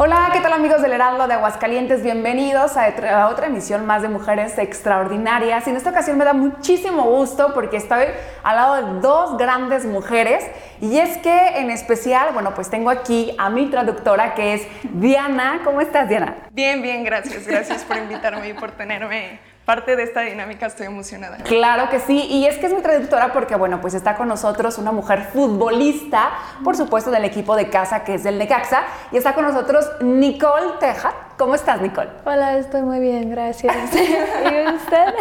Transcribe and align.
Hola, 0.00 0.30
¿qué 0.32 0.38
tal 0.38 0.52
amigos 0.52 0.80
del 0.80 0.92
Heraldo 0.92 1.26
de 1.26 1.34
Aguascalientes? 1.34 2.04
Bienvenidos 2.04 2.76
a, 2.76 3.28
otra 3.30 3.48
emisión 3.48 3.84
más 3.84 4.00
de 4.00 4.08
Mujeres 4.08 4.56
Extraordinarias. 4.56 5.66
Y 5.66 5.70
en 5.70 5.76
esta 5.76 5.90
ocasión 5.90 6.16
me 6.16 6.24
da 6.24 6.34
muchísimo 6.34 7.02
gusto 7.02 7.52
porque 7.52 7.78
estoy 7.78 8.04
al 8.44 8.54
lado 8.54 8.74
de 8.76 9.00
dos 9.00 9.36
grandes 9.36 9.84
mujeres. 9.84 10.46
Y 10.80 10.98
es 10.98 11.18
que 11.18 11.58
en 11.58 11.70
especial, 11.70 12.28
bueno, 12.32 12.54
pues 12.54 12.70
tengo 12.70 12.90
aquí 12.90 13.34
a 13.38 13.50
mi 13.50 13.70
traductora 13.70 14.36
que 14.36 14.54
es 14.54 14.68
Diana. 14.84 15.62
¿Cómo 15.64 15.80
estás, 15.80 16.08
Diana? 16.08 16.36
Bien, 16.52 16.80
bien, 16.80 17.02
gracias. 17.02 17.44
Gracias 17.44 17.82
por 17.82 17.96
invitarme 17.96 18.50
y 18.50 18.52
por 18.52 18.70
tenerme 18.70 19.40
parte 19.68 19.96
de 19.96 20.02
esta 20.02 20.22
dinámica, 20.22 20.64
estoy 20.64 20.86
emocionada. 20.86 21.36
Claro 21.44 21.90
que 21.90 22.00
sí, 22.00 22.26
y 22.30 22.46
es 22.46 22.56
que 22.56 22.64
es 22.64 22.72
muy 22.72 22.80
traductora 22.80 23.34
porque, 23.34 23.54
bueno, 23.54 23.82
pues 23.82 23.92
está 23.92 24.16
con 24.16 24.26
nosotros 24.26 24.78
una 24.78 24.92
mujer 24.92 25.24
futbolista, 25.24 26.30
por 26.64 26.74
supuesto, 26.74 27.10
del 27.10 27.26
equipo 27.26 27.54
de 27.54 27.68
casa 27.68 28.02
que 28.02 28.14
es 28.14 28.24
del 28.24 28.38
Necaxa, 28.38 28.84
y 29.12 29.18
está 29.18 29.34
con 29.34 29.44
nosotros 29.44 29.86
Nicole 30.00 30.78
Tejat. 30.80 31.36
¿Cómo 31.36 31.54
estás, 31.54 31.82
Nicole? 31.82 32.08
Hola, 32.24 32.56
estoy 32.56 32.80
muy 32.80 32.98
bien, 32.98 33.28
gracias. 33.30 33.76
¿Y 33.94 34.74
usted? 34.74 35.14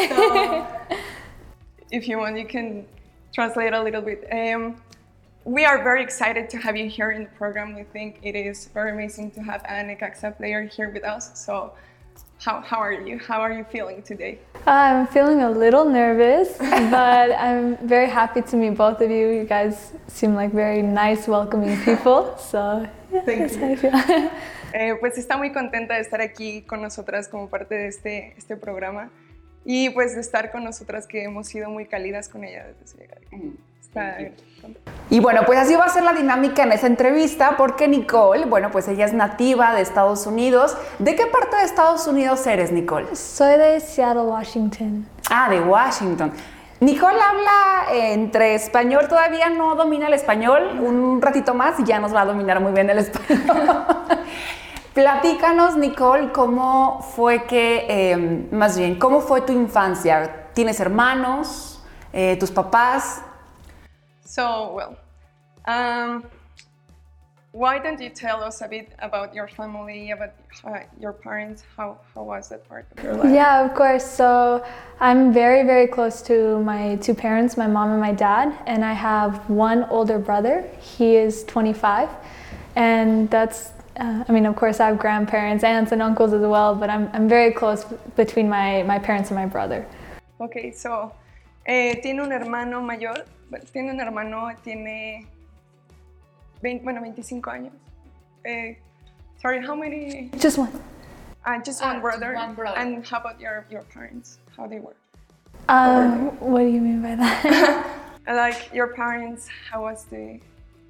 if 1.91 2.07
you 2.07 2.17
want, 2.17 2.37
you 2.37 2.47
can 2.47 2.85
translate 3.33 3.73
a 3.73 3.83
little 3.83 4.01
bit. 4.01 4.25
Um, 4.31 4.75
we 5.43 5.65
are 5.65 5.83
very 5.83 6.01
excited 6.01 6.49
to 6.51 6.57
have 6.57 6.77
you 6.77 6.89
here 6.89 7.11
in 7.11 7.25
the 7.25 7.31
program. 7.37 7.75
We 7.75 7.83
think 7.83 8.19
it 8.23 8.37
is 8.37 8.69
very 8.73 8.91
amazing 8.91 9.31
to 9.31 9.41
have 9.41 9.65
a 9.65 9.83
Necaxa 9.83 10.37
player 10.37 10.63
here 10.63 10.89
with 10.89 11.03
us. 11.03 11.37
So 11.37 11.73
How, 12.39 12.61
how 12.61 12.77
are 12.77 12.93
you? 12.93 13.17
How 13.17 13.41
are 13.41 13.51
you 13.51 13.63
feeling 13.63 14.03
today? 14.03 14.37
I'm 14.67 15.07
feeling 15.07 15.41
a 15.41 15.49
little 15.49 15.85
nervous, 15.85 16.55
but 16.59 17.31
I'm 17.31 17.77
very 17.87 18.07
happy 18.07 18.41
to 18.43 18.55
meet 18.55 18.75
both 18.77 19.01
of 19.01 19.09
you. 19.09 19.27
You 19.29 19.43
guys 19.43 19.93
seem 20.07 20.35
like 20.35 20.51
very 20.51 20.83
nice, 20.83 21.27
welcoming 21.27 21.77
people. 21.81 22.37
So, 22.37 22.87
yeah, 23.11 23.21
Thank 23.21 23.83
you. 23.83 24.29
Eh, 24.73 24.95
pues 24.99 25.17
está 25.17 25.37
muy 25.37 25.53
contenta 25.53 25.95
de 25.95 26.01
estar 26.01 26.19
aquí 26.19 26.61
con 26.63 26.81
nosotras 26.81 27.29
como 27.29 27.49
parte 27.49 27.73
de 27.73 27.87
este, 27.87 28.35
este 28.37 28.57
programa 28.57 29.09
y 29.63 29.89
pues 29.91 30.13
de 30.13 30.19
estar 30.19 30.51
con 30.51 30.65
nosotras 30.65 31.07
que 31.07 31.23
hemos 31.23 31.47
sido 31.47 31.69
muy 31.69 31.85
cálidas 31.85 32.27
con 32.27 32.43
ella 32.43 32.67
desde 32.67 32.85
su 32.85 32.97
llegada. 32.97 33.21
Está 33.87 34.17
y 35.09 35.21
bueno, 35.21 35.43
pues 35.45 35.57
así 35.57 35.73
va 35.75 35.85
a 35.85 35.89
ser 35.89 36.03
la 36.03 36.11
dinámica 36.11 36.63
en 36.63 36.73
esa 36.73 36.87
entrevista 36.87 37.55
porque 37.57 37.87
Nicole, 37.87 38.45
bueno, 38.45 38.69
pues 38.71 38.89
ella 38.89 39.05
es 39.05 39.13
nativa 39.13 39.73
de 39.73 39.81
Estados 39.81 40.27
Unidos. 40.27 40.75
¿De 40.99 41.15
qué 41.15 41.25
parte 41.27 41.55
de 41.55 41.63
Estados 41.63 42.05
Unidos 42.07 42.45
eres, 42.45 42.73
Nicole? 42.73 43.15
Soy 43.15 43.57
de 43.57 43.79
Seattle, 43.79 44.23
Washington. 44.23 45.07
Ah, 45.29 45.49
de 45.49 45.61
Washington. 45.61 46.33
Nicole 46.81 47.17
habla 47.17 47.95
entre 48.13 48.55
español, 48.55 49.07
todavía 49.07 49.49
no 49.49 49.75
domina 49.75 50.07
el 50.07 50.13
español, 50.13 50.77
un 50.81 51.21
ratito 51.21 51.53
más 51.53 51.79
y 51.79 51.85
ya 51.85 51.99
nos 51.99 52.13
va 52.13 52.21
a 52.21 52.25
dominar 52.25 52.59
muy 52.59 52.73
bien 52.73 52.89
el 52.89 52.99
español. 52.99 53.41
Platícanos, 54.93 55.77
Nicole, 55.77 56.31
cómo 56.33 57.01
fue 57.15 57.45
que, 57.45 57.85
eh, 57.87 58.47
más 58.51 58.77
bien, 58.77 58.99
cómo 58.99 59.21
fue 59.21 59.41
tu 59.41 59.53
infancia. 59.53 60.49
¿Tienes 60.53 60.79
hermanos? 60.79 61.81
Eh, 62.11 62.35
¿Tus 62.39 62.51
papás? 62.51 63.21
So, 64.27 64.73
well, 64.75 64.97
um, 65.73 66.25
why 67.53 67.79
don't 67.79 67.99
you 68.01 68.09
tell 68.09 68.43
us 68.43 68.61
a 68.61 68.67
bit 68.67 68.91
about 68.99 69.33
your 69.33 69.47
family, 69.47 70.11
about 70.11 70.33
uh, 70.65 70.79
your 70.99 71.13
parents? 71.13 71.63
How, 71.77 71.97
how 72.13 72.23
was 72.23 72.49
that 72.49 72.67
part 72.67 72.87
of 72.91 73.01
your 73.01 73.15
life? 73.15 73.33
Yeah, 73.33 73.65
of 73.65 73.73
course. 73.73 74.05
So, 74.05 74.65
I'm 74.99 75.31
very, 75.31 75.63
very 75.65 75.87
close 75.87 76.21
to 76.23 76.59
my 76.59 76.97
two 76.97 77.13
parents, 77.13 77.55
my 77.55 77.67
mom 77.67 77.91
and 77.91 78.01
my 78.01 78.11
dad, 78.11 78.53
and 78.65 78.83
I 78.83 78.91
have 78.91 79.49
one 79.49 79.85
older 79.85 80.19
brother. 80.19 80.69
He 80.81 81.15
is 81.15 81.45
25, 81.45 82.09
and 82.75 83.29
that's 83.29 83.71
uh, 83.95 84.25
I 84.27 84.31
mean, 84.31 84.45
of 84.45 84.57
course, 84.57 84.81
I 84.81 84.87
have 84.87 84.99
grandparents, 84.99 85.63
aunts, 85.63 85.93
and 85.93 86.01
uncles 86.01 86.33
as 86.33 86.41
well, 86.41 86.75
but 86.75 86.89
I'm, 86.89 87.09
I'm 87.13 87.29
very 87.29 87.51
close 87.51 87.85
between 88.15 88.47
my, 88.49 88.83
my 88.83 88.99
parents 88.99 89.31
and 89.31 89.39
my 89.39 89.47
brother. 89.47 89.87
Okay, 90.39 90.71
so, 90.71 91.13
eh, 91.65 91.95
tiene 92.01 92.19
un 92.19 92.31
hermano 92.31 92.79
mayor 92.81 93.25
tiene 93.71 93.91
un 93.91 93.99
hermano, 93.99 94.49
tiene 94.63 95.27
20, 96.61 96.83
bueno, 96.83 97.01
25 97.01 97.49
años. 97.51 97.73
Eh, 98.43 98.77
sorry, 99.41 99.65
how 99.65 99.75
many? 99.75 100.29
Just 100.39 100.57
one. 100.57 100.71
Uh, 101.45 101.61
just 101.63 101.81
one, 101.81 101.97
uh, 101.97 102.01
brother. 102.01 102.33
one 102.33 102.55
brother. 102.55 102.77
And 102.77 103.05
how 103.05 103.19
about 103.19 103.39
your, 103.39 103.65
your 103.69 103.83
parents? 103.83 104.39
How 104.55 104.67
they 104.67 104.79
were? 104.79 104.95
Um, 105.69 106.37
what 106.39 106.61
do 106.61 106.67
you 106.67 106.81
mean 106.81 107.01
by 107.01 107.15
that? 107.15 108.03
like 108.27 108.73
your 108.73 108.93
parents, 108.93 109.47
how 109.69 109.83
was 109.83 110.05
the 110.05 110.39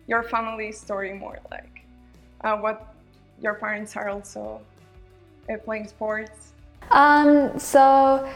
your 0.08 0.24
family 0.24 0.72
story 0.72 1.14
more 1.14 1.40
like? 1.52 1.84
Uh, 2.44 2.58
what 2.58 2.94
your 3.42 3.56
parents 3.56 3.96
are 3.96 4.10
also 4.10 4.62
uh, 5.52 5.58
playing 5.58 5.88
sports? 5.88 6.54
Um, 6.92 7.58
so 7.60 8.28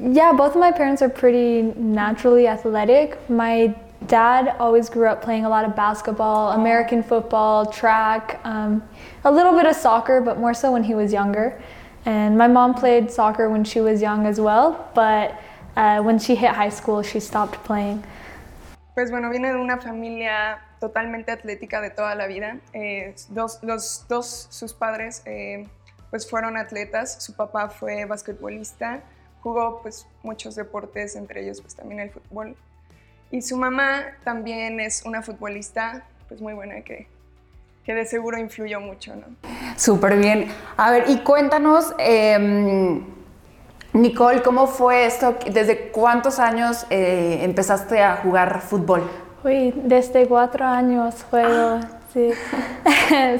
yeah, 0.00 0.32
both 0.32 0.54
of 0.54 0.60
my 0.60 0.70
parents 0.70 1.02
are 1.02 1.08
pretty 1.08 1.62
naturally 1.76 2.46
athletic. 2.46 3.18
My 3.28 3.74
dad 4.06 4.54
always 4.58 4.88
grew 4.88 5.06
up 5.06 5.22
playing 5.22 5.44
a 5.44 5.48
lot 5.48 5.64
of 5.64 5.74
basketball, 5.74 6.52
American 6.52 7.02
football, 7.02 7.66
track, 7.66 8.40
um, 8.44 8.82
a 9.24 9.30
little 9.30 9.52
bit 9.52 9.66
of 9.66 9.74
soccer, 9.74 10.20
but 10.20 10.38
more 10.38 10.54
so 10.54 10.72
when 10.72 10.84
he 10.84 10.94
was 10.94 11.12
younger. 11.12 11.60
And 12.04 12.38
my 12.38 12.46
mom 12.46 12.74
played 12.74 13.10
soccer 13.10 13.50
when 13.50 13.64
she 13.64 13.80
was 13.80 14.00
young 14.00 14.26
as 14.26 14.40
well, 14.40 14.88
but 14.94 15.40
uh, 15.76 16.00
when 16.02 16.18
she 16.18 16.34
hit 16.34 16.50
high 16.50 16.70
school, 16.70 17.02
she 17.02 17.20
stopped 17.20 17.62
playing. 17.64 18.04
Pues 18.94 19.10
bueno, 19.10 19.30
viene 19.30 19.52
de 19.52 19.58
una 19.58 19.78
familia 19.78 20.58
totalmente 20.80 21.30
atlética 21.30 21.80
de 21.80 21.90
toda 21.90 22.14
la 22.14 22.26
vida. 22.26 22.58
Eh, 22.72 23.14
dos, 23.30 23.58
los 23.62 24.06
dos, 24.08 24.46
sus 24.50 24.72
padres, 24.72 25.22
eh, 25.26 25.68
pues 26.10 26.28
fueron 26.28 26.56
atletas. 26.56 27.22
Su 27.22 27.34
papá 27.34 27.68
fue 27.68 28.04
basquetbolista 28.06 29.02
jugó 29.42 29.80
pues 29.82 30.06
muchos 30.22 30.54
deportes, 30.54 31.16
entre 31.16 31.42
ellos 31.42 31.60
pues 31.60 31.74
también 31.74 32.00
el 32.00 32.10
fútbol. 32.10 32.56
Y 33.30 33.42
su 33.42 33.56
mamá 33.56 34.02
también 34.24 34.80
es 34.80 35.02
una 35.04 35.22
futbolista 35.22 36.04
pues 36.28 36.40
muy 36.40 36.54
buena 36.54 36.80
que, 36.82 37.06
que 37.84 37.94
de 37.94 38.04
seguro 38.06 38.38
influyó 38.38 38.80
mucho, 38.80 39.14
¿no? 39.16 39.26
Súper 39.76 40.18
bien. 40.18 40.48
A 40.76 40.90
ver, 40.90 41.04
y 41.08 41.18
cuéntanos, 41.18 41.94
em, 41.98 43.02
Nicole, 43.92 44.42
¿cómo 44.42 44.66
fue 44.66 45.06
esto? 45.06 45.36
¿Desde 45.50 45.88
cuántos 45.90 46.38
años 46.38 46.86
eh, 46.90 47.40
empezaste 47.42 48.02
a 48.02 48.16
jugar 48.16 48.60
fútbol? 48.60 49.08
Uy, 49.44 49.72
desde 49.74 50.26
cuatro 50.26 50.64
años 50.64 51.24
juego, 51.30 51.80
ah. 51.80 51.88
sí. 52.12 52.30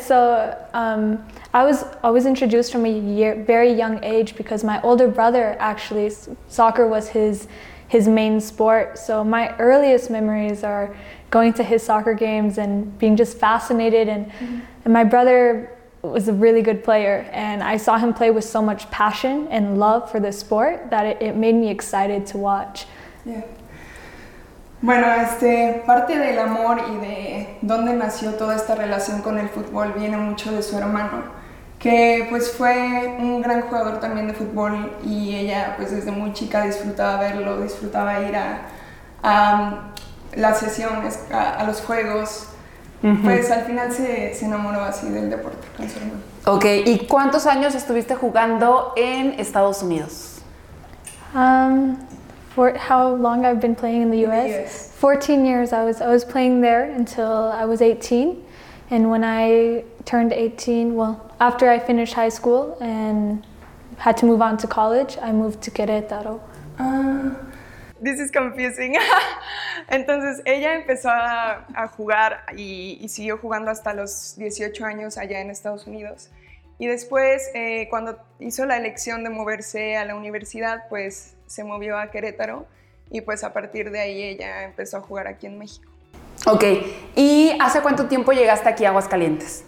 so, 0.07 0.39
um, 0.75 1.19
I 1.59 1.65
was 1.65 1.85
I 2.05 2.11
was 2.11 2.25
introduced 2.25 2.71
from 2.71 2.85
a 2.87 2.99
year, 3.17 3.35
very 3.35 3.73
young 3.73 3.99
age 4.05 4.37
because 4.37 4.63
my 4.63 4.81
older 4.83 5.09
brother 5.09 5.57
actually 5.59 6.13
soccer 6.47 6.87
was 6.87 7.09
his 7.09 7.49
his 7.89 8.07
main 8.07 8.41
sport. 8.41 8.97
So 8.97 9.25
my 9.25 9.57
earliest 9.57 10.09
memories 10.09 10.63
are 10.63 10.95
going 11.31 11.53
to 11.55 11.65
his 11.65 11.83
soccer 11.83 12.15
games 12.15 12.59
and 12.59 12.97
being 13.01 13.17
just 13.17 13.39
fascinated 13.39 14.07
and 14.09 14.27
mm-hmm. 14.27 14.59
and 14.85 14.93
my 14.95 15.03
brother 15.03 15.77
was 16.03 16.29
a 16.29 16.33
really 16.33 16.63
good 16.63 16.85
player 16.85 17.29
and 17.33 17.61
I 17.61 17.77
saw 17.77 17.99
him 17.99 18.15
play 18.15 18.31
with 18.31 18.45
so 18.45 18.63
much 18.63 18.89
passion 18.93 19.49
and 19.51 19.79
love 19.81 20.09
for 20.13 20.21
the 20.21 20.31
sport 20.31 20.91
that 20.91 21.07
it, 21.07 21.21
it 21.21 21.35
made 21.35 21.57
me 21.57 21.71
excited 21.71 22.25
to 22.27 22.39
watch. 22.39 22.87
Yeah. 23.27 23.43
Bueno, 24.81 25.09
este, 25.13 25.83
parte 25.85 26.17
del 26.17 26.39
amor 26.39 26.79
y 26.89 26.97
de 27.05 27.59
dónde 27.63 27.95
nació 27.95 28.35
toda 28.35 28.55
esta 28.55 28.77
relación 28.77 29.23
con 29.23 29.37
el 29.37 29.49
fútbol 29.49 29.93
viene 29.99 30.17
mucho 30.17 30.53
de 30.53 30.63
su 30.63 30.79
hermano. 30.79 31.38
Que 31.79 32.27
pues 32.29 32.51
fue 32.51 33.17
un 33.19 33.41
gran 33.41 33.63
jugador 33.63 34.01
también 34.01 34.27
de 34.27 34.35
fútbol 34.35 34.93
y 35.05 35.37
ella 35.37 35.75
pues 35.77 35.93
desde 35.93 36.11
muy 36.11 36.33
chica 36.33 36.63
disfrutaba 36.65 37.21
verlo, 37.21 37.61
disfrutaba 37.61 38.21
ir 38.21 38.35
a, 38.37 38.63
a 39.23 39.93
las 40.35 40.59
sesiones, 40.59 41.21
a, 41.33 41.63
los 41.65 41.81
juegos. 41.81 42.49
Pues 43.23 43.49
al 43.53 43.63
final 43.63 43.93
se, 43.93 44.35
se, 44.35 44.45
enamoró 44.45 44.81
así 44.83 45.09
del 45.09 45.31
deporte 45.31 45.69
con 45.77 45.89
su 45.89 45.99
hermano. 45.99 46.21
Ok, 46.47 46.65
¿y 46.85 47.07
cuántos 47.07 47.47
años 47.47 47.77
estuviste 47.77 48.17
jugando 48.17 48.93
en 48.97 49.39
Estados 49.39 49.85
Unidos? 49.85 50.41
Um, 51.33 51.97
for 52.57 52.77
how 52.77 53.15
long 53.15 53.45
I've 53.45 53.61
been 53.61 53.77
playing 53.77 54.03
in 54.03 54.11
the 54.11 54.27
US? 54.27 54.91
14 54.99 55.47
years. 55.47 55.73
I 55.73 55.85
was, 55.85 56.01
I 56.01 56.09
was 56.09 56.25
playing 56.25 56.61
there 56.61 56.91
until 56.91 57.53
I 57.53 57.65
was 57.67 57.81
18. 57.81 58.43
And 58.91 59.11
when 59.11 59.23
I 59.23 59.85
turned 60.05 60.33
18, 60.33 60.95
well, 60.95 61.31
after 61.41 61.69
I 61.69 61.79
finished 61.79 62.15
high 62.15 62.31
school 62.31 62.77
and 62.81 63.47
had 63.99 64.17
to 64.19 64.27
move 64.27 64.41
on 64.41 64.57
to 64.59 64.67
college, 64.67 65.19
I 65.21 65.33
moved 65.33 65.63
to 65.63 65.71
Querétaro. 65.71 66.41
Uh, 66.79 67.35
this 68.01 68.19
is 68.19 68.31
confusing. 68.31 68.97
Entonces 69.91 70.43
ella 70.47 70.75
empezó 70.75 71.11
a, 71.11 71.89
jugar 71.97 72.45
y, 72.57 72.99
y, 73.01 73.09
siguió 73.09 73.39
jugando 73.39 73.71
hasta 73.71 73.95
los 73.95 74.37
18 74.37 74.85
años 74.85 75.19
allá 75.19 75.41
en 75.41 75.51
Estados 75.51 75.87
Unidos. 75.87 76.31
Y 76.79 76.87
después, 76.87 77.51
eh, 77.55 77.89
cuando 77.91 78.19
hizo 78.39 78.65
la 78.65 78.77
elección 78.77 79.25
de 79.25 79.31
moverse 79.31 79.97
a 79.97 80.05
la 80.05 80.15
universidad, 80.15 80.85
pues 80.89 81.35
se 81.47 81.65
movió 81.65 81.99
a 81.99 82.11
Querétaro 82.11 82.67
y 83.11 83.21
pues 83.23 83.43
a 83.43 83.53
partir 83.53 83.91
de 83.91 84.01
ahí 84.01 84.23
ella 84.23 84.63
empezó 84.65 84.99
a 84.99 85.01
jugar 85.01 85.27
aquí 85.27 85.47
en 85.47 85.59
México. 85.59 85.91
Ok, 86.51 86.65
¿y 87.15 87.51
hace 87.61 87.81
cuánto 87.81 88.07
tiempo 88.07 88.33
llegaste 88.33 88.69
aquí 88.69 88.85
a 88.85 88.89
Aguascalientes? 88.91 89.65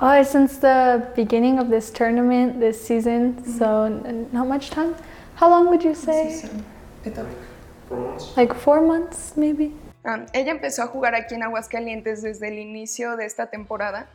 Oh, 0.00 0.22
since 0.22 0.58
the 0.60 1.02
beginning 1.16 1.58
of 1.58 1.70
this 1.70 1.90
tournament, 1.92 2.60
this 2.60 2.80
season, 2.80 3.36
so 3.58 3.86
n- 3.86 4.28
not 4.32 4.46
much 4.46 4.70
time. 4.70 4.94
How 5.40 5.48
long 5.48 5.66
would 5.68 5.82
you 5.82 5.94
say? 5.94 6.40
Like 8.36 8.54
four 8.54 8.80
months, 8.80 9.32
maybe? 9.36 9.72
Ah, 10.04 10.24
ella 10.32 10.52
empezó 10.52 10.82
a 10.82 10.86
jugar 10.86 11.14
aquí 11.14 11.34
en 11.34 11.42
Aguascalientes 11.42 12.22
desde 12.22 12.48
el 12.48 12.58
inicio 12.58 13.16
de 13.16 13.24
esta 13.26 13.46
temporada, 13.46 14.06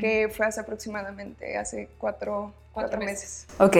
que 0.00 0.28
fue 0.28 0.46
hace 0.46 0.60
aproximadamente 0.60 1.56
hace 1.56 1.88
cuatro, 1.98 2.52
cuatro 2.72 2.98
meses. 2.98 3.46
Ok. 3.60 3.76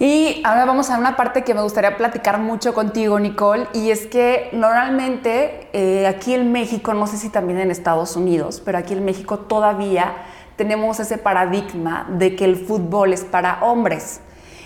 Y 0.00 0.42
ahora 0.44 0.64
vamos 0.64 0.90
a 0.90 0.98
una 0.98 1.16
parte 1.16 1.42
que 1.42 1.54
me 1.54 1.60
gustaría 1.60 1.96
platicar 1.96 2.38
mucho 2.38 2.72
contigo, 2.72 3.18
Nicole, 3.18 3.66
y 3.72 3.90
es 3.90 4.06
que 4.06 4.48
normalmente 4.52 5.68
eh, 5.72 6.06
aquí 6.06 6.34
en 6.34 6.52
México, 6.52 6.94
no 6.94 7.08
sé 7.08 7.16
si 7.16 7.30
también 7.30 7.58
en 7.58 7.72
Estados 7.72 8.14
Unidos, 8.14 8.62
pero 8.64 8.78
aquí 8.78 8.92
en 8.94 9.04
México 9.04 9.40
todavía 9.40 10.12
tenemos 10.54 11.00
ese 11.00 11.18
paradigma 11.18 12.06
de 12.10 12.36
que 12.36 12.44
el 12.44 12.54
fútbol 12.54 13.12
es 13.12 13.24
para 13.24 13.64
hombres. 13.64 14.20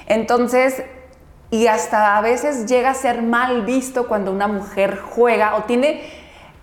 Entonces, 0.07 0.83
y 1.51 1.67
hasta 1.67 2.19
a 2.19 2.21
veces 2.21 2.67
llega 2.67 2.91
a 2.91 2.95
ser 2.95 3.23
mal 3.23 3.65
visto 3.65 4.09
cuando 4.09 4.33
una 4.33 4.49
mujer 4.49 4.99
juega 4.99 5.57
o 5.57 5.63
tiene 5.63 6.03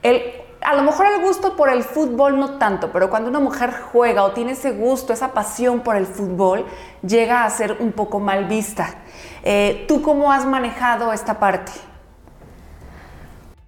el, 0.03 0.21
a 0.61 0.75
lo 0.75 0.83
mejor 0.83 1.07
el 1.07 1.21
gusto 1.21 1.55
por 1.55 1.69
el 1.69 1.83
fútbol 1.83 2.39
no 2.39 2.57
tanto, 2.57 2.91
pero 2.91 3.09
cuando 3.09 3.29
una 3.29 3.39
mujer 3.39 3.71
juega 3.71 4.23
o 4.23 4.31
tiene 4.31 4.51
ese 4.51 4.71
gusto, 4.71 5.13
esa 5.13 5.33
pasión 5.33 5.81
por 5.81 5.95
el 5.95 6.05
fútbol, 6.05 6.65
llega 7.01 7.45
a 7.45 7.49
ser 7.49 7.77
un 7.79 7.91
poco 7.91 8.19
mal 8.19 8.45
vista. 8.45 8.95
Eh, 9.43 9.85
¿Tú 9.87 10.01
cómo 10.01 10.31
has 10.31 10.45
manejado 10.45 11.13
esta 11.13 11.39
parte? 11.39 11.71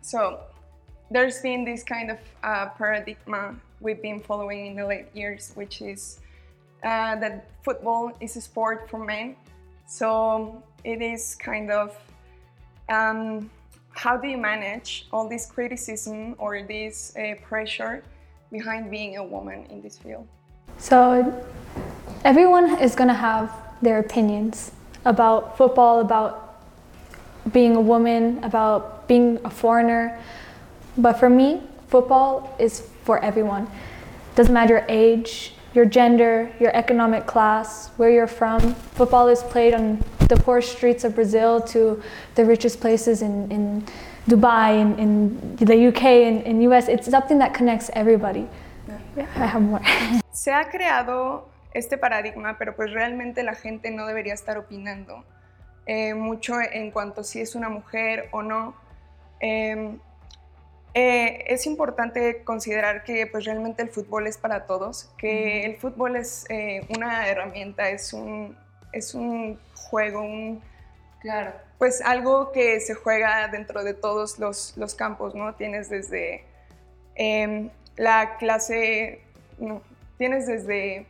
So, 0.02 0.40
there's 1.12 1.42
been 1.42 1.64
this 1.64 1.84
kind 1.84 2.12
of 2.12 2.18
uh, 2.44 2.70
paradigm 2.78 3.62
we've 3.80 4.02
been 4.02 4.20
following 4.20 4.68
in 4.68 4.76
the 4.76 4.86
late 4.86 5.08
years, 5.14 5.54
which 5.56 5.82
is 5.82 6.20
uh, 6.84 7.16
that 7.16 7.46
football 7.64 8.12
is 8.20 8.36
a 8.36 8.42
sport 8.42 8.90
for 8.90 9.00
men. 9.00 9.36
So, 9.88 10.62
it 10.84 11.02
is 11.02 11.36
kind 11.36 11.72
of 11.72 11.96
um, 12.90 13.50
how 13.94 14.18
do 14.18 14.28
you 14.28 14.38
manage 14.38 15.08
all 15.12 15.28
this 15.28 15.46
criticism 15.46 16.36
or 16.38 16.64
this 16.64 17.16
uh, 17.16 17.36
pressure 17.44 18.04
behind 18.52 18.90
being 18.90 19.18
a 19.18 19.24
woman 19.24 19.66
in 19.70 19.82
this 19.82 19.98
field? 19.98 20.28
So 20.78 21.46
everyone 22.24 22.80
is 22.80 22.96
going 22.96 23.10
to 23.10 23.14
have 23.14 23.52
their 23.82 24.00
opinions 24.00 24.72
about 25.06 25.58
football, 25.58 26.02
about 26.02 26.64
being 27.52 27.76
a 27.76 27.82
woman, 27.82 28.44
about 28.44 29.08
being 29.08 29.40
a 29.44 29.50
foreigner. 29.50 30.20
But 30.98 31.14
for 31.14 31.30
me, 31.30 31.62
football 31.88 32.56
is 32.60 32.88
for 33.04 33.24
everyone. 33.24 33.68
Doesn't 34.36 34.54
matter 34.54 34.76
your 34.76 34.86
age, 34.88 35.54
your 35.74 35.86
gender, 35.86 36.52
your 36.60 36.76
economic 36.76 37.26
class, 37.26 37.90
where 37.98 38.12
you're 38.12 38.28
from. 38.28 38.76
Football 38.96 39.28
is 39.28 39.42
played 39.44 39.74
on 39.74 40.04
the 40.31 40.42
poor 40.42 40.62
streets 40.62 41.04
of 41.04 41.13
Brazil 41.13 41.60
to 41.74 42.01
the 42.36 42.44
richest 42.45 42.80
places 42.80 43.22
in, 43.22 43.51
in 43.51 43.63
Dubai, 44.28 44.80
in, 44.80 44.89
in 45.04 45.56
the 45.57 45.78
UK, 45.89 46.04
in, 46.30 46.36
in 46.44 46.62
US. 46.72 46.88
It's 46.88 47.10
something 47.10 47.39
that 47.39 47.54
connects 47.54 47.89
everybody. 47.94 48.48
Yeah, 49.18 49.28
I 49.36 49.45
have 49.54 49.62
more. 49.62 49.81
Se 50.31 50.51
ha 50.51 50.69
creado 50.69 51.50
este 51.74 51.98
paradigma, 51.98 52.57
pero 52.57 52.75
pues 52.75 52.92
realmente 52.94 53.44
la 53.44 53.56
gente 53.56 53.92
no 53.92 54.07
debería 54.07 54.33
estar 54.33 54.57
opinando 54.57 55.25
eh, 55.86 56.13
mucho 56.13 56.54
en 56.62 56.92
cuanto 56.92 57.24
si 57.24 57.42
es 57.42 57.56
una 57.56 57.69
mujer 57.69 58.30
o 58.31 58.42
no. 58.42 58.74
Eh, 59.42 59.98
eh, 60.94 61.45
es 61.48 61.68
importante 61.68 62.44
considerar 62.44 63.04
que 63.04 63.25
pues 63.27 63.45
realmente 63.45 63.81
el 63.81 63.89
fútbol 63.89 64.27
es 64.27 64.38
para 64.38 64.66
todos, 64.66 65.10
que 65.18 65.66
el 65.66 65.75
fútbol 65.77 66.18
es 66.18 66.45
eh, 66.50 66.86
una 66.95 67.27
herramienta, 67.27 67.89
es 67.89 68.12
un, 68.12 68.57
es 68.92 69.14
un 69.14 69.60
juego, 69.76 70.22
un, 70.22 70.62
Claro. 71.20 71.54
pues 71.78 72.02
algo 72.02 72.52
que 72.52 72.80
se 72.80 72.96
juega 72.96 73.48
dentro 73.48 73.84
de 73.84 73.94
todos 73.94 74.40
los, 74.40 74.76
los 74.78 74.96
campos, 74.96 75.36
¿no? 75.36 75.54
Tienes 75.54 75.90
desde 75.90 76.44
em, 77.16 77.70
la 77.96 78.38
clase, 78.38 79.22
no, 79.60 79.82
tienes 80.18 80.48
desde 80.48 81.06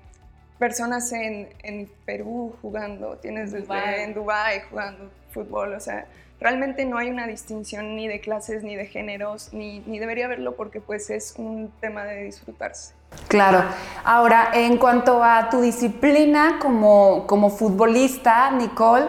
personas 0.59 1.11
en, 1.13 1.49
en 1.63 1.89
Perú 2.05 2.55
jugando, 2.61 3.17
tienes 3.17 3.51
desde 3.51 3.65
Dubái. 3.65 4.03
en 4.03 4.13
Dubái 4.13 4.61
jugando 4.69 5.09
fútbol, 5.31 5.73
o 5.73 5.79
sea, 5.79 6.05
realmente 6.39 6.85
no 6.85 6.97
hay 6.97 7.09
una 7.09 7.25
distinción 7.25 7.95
ni 7.95 8.07
de 8.07 8.19
clases, 8.19 8.63
ni 8.63 8.75
de 8.75 8.85
géneros, 8.85 9.53
ni, 9.53 9.79
ni 9.81 9.97
debería 9.99 10.25
haberlo 10.25 10.55
porque 10.55 10.81
pues 10.81 11.09
es 11.09 11.35
un 11.37 11.71
tema 11.79 12.03
de 12.03 12.23
disfrutarse. 12.23 12.93
Claro. 13.27 13.63
Ahora, 14.03 14.49
en 14.53 14.77
cuanto 14.77 15.23
a 15.23 15.49
tu 15.49 15.61
disciplina 15.61 16.57
como, 16.59 17.25
como 17.27 17.49
futbolista, 17.49 18.51
Nicole, 18.51 19.07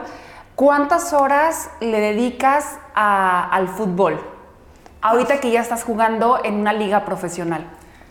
¿cuántas 0.54 1.12
horas 1.12 1.70
le 1.80 1.98
dedicas 2.00 2.78
a- 2.94 3.48
al 3.50 3.68
fútbol? 3.68 4.20
Ahorita 5.00 5.40
que 5.40 5.50
ya 5.50 5.60
estás 5.60 5.82
jugando 5.82 6.40
en 6.44 6.54
una 6.54 6.72
liga 6.72 7.04
profesional. 7.04 7.64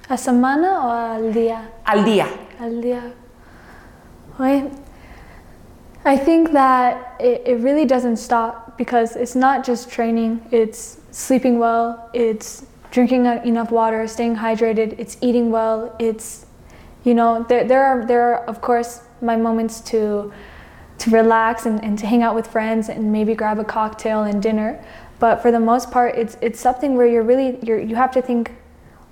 ¿A 0.10 0.18
semana 0.18 0.86
o 0.86 0.92
al 0.92 1.34
día? 1.34 1.70
Al 1.86 2.04
día. 2.04 2.28
Al 2.60 2.82
día. 2.82 3.14
I, 4.40 4.66
I 6.04 6.18
think 6.18 6.52
that 6.52 6.98
it, 7.20 7.44
it 7.48 7.64
really 7.64 7.86
doesn't 7.86 8.18
stop 8.18 8.76
because 8.78 9.16
it's 9.16 9.36
not 9.36 9.66
just 9.66 9.90
training, 9.90 10.42
it's 10.52 10.98
sleeping 11.12 11.60
well, 11.60 12.10
it's 12.12 12.64
drinking 12.92 13.26
enough 13.26 13.72
water, 13.72 14.06
staying 14.06 14.36
hydrated, 14.36 15.00
it's 15.00 15.18
eating 15.22 15.50
well, 15.50 15.96
it's, 15.98 16.46
you 17.04 17.14
know, 17.14 17.46
there, 17.48 17.64
there, 17.64 17.84
are, 17.84 18.06
there 18.06 18.22
are, 18.22 18.46
of 18.46 18.62
course, 18.62 19.02
my 19.22 19.36
moments 19.38 19.80
to, 19.82 20.32
to 21.00 21.10
relax 21.10 21.66
and, 21.66 21.84
and 21.84 21.98
to 21.98 22.06
hang 22.06 22.22
out 22.22 22.36
with 22.36 22.46
friends 22.46 22.90
and 22.90 23.12
maybe 23.12 23.34
grab 23.34 23.58
a 23.60 23.64
cocktail 23.64 24.24
and 24.24 24.44
dinner. 24.44 24.84
But 25.20 25.42
for 25.42 25.52
the 25.52 25.60
most 25.60 25.90
part, 25.90 26.16
it's, 26.16 26.38
it's 26.42 26.60
something 26.60 26.96
where 26.96 27.08
you're 27.08 27.24
really, 27.24 27.58
you're, 27.64 27.80
you 27.80 27.96
have 27.96 28.12
to 28.12 28.22
think 28.22 28.52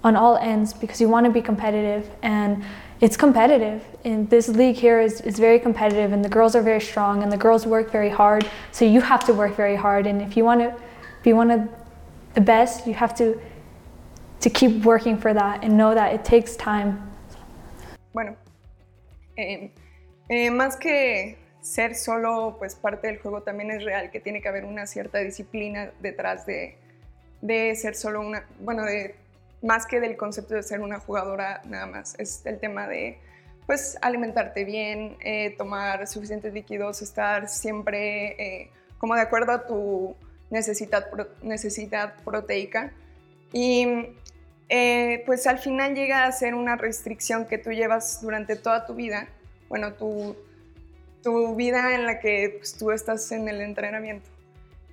on 0.03 0.15
all 0.15 0.37
ends 0.37 0.73
because 0.73 0.99
you 1.01 1.09
want 1.09 1.25
to 1.25 1.31
be 1.31 1.41
competitive 1.41 2.09
and 2.21 2.63
it's 3.01 3.15
competitive 3.15 3.83
and 4.05 4.29
this 4.29 4.47
league 4.47 4.75
here 4.75 4.99
is, 4.99 5.21
is 5.21 5.39
very 5.39 5.59
competitive 5.59 6.13
and 6.13 6.23
the 6.23 6.29
girls 6.29 6.55
are 6.55 6.61
very 6.61 6.79
strong 6.79 7.21
and 7.21 7.31
the 7.31 7.37
girls 7.37 7.65
work 7.65 7.91
very 7.91 8.09
hard 8.09 8.49
so 8.71 8.85
you 8.85 9.01
have 9.01 9.25
to 9.25 9.33
work 9.33 9.55
very 9.55 9.75
hard 9.75 10.07
and 10.07 10.21
if 10.21 10.37
you 10.37 10.45
want 10.45 10.61
to 10.61 10.73
be 11.21 11.33
one 11.33 11.51
of 11.51 11.67
the 12.33 12.41
best 12.41 12.87
you 12.87 12.93
have 12.93 13.13
to 13.15 13.39
to 14.41 14.49
keep 14.49 14.85
working 14.85 15.17
for 15.17 15.33
that 15.33 15.63
and 15.63 15.77
know 15.77 15.93
that 15.93 16.13
it 16.13 16.23
takes 16.23 16.55
time. 16.55 16.97
Bueno, 18.13 18.35
eh, 19.35 19.71
eh, 20.29 20.51
más 20.51 20.77
que 20.77 21.37
ser 21.61 21.95
solo 21.95 22.55
pues 22.57 22.75
parte 22.75 23.07
del 23.07 23.19
juego, 23.19 23.41
también 23.41 23.71
es 23.71 23.83
real 23.83 24.11
que 24.11 24.19
tiene 24.19 24.41
que 24.41 24.47
haber 24.47 24.65
una 24.65 24.87
cierta 24.87 25.19
disciplina 25.19 25.91
detrás 25.99 26.45
de, 26.45 26.77
de 27.41 27.75
ser 27.75 27.95
solo 27.95 28.21
una, 28.21 28.45
bueno, 28.59 28.85
de 28.85 29.15
más 29.61 29.85
que 29.85 29.99
del 29.99 30.15
concepto 30.15 30.55
de 30.55 30.63
ser 30.63 30.79
una 30.79 30.99
jugadora 30.99 31.61
nada 31.65 31.85
más, 31.85 32.15
es 32.17 32.45
el 32.45 32.59
tema 32.59 32.87
de 32.87 33.19
pues 33.67 33.97
alimentarte 34.01 34.63
bien, 34.63 35.17
eh, 35.19 35.53
tomar 35.57 36.07
suficientes 36.07 36.53
líquidos, 36.53 37.01
estar 37.01 37.47
siempre 37.47 38.71
como 38.97 39.15
de 39.15 39.21
acuerdo 39.21 39.51
a 39.51 39.67
tu 39.67 40.15
necesidad, 40.49 41.07
necesidad 41.41 42.15
proteica. 42.23 42.91
Y 43.51 43.87
eh, 44.69 45.23
pues 45.25 45.47
al 45.47 45.59
final 45.59 45.95
llega 45.95 46.25
a 46.25 46.31
ser 46.31 46.53
una 46.53 46.75
restricción 46.75 47.45
que 47.45 47.57
tú 47.57 47.71
llevas 47.71 48.21
durante 48.21 48.55
toda 48.55 48.85
tu 48.85 48.93
vida, 48.93 49.27
bueno, 49.67 49.93
tu, 49.93 50.35
tu 51.23 51.55
vida 51.55 51.95
en 51.95 52.05
la 52.05 52.19
que 52.19 52.55
pues, 52.59 52.77
tú 52.77 52.91
estás 52.91 53.31
en 53.31 53.47
el 53.49 53.61
entrenamiento. 53.61 54.29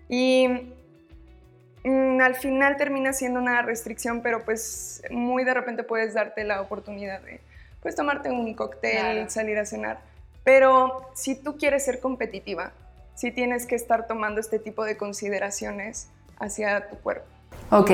Y 0.08 0.48
mm, 1.84 2.20
al 2.20 2.34
final 2.36 2.76
termina 2.76 3.12
siendo 3.12 3.38
una 3.38 3.62
restricción, 3.62 4.22
pero 4.22 4.44
pues 4.44 5.02
muy 5.10 5.44
de 5.44 5.54
repente 5.54 5.82
puedes 5.82 6.14
darte 6.14 6.44
la 6.44 6.60
oportunidad 6.60 7.20
de 7.22 7.40
pues 7.82 7.94
tomarte 7.94 8.30
un 8.30 8.54
cóctel, 8.54 8.90
Claro. 8.98 9.30
salir 9.30 9.58
a 9.58 9.64
cenar. 9.64 10.00
Pero 10.42 11.10
si 11.14 11.34
tú 11.34 11.56
quieres 11.56 11.84
ser 11.84 12.00
competitiva, 12.00 12.72
sí 13.14 13.30
tienes 13.30 13.66
que 13.66 13.74
estar 13.74 14.06
tomando 14.06 14.40
este 14.40 14.58
tipo 14.58 14.84
de 14.84 14.96
consideraciones 14.96 16.08
hacia 16.38 16.88
tu 16.88 16.96
cuerpo. 16.96 17.26
Ok. 17.70 17.90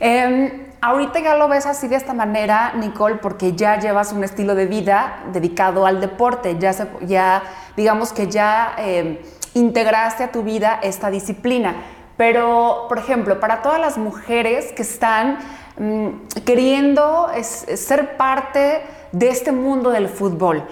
Em, 0.00 0.66
ahorita 0.80 1.18
ya 1.20 1.34
lo 1.36 1.48
ves 1.48 1.66
así 1.66 1.88
de 1.88 1.96
esta 1.96 2.14
manera, 2.14 2.72
Nicole, 2.76 3.16
porque 3.16 3.54
ya 3.54 3.78
llevas 3.78 4.12
un 4.12 4.22
estilo 4.24 4.54
de 4.54 4.66
vida 4.66 5.24
dedicado 5.32 5.86
al 5.86 6.00
deporte. 6.00 6.56
Ya, 6.58 6.72
se- 6.72 6.88
ya 7.02 7.42
digamos 7.76 8.12
que 8.12 8.28
ya 8.28 8.74
em, 8.78 9.18
integraste 9.54 10.24
a 10.24 10.30
tu 10.32 10.42
vida 10.42 10.78
esta 10.82 11.10
disciplina. 11.10 11.74
Pero, 12.16 12.86
por 12.88 12.98
ejemplo, 12.98 13.38
para 13.40 13.62
todas 13.62 13.80
las 13.80 13.96
mujeres 13.98 14.72
que 14.72 14.82
están 14.82 15.38
mm, 15.78 16.08
queriendo 16.44 17.28
ser 17.42 18.16
parte 18.16 18.82
de 19.12 19.28
este 19.28 19.52
mundo 19.52 19.90
del 19.90 20.08
fútbol, 20.08 20.64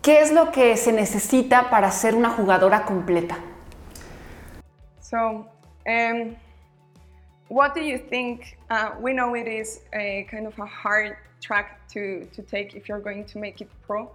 ¿qué 0.00 0.20
es 0.20 0.32
lo 0.32 0.50
que 0.52 0.76
se 0.76 0.92
necesita 0.92 1.70
para 1.70 1.90
ser 1.90 2.14
una 2.14 2.30
jugadora 2.30 2.84
completa? 2.84 3.36
So, 5.00 5.46
em, 5.84 6.36
what 7.52 7.74
do 7.74 7.82
you 7.82 7.98
think? 7.98 8.56
Uh, 8.70 8.92
we 8.98 9.12
know 9.12 9.34
it 9.34 9.46
is 9.46 9.80
a 9.92 10.26
kind 10.30 10.46
of 10.46 10.58
a 10.58 10.64
hard 10.64 11.18
track 11.42 11.86
to, 11.90 12.26
to 12.32 12.40
take 12.40 12.74
if 12.74 12.88
you're 12.88 13.00
going 13.00 13.26
to 13.26 13.38
make 13.38 13.60
it 13.60 13.68
pro. 13.86 14.10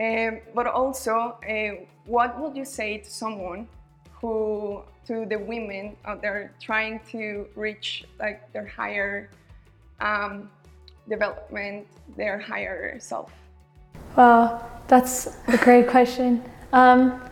Um, 0.00 0.40
but 0.56 0.66
also, 0.66 1.36
uh, 1.48 1.84
what 2.04 2.40
would 2.40 2.56
you 2.56 2.64
say 2.64 2.98
to 2.98 3.08
someone 3.08 3.68
who, 4.12 4.82
to 5.06 5.24
the 5.24 5.38
women 5.38 5.96
out 6.04 6.20
there 6.20 6.52
trying 6.60 6.98
to 7.12 7.46
reach 7.54 8.06
like 8.18 8.52
their 8.52 8.66
higher 8.66 9.30
um, 10.00 10.50
development, 11.08 11.86
their 12.16 12.40
higher 12.40 12.98
self? 12.98 13.30
Well, 14.16 14.68
that's 14.88 15.36
a 15.46 15.58
great 15.58 15.86
question. 15.86 16.42
Um, 16.72 17.22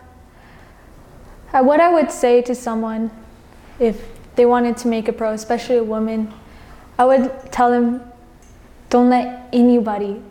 uh, 1.51 1.61
what 1.61 1.81
I 1.81 1.89
would 1.89 2.11
say 2.11 2.41
to 2.43 2.55
someone 2.55 3.11
if 3.77 4.12
they 4.35 4.45
wanted 4.45 4.77
to 4.77 4.87
make 4.87 5.07
a 5.07 5.13
pro, 5.13 5.31
especially 5.31 5.77
a 5.77 5.83
woman, 5.83 6.33
I 6.97 7.05
would 7.05 7.31
tell 7.51 7.69
them 7.69 8.01
don't 8.89 9.09
let 9.09 9.49
anybody 9.51 10.21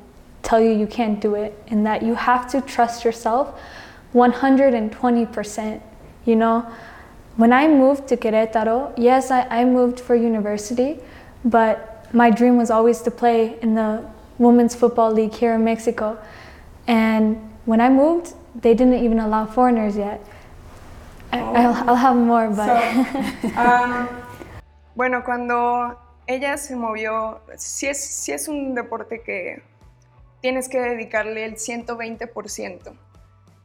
tell 0.43 0.61
you 0.61 0.71
you 0.71 0.87
can't 0.87 1.21
do 1.21 1.35
it 1.35 1.61
and 1.69 1.85
that 1.87 2.03
you 2.03 2.15
have 2.15 2.51
to 2.53 2.61
trust 2.61 3.05
yourself 3.05 3.59
120%. 4.15 5.81
You 6.25 6.37
know, 6.37 6.73
when 7.37 7.53
I 7.53 7.67
moved 7.67 8.09
to 8.09 8.17
Querétaro, 8.17 8.93
yes, 8.97 9.31
I, 9.31 9.43
I 9.49 9.65
moved 9.65 9.99
for 9.99 10.15
university, 10.15 11.01
but 11.45 12.07
my 12.13 12.31
dream 12.31 12.57
was 12.57 12.71
always 12.71 13.01
to 13.03 13.11
play 13.11 13.59
in 13.63 13.75
the 13.75 14.05
Women's 14.39 14.75
Football 14.75 15.13
League 15.13 15.35
here 15.35 15.55
in 15.55 15.65
Mexico. 15.65 16.19
And 16.87 17.37
when 17.65 17.81
I 17.81 17.89
moved, 17.89 18.35
they 18.61 18.75
didn't 18.75 19.03
even 19.03 19.19
allow 19.19 19.47
foreigners 19.47 19.97
yet. 19.97 20.25
I'll, 21.33 21.75
I'll 21.89 21.97
have 21.97 22.17
more, 22.17 22.49
but. 22.49 22.67
So, 22.67 23.49
um, 23.61 24.09
bueno, 24.95 25.25
cuando 25.25 25.99
ella 26.27 26.57
se 26.57 26.77
movió, 26.77 27.41
sí 27.57 27.89
es, 27.89 28.03
sí 28.03 28.33
es 28.33 28.49
un 28.49 28.75
deporte 28.75 29.23
que 29.23 29.63
tienes 30.41 30.69
que 30.69 30.81
dedicarle 30.81 31.45
el 31.45 31.57
120%. 31.57 32.93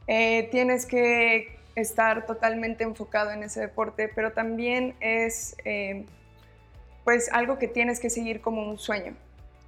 Eh, 0.06 0.48
tienes 0.50 0.86
que 0.86 1.58
estar 1.74 2.26
totalmente 2.26 2.84
enfocado 2.84 3.30
en 3.30 3.42
ese 3.42 3.60
deporte, 3.60 4.10
pero 4.14 4.32
también 4.32 4.94
es 5.00 5.56
eh, 5.64 6.06
pues 7.04 7.30
algo 7.32 7.58
que 7.58 7.68
tienes 7.68 8.00
que 8.00 8.10
seguir 8.10 8.40
como 8.40 8.62
un 8.62 8.78
sueño. 8.78 9.14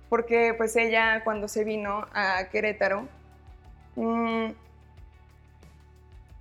Porque 0.09 0.55
pues 0.57 0.75
ella 0.77 1.23
cuando 1.23 1.47
se 1.47 1.65
vino 1.65 2.07
a 2.13 2.45
Querétaro, 2.51 3.07
mm, 3.97 4.47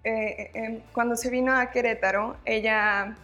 eh, 0.04 0.52
eh, 0.54 0.84
cuando 0.94 1.16
se 1.16 1.30
vino 1.30 1.56
a 1.56 1.72
Querétaro, 1.72 2.38
ella 2.46 3.16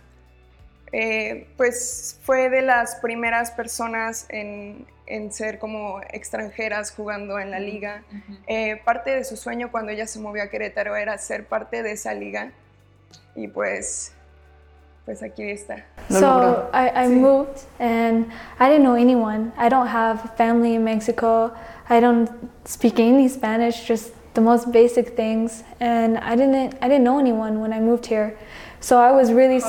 eh, 0.92 1.48
pues 1.58 2.20
fue 2.24 2.50
de 2.50 2.62
las 2.62 2.96
primeras 2.96 3.52
personas 3.52 4.26
en, 4.30 4.86
en, 5.08 5.32
ser 5.34 5.60
como 5.60 6.00
extranjeras 6.10 6.92
jugando 6.92 7.38
en 7.40 7.52
la 7.52 7.60
liga. 7.60 8.04
Eh, 8.48 8.82
parte 8.86 9.12
de 9.12 9.26
su 9.26 9.36
sueño 9.36 9.72
cuando 9.72 9.92
ella 9.92 10.08
se 10.08 10.20
movió 10.20 10.44
a 10.44 10.48
Querétaro 10.48 10.96
era 10.96 11.18
ser 11.18 11.48
parte 11.48 11.84
de 11.84 11.92
esa 11.92 12.14
liga 12.14 12.52
y 13.36 13.50
pues 13.50 14.14
pues 15.04 15.22
aquí 15.22 15.44
está. 15.52 15.86
So 16.10 16.70
I, 16.74 16.88
I 16.96 17.08
sí. 17.08 17.16
moved 17.16 17.62
and 17.78 18.28
I 18.60 18.70
didn't 18.70 18.84
know 18.84 18.96
anyone. 18.96 19.52
I 19.58 19.70
don't 19.70 19.88
have 19.88 20.34
family 20.36 20.76
in 20.76 20.84
Mexico. 20.84 21.52
I 21.90 22.00
don't 22.00 22.30
speak 22.64 23.00
any 23.00 23.28
Spanish, 23.28 23.86
just 23.86 24.15
the 24.36 24.42
most 24.42 24.72
basic 24.72 25.16
things. 25.16 25.64
And 25.80 26.20
I 26.20 26.36
didn't 26.36 26.78
I 26.82 26.88
didn't 26.88 27.04
know 27.04 27.20
anyone 27.20 27.60
when 27.60 27.74
I 27.74 27.80
moved 27.80 28.06
here. 28.06 28.38
So 28.80 29.00
I 29.00 29.12
was 29.12 29.32
really 29.32 29.62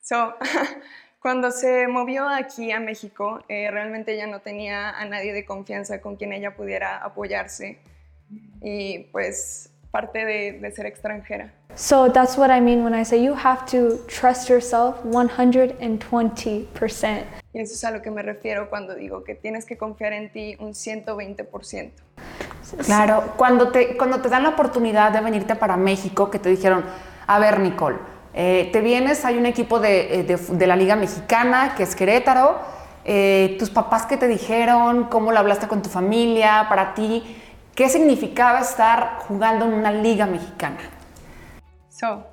So, 0.00 0.32
cuando 1.20 1.50
se 1.50 1.86
movió 1.86 2.26
aquí 2.26 2.72
a 2.72 2.80
México, 2.80 3.40
eh, 3.50 3.70
realmente 3.70 4.14
ella 4.14 4.26
no 4.26 4.40
tenía 4.40 4.88
a 4.88 5.04
nadie 5.04 5.34
de 5.34 5.44
confianza 5.44 6.00
con 6.00 6.16
quien 6.16 6.32
ella 6.32 6.56
pudiera 6.56 7.04
apoyarse 7.04 7.78
y 8.62 9.00
pues 9.12 9.68
parte 9.90 10.24
de, 10.24 10.60
de, 10.60 10.72
ser 10.72 10.86
extranjera. 10.86 11.52
So 11.74 12.10
that's 12.10 12.38
what 12.38 12.50
I 12.50 12.58
mean 12.58 12.84
when 12.84 12.94
I 12.94 13.04
say 13.04 13.22
you 13.22 13.34
have 13.34 13.66
to 13.66 13.98
trust 14.06 14.48
yourself 14.48 15.04
120%. 15.04 17.24
Y 17.52 17.60
eso 17.60 17.74
es 17.74 17.84
a 17.84 17.90
lo 17.90 18.00
que 18.00 18.10
me 18.10 18.22
refiero 18.22 18.70
cuando 18.70 18.94
digo 18.94 19.24
que 19.24 19.34
tienes 19.34 19.66
que 19.66 19.76
confiar 19.76 20.14
en 20.14 20.32
ti 20.32 20.56
un 20.58 20.72
120%. 20.72 21.92
Claro, 22.84 23.34
cuando 23.36 23.70
te, 23.70 23.96
cuando 23.96 24.20
te 24.20 24.28
dan 24.28 24.42
la 24.42 24.50
oportunidad 24.50 25.10
de 25.12 25.20
venirte 25.20 25.54
para 25.54 25.76
México, 25.76 26.30
que 26.30 26.38
te 26.38 26.48
dijeron, 26.48 26.84
a 27.26 27.38
ver 27.38 27.60
Nicole, 27.60 27.98
eh, 28.34 28.68
te 28.72 28.80
vienes, 28.80 29.24
hay 29.24 29.38
un 29.38 29.46
equipo 29.46 29.80
de, 29.80 30.20
eh, 30.20 30.22
de, 30.22 30.36
de, 30.36 30.66
la 30.66 30.76
Liga 30.76 30.96
Mexicana, 30.96 31.74
que 31.76 31.82
es 31.82 31.96
Querétaro. 31.96 32.58
Eh, 33.04 33.56
tus 33.58 33.70
papás 33.70 34.04
qué 34.04 34.18
te 34.18 34.28
dijeron, 34.28 35.04
cómo 35.04 35.32
lo 35.32 35.38
hablaste 35.38 35.66
con 35.66 35.80
tu 35.80 35.88
familia, 35.88 36.66
para 36.68 36.92
ti, 36.92 37.24
¿qué 37.74 37.88
significaba 37.88 38.60
estar 38.60 39.20
jugando 39.20 39.64
en 39.64 39.72
una 39.72 39.90
liga 39.90 40.26
mexicana? 40.26 40.76
So, 41.88 42.24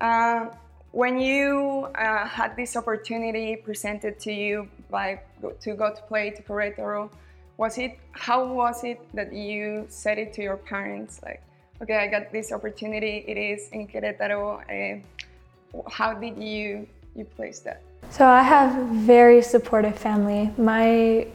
uh, 0.00 0.46
when 0.92 1.18
you 1.18 1.88
uh, 1.94 2.26
had 2.26 2.56
this 2.56 2.76
opportunity 2.76 3.56
presented 3.56 4.18
to 4.20 4.32
you 4.32 4.68
by 4.90 5.20
to 5.60 5.74
go 5.74 5.92
to 5.92 6.02
play 6.08 6.30
to 6.30 6.42
Querétaro, 6.42 7.10
was 7.58 7.78
it 7.78 7.98
how 8.12 8.46
was 8.46 8.84
it 8.84 9.00
that 9.14 9.32
you 9.32 9.86
said 9.88 10.18
it 10.18 10.32
to 10.34 10.42
your 10.42 10.56
parents 10.56 11.20
like, 11.22 11.42
okay, 11.82 11.96
I 11.96 12.06
got 12.06 12.32
this 12.32 12.52
opportunity, 12.52 13.24
it 13.26 13.36
is 13.36 13.68
in 13.72 13.86
Querétaro. 13.86 14.60
Uh, 14.68 15.80
how 15.90 16.14
did 16.14 16.36
you 16.42 16.86
you 17.14 17.24
place 17.24 17.60
that? 17.60 17.82
So 18.10 18.26
I 18.26 18.42
have 18.42 18.86
very 18.88 19.42
supportive 19.42 19.98
family. 19.98 20.50
My 20.58 21.26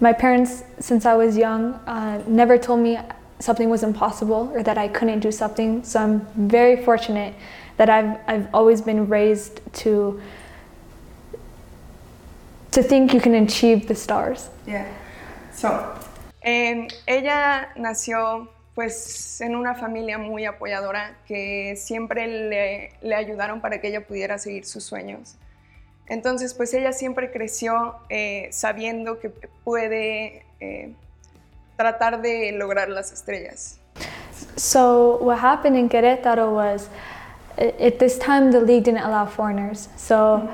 my 0.00 0.12
parents, 0.12 0.64
since 0.80 1.06
I 1.06 1.14
was 1.14 1.36
young, 1.36 1.74
uh, 1.86 2.22
never 2.26 2.58
told 2.58 2.80
me 2.80 2.98
something 3.38 3.68
was 3.70 3.82
impossible 3.82 4.50
or 4.52 4.62
that 4.62 4.78
I 4.78 4.88
couldn't 4.88 5.20
do 5.20 5.30
something. 5.32 5.84
So 5.84 6.00
I'm 6.00 6.26
very 6.48 6.84
fortunate 6.84 7.34
that 7.76 7.88
I've 7.88 8.18
I've 8.26 8.48
always 8.52 8.80
been 8.80 9.08
raised 9.08 9.60
to 9.74 10.20
to 12.72 12.82
think 12.82 13.12
you 13.14 13.20
can 13.20 13.34
achieve 13.34 13.86
the 13.86 13.94
stars. 13.94 14.48
Yeah. 14.66 14.88
So, 15.54 15.68
um, 16.44 16.88
ella 17.06 17.72
nació 17.76 18.48
pues 18.74 19.40
en 19.40 19.54
una 19.54 19.74
familia 19.74 20.16
muy 20.18 20.46
apoyadora 20.46 21.18
que 21.26 21.74
siempre 21.76 22.26
le, 22.26 22.92
le, 23.02 23.14
ayudaron 23.14 23.60
para 23.60 23.80
que 23.80 23.88
ella 23.88 24.06
pudiera 24.06 24.38
seguir 24.38 24.64
sus 24.64 24.84
sueños. 24.84 25.36
Entonces, 26.06 26.54
pues 26.54 26.72
ella 26.74 26.92
siempre 26.92 27.30
creció 27.30 27.96
eh, 28.08 28.48
sabiendo 28.50 29.20
que 29.20 29.28
puede 29.64 30.44
eh, 30.60 30.94
tratar 31.76 32.22
de 32.22 32.52
lograr 32.52 32.88
las 32.88 33.12
estrellas. 33.12 33.78
So 34.56 35.18
what 35.22 35.38
happened 35.38 35.76
in 35.76 35.88
Querétaro 35.88 36.52
was, 36.52 36.88
at 37.58 37.98
this 37.98 38.18
time 38.18 38.50
the 38.50 38.60
league 38.60 38.84
didn't 38.84 39.04
allow 39.04 39.26
foreigners. 39.26 39.88
So 39.96 40.48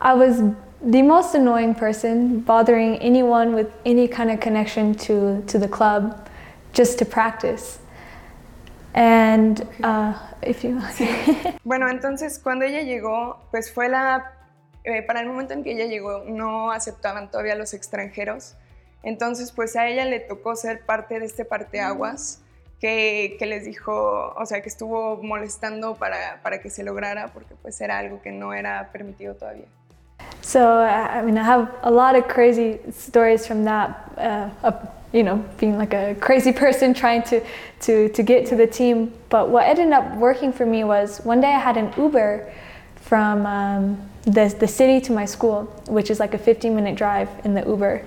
I 0.00 0.14
was 0.14 0.42
the 0.84 1.02
most 1.02 1.34
annoying 1.34 1.74
person, 1.74 2.40
bothering 2.40 2.96
anyone 2.96 3.54
with 3.54 3.72
any 3.84 4.08
kind 4.08 4.30
of 4.30 4.40
connection 4.40 4.94
to, 4.94 5.42
to 5.46 5.58
the 5.58 5.68
club. 5.68 6.28
just 6.72 6.98
to 6.98 7.04
practice. 7.04 7.78
And 8.94 9.66
uh, 9.82 10.14
if 10.42 10.64
you... 10.64 10.80
bueno, 11.64 11.88
entonces 11.88 12.38
cuando 12.38 12.64
ella 12.64 12.82
llegó, 12.82 13.38
pues 13.50 13.72
fue 13.72 13.88
la... 13.88 14.32
Eh, 14.84 15.02
para 15.02 15.20
el 15.20 15.28
momento 15.28 15.54
en 15.54 15.62
que 15.62 15.72
ella 15.72 15.86
llegó 15.86 16.24
no 16.26 16.72
aceptaban 16.72 17.30
todavía 17.30 17.54
los 17.54 17.72
extranjeros. 17.72 18.56
Entonces 19.02 19.52
pues 19.52 19.76
a 19.76 19.86
ella 19.88 20.04
le 20.04 20.20
tocó 20.20 20.56
ser 20.56 20.84
parte 20.84 21.20
de 21.20 21.26
este 21.26 21.44
parteaguas 21.44 22.42
que, 22.80 23.36
que 23.38 23.46
les 23.46 23.64
dijo, 23.64 24.34
o 24.36 24.44
sea, 24.44 24.60
que 24.60 24.68
estuvo 24.68 25.22
molestando 25.22 25.94
para, 25.94 26.40
para 26.42 26.60
que 26.60 26.68
se 26.68 26.82
lograra 26.82 27.28
porque 27.28 27.54
pues 27.54 27.80
era 27.80 27.98
algo 27.98 28.20
que 28.22 28.32
no 28.32 28.54
era 28.54 28.90
permitido 28.92 29.36
todavía. 29.36 29.66
So, 30.40 30.80
I 30.80 31.22
mean, 31.22 31.38
I 31.38 31.44
have 31.44 31.72
a 31.82 31.90
lot 31.90 32.16
of 32.16 32.28
crazy 32.28 32.80
stories 32.90 33.46
from 33.46 33.64
that. 33.64 34.52
Uh, 34.62 34.72
you 35.12 35.22
know, 35.22 35.44
being 35.58 35.76
like 35.76 35.94
a 35.94 36.14
crazy 36.20 36.52
person 36.64 36.94
trying 36.94 37.22
to, 37.24 37.44
to, 37.80 38.08
to 38.08 38.22
get 38.22 38.46
to 38.46 38.56
the 38.56 38.66
team. 38.66 39.12
But 39.28 39.50
what 39.50 39.66
ended 39.66 39.92
up 39.92 40.16
working 40.16 40.52
for 40.52 40.66
me 40.66 40.84
was 40.84 41.20
one 41.20 41.40
day 41.40 41.52
I 41.52 41.58
had 41.58 41.76
an 41.76 41.92
Uber 41.96 42.52
from 42.96 43.46
um, 43.46 44.10
the, 44.24 44.54
the 44.58 44.68
city 44.68 45.00
to 45.02 45.12
my 45.12 45.24
school, 45.24 45.64
which 45.88 46.10
is 46.10 46.18
like 46.18 46.34
a 46.34 46.38
15 46.38 46.74
minute 46.74 46.96
drive 46.96 47.28
in 47.44 47.54
the 47.54 47.64
Uber. 47.66 48.04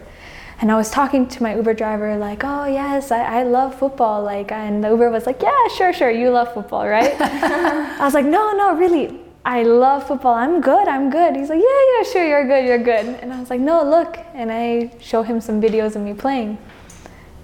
And 0.61 0.71
I 0.71 0.77
was 0.77 0.89
talking 0.89 1.27
to 1.27 1.43
my 1.43 1.55
Uber 1.55 1.73
driver, 1.73 2.15
like, 2.17 2.43
oh, 2.45 2.65
yes, 2.65 3.11
I, 3.11 3.39
I 3.39 3.43
love 3.43 3.77
football. 3.77 4.23
Like, 4.23 4.53
and 4.53 4.81
the 4.81 4.89
Uber 4.89 5.09
was 5.09 5.25
like, 5.25 5.41
yeah, 5.41 5.67
sure, 5.75 5.91
sure, 5.91 6.09
you 6.09 6.29
love 6.29 6.53
football, 6.53 6.87
right? 6.87 7.13
I 7.19 8.05
was 8.05 8.13
like, 8.13 8.25
no, 8.25 8.53
no, 8.53 8.73
really, 8.75 9.19
I 9.45 9.61
love 9.61 10.07
football. 10.07 10.33
I'm 10.33 10.59
good. 10.59 10.87
I'm 10.87 11.11
good. 11.11 11.35
He's 11.35 11.49
like, 11.49 11.61
yeah, 11.61 11.81
yeah, 11.91 12.11
sure, 12.11 12.27
you're 12.27 12.47
good, 12.47 12.65
you're 12.65 12.79
good. 12.79 13.05
And 13.21 13.31
I 13.31 13.39
was 13.39 13.51
like, 13.51 13.61
no, 13.61 13.83
look. 13.83 14.17
And 14.33 14.51
I 14.51 14.91
show 14.99 15.21
him 15.21 15.39
some 15.39 15.61
videos 15.61 15.95
of 15.95 16.01
me 16.01 16.15
playing. 16.15 16.57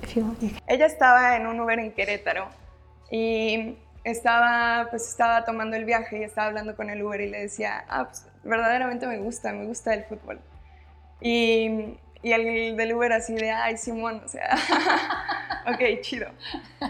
If 0.01 0.15
you 0.15 0.23
want, 0.23 0.41
you 0.41 0.49
can. 0.49 0.59
Ella 0.67 0.87
estaba 0.87 1.35
en 1.35 1.45
un 1.45 1.59
Uber 1.59 1.77
en 1.77 1.91
Querétaro 1.91 2.49
y 3.11 3.77
estaba, 4.03 4.87
pues 4.89 5.07
estaba 5.07 5.45
tomando 5.45 5.75
el 5.75 5.85
viaje 5.85 6.17
y 6.19 6.23
estaba 6.23 6.47
hablando 6.47 6.75
con 6.75 6.89
el 6.89 7.03
Uber 7.03 7.21
y 7.21 7.29
le 7.29 7.41
decía, 7.41 7.85
ah, 7.87 8.05
pues, 8.05 8.25
verdaderamente 8.43 9.05
me 9.05 9.19
gusta, 9.19 9.53
me 9.53 9.67
gusta 9.67 9.93
el 9.93 10.03
fútbol. 10.05 10.39
Y, 11.21 11.99
y 12.23 12.31
el 12.33 12.77
del 12.77 12.93
Uber 12.93 13.13
así 13.13 13.33
de, 13.33 13.51
ay, 13.51 13.77
Simón, 13.77 14.21
o 14.23 14.27
sea, 14.27 14.55
ok, 15.67 16.01
chido. 16.01 16.27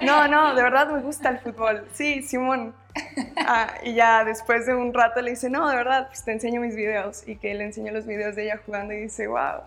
No, 0.02 0.28
no, 0.28 0.54
de 0.56 0.62
verdad 0.62 0.92
me 0.92 1.02
gusta 1.02 1.30
el 1.30 1.40
fútbol. 1.40 1.88
Sí, 1.94 2.22
Simón. 2.22 2.74
Ah, 3.38 3.76
y 3.84 3.94
ya 3.94 4.26
después 4.26 4.66
de 4.66 4.76
un 4.76 4.94
rato 4.94 5.22
le 5.22 5.32
dice, 5.32 5.50
no, 5.50 5.70
de 5.70 5.76
verdad, 5.76 6.08
pues 6.08 6.24
te 6.24 6.34
enseño 6.34 6.60
mis 6.60 6.76
videos. 6.76 7.26
Y 7.28 7.38
que 7.38 7.54
le 7.54 7.64
enseño 7.66 7.92
los 7.92 8.06
videos 8.06 8.36
de 8.36 8.44
ella 8.44 8.60
jugando 8.66 8.94
y 8.94 9.02
dice, 9.02 9.28
wow. 9.28 9.62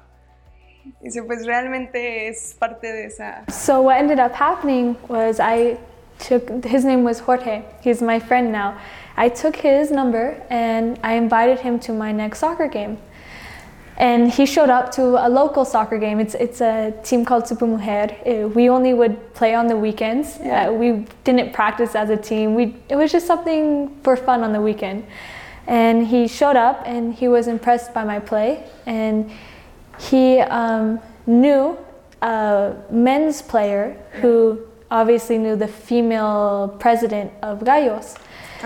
Dice, 1.00 1.22
pues 1.22 1.46
realmente 1.46 2.28
es 2.28 2.54
parte 2.58 2.92
de 2.92 3.06
esa... 3.06 3.44
So 3.50 3.80
what 3.80 3.96
ended 3.96 4.18
up 4.18 4.32
happening 4.32 4.96
was 5.08 5.40
I 5.40 5.78
took, 6.18 6.64
his 6.64 6.84
name 6.84 7.04
was 7.04 7.20
Jorge, 7.20 7.62
he's 7.82 8.02
my 8.02 8.20
friend 8.20 8.52
now. 8.52 8.76
I 9.16 9.30
took 9.30 9.56
his 9.56 9.90
number 9.90 10.42
and 10.50 10.98
I 11.02 11.14
invited 11.14 11.60
him 11.60 11.78
to 11.80 11.92
my 11.92 12.12
next 12.12 12.40
soccer 12.40 12.68
game. 12.68 12.98
And 13.96 14.30
he 14.32 14.44
showed 14.44 14.70
up 14.70 14.90
to 14.92 15.24
a 15.24 15.28
local 15.28 15.64
soccer 15.64 15.98
game. 15.98 16.18
It's, 16.18 16.34
it's 16.34 16.60
a 16.60 16.92
team 17.04 17.24
called 17.24 17.46
Super 17.46 17.66
Mujer. 17.66 18.48
We 18.48 18.68
only 18.68 18.92
would 18.92 19.34
play 19.34 19.54
on 19.54 19.68
the 19.68 19.76
weekends. 19.76 20.38
Yeah. 20.42 20.68
Uh, 20.68 20.72
we 20.72 21.06
didn't 21.22 21.52
practice 21.52 21.94
as 21.94 22.10
a 22.10 22.16
team. 22.16 22.54
We, 22.54 22.74
it 22.88 22.96
was 22.96 23.12
just 23.12 23.26
something 23.26 23.96
for 24.02 24.16
fun 24.16 24.42
on 24.42 24.52
the 24.52 24.60
weekend. 24.60 25.06
And 25.66 26.06
he 26.06 26.26
showed 26.26 26.56
up 26.56 26.82
and 26.84 27.14
he 27.14 27.28
was 27.28 27.46
impressed 27.46 27.94
by 27.94 28.04
my 28.04 28.18
play. 28.18 28.64
And 28.84 29.30
he 29.98 30.40
um, 30.40 31.00
knew 31.26 31.78
a 32.20 32.74
men's 32.90 33.42
player 33.42 33.96
who 34.20 34.66
obviously 34.90 35.38
knew 35.38 35.56
the 35.56 35.68
female 35.68 36.76
president 36.80 37.32
of 37.42 37.64
Gallos. 37.64 38.16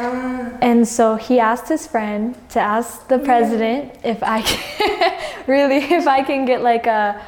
Ah, 0.01 0.59
And 0.63 0.87
so 0.87 1.17
he 1.17 1.41
asked 1.41 1.69
his 1.69 1.87
friend 1.87 2.37
to 2.51 2.61
ask 2.61 3.09
the 3.09 3.19
president 3.19 3.95
if 4.05 4.23
I 4.23 4.43
can, 4.43 5.19
really 5.47 5.79
if 5.79 6.07
I 6.07 6.23
can 6.23 6.45
get 6.45 6.63
like 6.63 6.87
a 6.87 7.21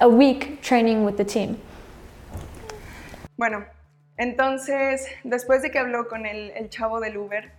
a 0.00 0.08
week 0.08 0.60
training 0.62 1.04
with 1.04 1.16
the 1.16 1.24
team. 1.24 1.58
Bueno, 3.36 3.64
entonces, 4.16 5.06
después 5.24 5.62
de 5.62 5.70
que 5.70 5.78
habló 5.78 6.08
con 6.08 6.26
el, 6.26 6.50
el 6.56 6.68
chavo 6.70 7.00
del 7.00 7.16
Uber, 7.16 7.52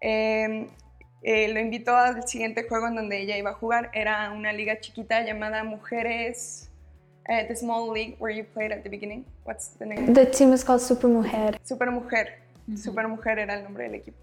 eh, 0.00 0.68
eh, 1.22 1.52
lo 1.52 1.60
invitó 1.60 1.96
al 1.96 2.26
siguiente 2.26 2.66
juego 2.68 2.88
en 2.88 2.96
donde 2.96 3.20
ella 3.20 3.36
iba 3.36 3.50
a 3.50 3.54
jugar. 3.54 3.90
Era 3.92 4.32
una 4.32 4.52
liga 4.52 4.80
chiquita 4.80 5.22
llamada 5.22 5.62
Mujeres, 5.62 6.70
eh, 7.28 7.44
The 7.46 7.54
Small 7.54 7.92
League, 7.92 8.16
where 8.18 8.34
you 8.34 8.44
played 8.44 8.72
at 8.72 8.82
the 8.82 8.88
beginning. 8.88 9.24
What's 9.44 9.76
the 9.78 9.86
name? 9.86 10.12
The 10.14 10.26
team 10.26 10.52
is 10.52 10.64
called 10.64 10.80
Super 10.80 11.08
Mujer. 11.08 11.58
Super 11.62 11.90
Mujer. 11.90 12.40
Super 12.76 13.08
Mujer 13.08 13.38
era 13.38 13.54
el 13.54 13.64
nombre 13.64 13.84
del 13.84 13.94
equipo. 13.94 14.18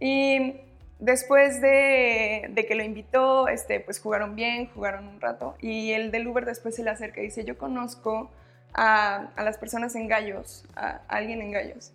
Y 0.00 0.60
después 0.98 1.60
de, 1.60 2.50
de 2.50 2.66
que 2.66 2.74
lo 2.74 2.82
invitó, 2.82 3.48
este, 3.48 3.80
pues 3.80 4.00
jugaron 4.00 4.34
bien, 4.34 4.70
jugaron 4.74 5.08
un 5.08 5.20
rato. 5.20 5.56
Y 5.60 5.92
el 5.92 6.10
del 6.10 6.26
Uber 6.26 6.44
después 6.44 6.74
se 6.76 6.82
le 6.82 6.90
acerca 6.90 7.20
y 7.20 7.24
dice, 7.24 7.44
yo 7.44 7.56
conozco 7.58 8.30
a, 8.74 9.28
a 9.36 9.44
las 9.44 9.56
personas 9.58 9.94
en 9.94 10.08
Gallos, 10.08 10.64
a, 10.74 11.00
a 11.08 11.16
alguien 11.16 11.40
en 11.42 11.52
Gallos. 11.52 11.92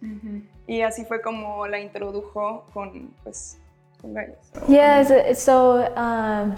Y 0.67 0.81
así 0.81 1.05
fue 1.05 1.21
como 1.21 1.67
la 1.67 1.79
introdujo 1.79 2.65
con, 2.73 3.13
pues, 3.23 3.59
con 4.01 4.13
Gallos. 4.13 4.37
Yeah, 4.67 5.03
so, 5.03 5.33
so 5.33 5.93
um, 5.95 6.55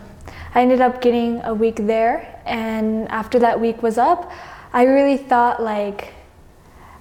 I 0.54 0.62
ended 0.62 0.82
up 0.82 1.02
getting 1.02 1.42
a 1.44 1.54
week 1.54 1.88
there, 1.88 2.40
and 2.46 3.08
after 3.10 3.40
that 3.40 3.60
week 3.60 3.82
was 3.82 3.98
up, 3.98 4.30
I 4.74 4.86
really 4.86 5.18
thought 5.18 5.62
like 5.62 6.14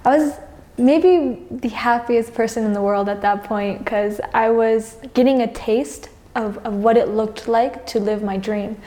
I 0.03 0.17
was 0.17 0.33
maybe 0.77 1.41
the 1.51 1.69
happiest 1.69 2.33
person 2.33 2.65
in 2.65 2.73
the 2.73 2.81
world 2.81 3.09
at 3.09 3.21
that 3.21 3.43
point 3.43 3.79
because 3.79 4.19
I 4.33 4.49
was 4.49 4.97
getting 5.13 5.41
a 5.41 5.51
taste 5.51 6.09
of, 6.35 6.57
of 6.65 6.73
what 6.73 6.97
it 6.97 7.09
looked 7.09 7.47
like 7.47 7.85
to 7.87 7.99
live 7.99 8.23
my 8.23 8.37
dream. 8.37 8.77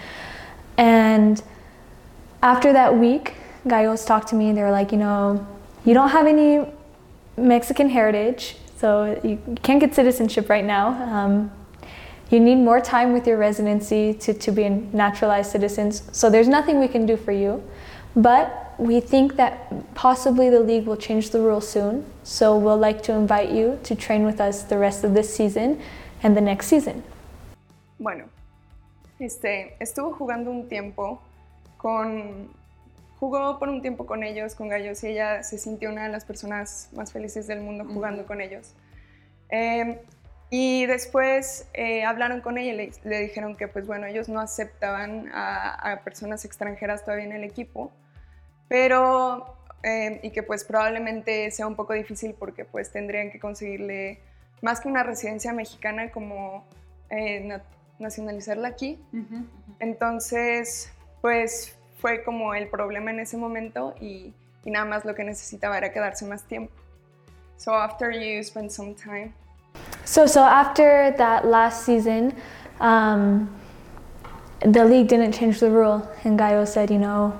And 0.76 1.42
after 2.42 2.72
that 2.72 2.96
week, 2.96 3.34
Gallos 3.66 4.04
talked 4.04 4.28
to 4.28 4.34
me. 4.34 4.52
They 4.52 4.62
were 4.62 4.70
like, 4.70 4.92
you 4.92 4.98
know, 4.98 5.46
you 5.84 5.94
don't 5.94 6.10
have 6.10 6.26
any 6.26 6.66
Mexican 7.37 7.88
heritage, 7.88 8.56
so 8.76 9.20
you 9.22 9.38
can't 9.62 9.80
get 9.80 9.94
citizenship 9.94 10.48
right 10.48 10.64
now. 10.64 10.88
Um, 10.88 11.52
you 12.30 12.40
need 12.40 12.56
more 12.56 12.80
time 12.80 13.12
with 13.12 13.26
your 13.26 13.37
residency 13.37 14.14
to, 14.14 14.35
to 14.35 14.50
be 14.50 14.64
a 14.64 14.70
naturalized 14.70 15.50
citizens. 15.50 16.02
So 16.12 16.30
there's 16.30 16.48
nothing 16.48 16.80
we 16.80 16.88
can 16.88 17.06
do 17.06 17.16
for 17.16 17.32
you. 17.32 17.62
But 18.16 18.63
we 18.78 19.00
think 19.00 19.37
that 19.37 19.94
possibly 19.94 20.50
the 20.50 20.60
league 20.60 20.87
will 20.87 20.96
change 20.96 21.30
the 21.30 21.40
rules 21.40 21.68
soon. 21.68 22.04
So 22.22 22.56
we'll 22.56 22.78
like 22.78 23.02
to 23.04 23.12
invite 23.12 23.50
you 23.50 23.78
to 23.84 23.94
train 23.94 24.24
with 24.24 24.40
us 24.40 24.62
the 24.64 24.78
rest 24.78 25.04
of 25.04 25.14
this 25.14 25.34
season 25.34 25.80
and 26.22 26.37
the 26.37 26.40
next 26.40 26.66
season. 26.66 27.02
Bueno, 27.98 28.24
este, 29.18 29.76
estuvo 29.80 30.12
jugando 30.12 30.50
un 30.50 30.68
tiempo 30.68 31.20
con... 31.76 32.48
Jugó 33.20 33.58
por 33.58 33.68
un 33.68 33.80
tiempo 33.80 34.04
con 34.04 34.22
ellos, 34.22 34.54
con 34.54 34.68
Gallos, 34.68 35.02
y 35.04 35.08
ella 35.08 35.42
se 35.42 35.56
sintió 35.56 35.90
una 35.90 36.02
de 36.02 36.10
las 36.10 36.24
personas 36.24 36.90
más 36.92 37.12
felices 37.12 37.46
del 37.46 37.60
mundo 37.60 37.84
jugando 37.87 38.26
con 38.26 38.40
ellos. 38.40 38.74
Eh, 39.48 40.02
y 40.50 40.84
después 40.87 41.66
eh, 41.72 42.04
hablaron 42.04 42.42
con 42.42 42.58
ella 42.58 42.72
y 42.72 42.76
le, 42.76 42.92
le 43.04 43.20
dijeron 43.20 43.56
que, 43.56 43.66
pues 43.66 43.87
bueno, 43.87 44.06
ellos 44.06 44.28
no 44.28 44.40
aceptaban 44.40 45.30
a, 45.32 45.92
a 45.92 46.04
personas 46.04 46.44
extranjeras 46.44 47.04
todavía 47.04 47.24
en 47.24 47.32
el 47.32 47.44
equipo, 47.44 47.92
pero... 48.68 49.50
eh, 49.87 50.18
y 50.22 50.31
que 50.31 50.42
pues 50.42 50.64
probablemente 50.64 51.50
sea 51.50 51.66
un 51.66 51.74
poco 51.77 51.92
difícil 51.92 52.35
porque 52.38 52.64
pues 52.64 52.90
tendrían 52.90 53.31
que 53.31 53.38
conseguirle 53.38 54.18
más 54.62 54.81
que 54.81 54.88
una 54.88 55.03
residencia 55.03 55.53
mexicana 55.53 56.11
como 56.11 56.64
eh, 57.11 57.40
na- 57.40 57.62
nacionalizarla 57.98 58.68
aquí. 58.68 58.98
Entonces, 59.79 60.90
pues 61.20 61.77
fue 61.98 62.24
como 62.24 62.55
el 62.55 62.68
problema 62.68 63.11
en 63.11 63.20
ese 63.20 63.37
momento 63.37 63.94
y, 64.00 64.33
y 64.64 64.70
nada 64.70 64.87
más 64.87 65.05
lo 65.05 65.14
que 65.14 65.22
necesitaba 65.24 65.77
era 65.77 65.92
quedarse 65.92 66.24
más 66.24 66.44
tiempo. 66.44 66.72
So 67.59 67.74
after 67.74 68.11
you 68.11 68.42
spend 68.42 68.70
some 68.70 68.94
time, 68.94 69.33
So, 70.07 70.27
so 70.27 70.40
after 70.42 71.14
that 71.16 71.44
last 71.44 71.85
season, 71.85 72.33
um, 72.81 73.48
the 74.61 74.85
league 74.85 75.09
didn't 75.09 75.33
change 75.33 75.61
the 75.61 75.68
rule, 75.70 76.03
and 76.24 76.38
Gaio 76.38 76.64
said, 76.66 76.90
you 76.90 76.98
know, 76.98 77.33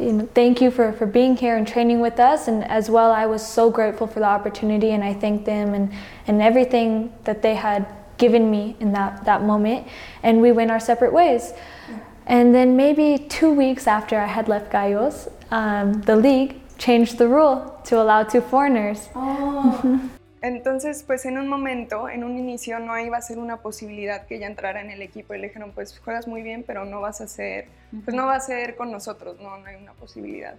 you 0.00 0.12
know, 0.12 0.28
thank 0.34 0.60
you 0.60 0.70
for, 0.70 0.92
for 0.92 1.06
being 1.06 1.36
here 1.36 1.56
and 1.56 1.66
training 1.68 2.00
with 2.00 2.18
us, 2.18 2.48
and 2.48 2.64
as 2.64 2.88
well, 2.88 3.12
I 3.12 3.26
was 3.26 3.46
so 3.46 3.70
grateful 3.70 4.06
for 4.06 4.20
the 4.20 4.26
opportunity, 4.26 4.90
and 4.90 5.04
I 5.04 5.12
thank 5.14 5.44
them 5.44 5.74
and, 5.74 5.92
and 6.26 6.40
everything 6.40 7.12
that 7.24 7.42
they 7.42 7.54
had 7.54 7.86
given 8.18 8.50
me 8.50 8.76
in 8.80 8.92
that, 8.92 9.24
that 9.24 9.42
moment, 9.42 9.86
and 10.22 10.40
we 10.40 10.52
went 10.52 10.70
our 10.70 10.80
separate 10.80 11.12
ways. 11.12 11.52
And 12.26 12.54
then 12.54 12.76
maybe 12.76 13.26
two 13.28 13.52
weeks 13.52 13.86
after 13.86 14.18
I 14.18 14.26
had 14.26 14.48
left 14.48 14.70
Gallos, 14.70 15.28
um, 15.50 16.00
the 16.02 16.16
league 16.16 16.60
changed 16.78 17.18
the 17.18 17.28
rule 17.28 17.80
to 17.84 18.00
allow 18.00 18.22
two 18.22 18.40
foreigners. 18.40 19.08
Entonces, 20.42 21.02
pues 21.06 21.26
en 21.26 21.36
un 21.36 21.48
momento, 21.48 22.08
en 22.08 22.24
un 22.24 22.38
inicio, 22.38 22.78
no 22.78 22.98
iba 22.98 23.18
a 23.18 23.20
ser 23.20 23.38
una 23.38 23.58
posibilidad 23.58 24.26
que 24.26 24.36
ella 24.36 24.46
entrara 24.46 24.80
en 24.80 24.90
el 24.90 25.02
equipo 25.02 25.34
y 25.34 25.38
le 25.38 25.48
dijeron, 25.48 25.72
pues 25.74 25.98
juegas 25.98 26.26
muy 26.26 26.42
bien, 26.42 26.64
pero 26.66 26.86
no 26.86 27.00
vas 27.02 27.20
a 27.20 27.26
ser, 27.26 27.68
pues 28.04 28.16
no 28.16 28.26
va 28.26 28.36
a 28.36 28.40
ser 28.40 28.74
con 28.76 28.90
nosotros, 28.90 29.38
no, 29.40 29.58
no 29.58 29.66
hay 29.66 29.76
una 29.76 29.92
posibilidad. 29.92 30.54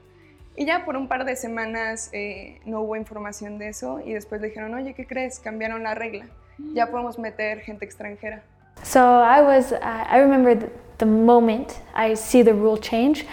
Y 0.55 0.65
ya 0.65 0.85
por 0.85 0.97
un 0.97 1.07
par 1.07 1.25
de 1.25 1.35
semanas 1.35 2.09
eh, 2.13 2.59
no 2.65 2.81
hubo 2.81 2.95
información 2.95 3.57
de 3.57 3.69
eso 3.69 3.99
y 4.05 4.13
después 4.13 4.41
le 4.41 4.49
dijeron, 4.49 4.73
oye, 4.73 4.93
¿qué 4.93 5.07
crees? 5.07 5.39
Cambiaron 5.39 5.81
la 5.81 5.95
regla, 5.95 6.25
ya 6.73 6.91
podemos 6.91 7.17
meter 7.17 7.61
gente 7.61 7.85
extranjera. 7.85 8.43
So 8.83 8.99
I 8.99 9.41
was, 9.41 9.73
I 9.73 10.05
I 10.09 10.19
remember 10.19 10.69
the, 10.97 11.05
moment 11.05 11.81
I 11.95 12.15
see 12.15 12.43
the 12.43 12.53
rule 12.53 12.77
change, 12.77 13.25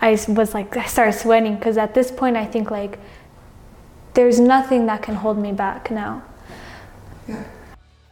I 0.00 0.18
was 0.28 0.52
like, 0.52 0.76
I 0.76 0.86
started 0.86 1.14
sweating 1.14 1.56
because 1.56 1.78
at 1.78 1.94
this 1.94 2.12
point 2.12 2.36
I 2.36 2.44
think 2.44 2.70
like, 2.70 2.98
there's 4.14 4.40
nothing 4.40 4.86
that 4.86 5.02
can 5.02 5.16
hold 5.16 5.38
me 5.38 5.52
back 5.52 5.90
now. 5.90 6.22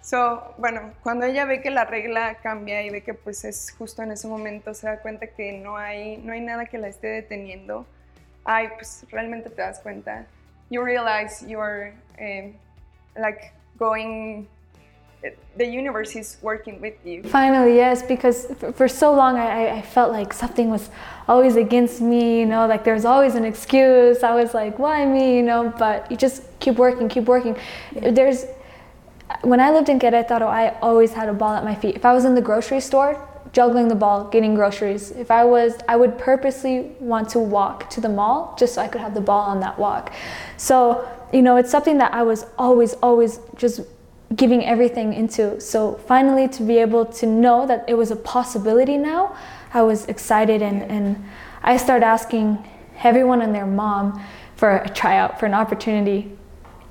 So, 0.03 0.43
bueno, 0.59 0.93
cuando 1.03 1.27
ella 1.27 1.47
ve 1.47 1.63
que 1.63 1.71
la 1.71 1.85
regla 1.85 2.35
cambia 2.43 2.83
y 2.83 2.91
ve 2.91 3.03
que 3.03 3.15
pues 3.15 3.45
es 3.45 3.71
justo 3.79 4.03
en 4.03 4.11
ese 4.11 4.27
momento, 4.27 4.75
se 4.75 4.89
da 4.89 4.99
cuenta 4.99 5.29
que 5.29 5.53
no 5.53 5.77
hay, 5.77 6.19
no 6.19 6.33
hay 6.33 6.41
nada 6.41 6.67
que 6.67 6.77
la 6.77 6.89
esté 6.89 7.07
deteniendo, 7.07 7.87
ay, 8.45 8.69
pues 8.77 9.07
realmente 9.11 9.49
te 9.49 9.63
das 9.63 9.79
cuenta. 9.79 10.27
You 10.71 10.83
realize 10.83 11.47
you're 11.47 11.95
um, 12.19 12.55
like 13.17 13.53
going, 13.79 14.49
the 15.57 15.67
universe 15.67 16.17
is 16.17 16.37
working 16.43 16.81
with 16.81 16.95
you. 17.05 17.23
Finally, 17.23 17.77
yes, 17.77 18.03
because 18.03 18.47
for, 18.75 18.89
so 18.89 19.13
long 19.15 19.37
I, 19.37 19.79
I- 19.79 19.83
felt 19.83 20.11
like 20.13 20.33
something 20.33 20.71
was 20.71 20.91
always 21.29 21.57
against 21.57 22.01
me, 22.01 22.41
you 22.41 22.47
know, 22.47 22.67
like 22.67 22.85
there's 22.85 23.05
always 23.05 23.35
an 23.35 23.45
excuse. 23.45 24.23
I 24.23 24.35
was 24.35 24.55
like, 24.55 24.79
why 24.79 25.05
me, 25.05 25.37
you 25.37 25.43
know, 25.43 25.73
but 25.79 26.11
you 26.11 26.17
just 26.17 26.43
keep 26.61 26.77
working, 26.77 27.09
keep 27.09 27.25
working. 27.25 27.57
There's, 27.95 28.47
when 29.43 29.61
I 29.61 29.71
lived 29.71 29.89
in 29.89 29.99
Querétaro, 29.99 30.15
I 30.15 30.23
thought 30.23 30.43
o 30.43 30.47
I 30.49 30.79
always 30.81 31.13
had 31.13 31.29
a 31.29 31.35
ball 31.35 31.55
at 31.55 31.65
my 31.65 31.75
feet. 31.75 31.95
If 31.97 32.05
I 32.05 32.13
was 32.13 32.25
in 32.25 32.35
the 32.35 32.43
grocery 32.43 32.81
store, 32.81 33.29
juggling 33.53 33.89
the 33.89 33.95
ball, 33.95 34.25
getting 34.25 34.55
groceries. 34.55 35.11
If 35.11 35.31
I 35.31 35.45
was, 35.45 35.75
I 35.87 35.97
would 35.97 36.19
purposely 36.19 36.93
want 36.99 37.29
to 37.31 37.39
walk 37.39 37.91
to 37.91 38.01
the 38.01 38.09
mall 38.09 38.57
just 38.59 38.75
so 38.75 38.83
I 38.83 38.89
could 38.89 39.01
have 39.03 39.15
the 39.15 39.21
ball 39.21 39.43
on 39.43 39.61
that 39.61 39.79
walk. 39.79 40.13
So, 40.57 41.07
you 41.33 41.43
know, 41.43 41.57
it's 41.57 41.71
something 41.71 41.99
that 41.99 42.15
I 42.15 42.23
was 42.23 42.47
always, 42.57 42.95
always 42.95 43.41
just 43.57 43.81
giving 44.37 44.65
everything 44.65 45.13
into. 45.13 45.61
So 45.61 45.95
finally, 46.07 46.49
to 46.49 46.63
be 46.63 46.79
able 46.79 47.05
to 47.07 47.27
know 47.27 47.67
that 47.67 47.85
it 47.89 47.95
was 47.95 48.11
a 48.11 48.17
possibility 48.17 48.97
now, 48.97 49.37
I 49.75 49.83
was 49.83 50.07
excited 50.07 50.63
and, 50.63 50.83
and 50.83 51.25
I 51.63 51.77
started 51.77 52.05
asking 52.05 52.67
everyone 53.03 53.43
and 53.43 53.55
their 53.55 53.67
mom 53.67 54.23
for 54.57 54.77
a 54.77 54.89
tryout, 54.89 55.41
for 55.41 55.47
an 55.47 55.55
opportunity. 55.55 56.37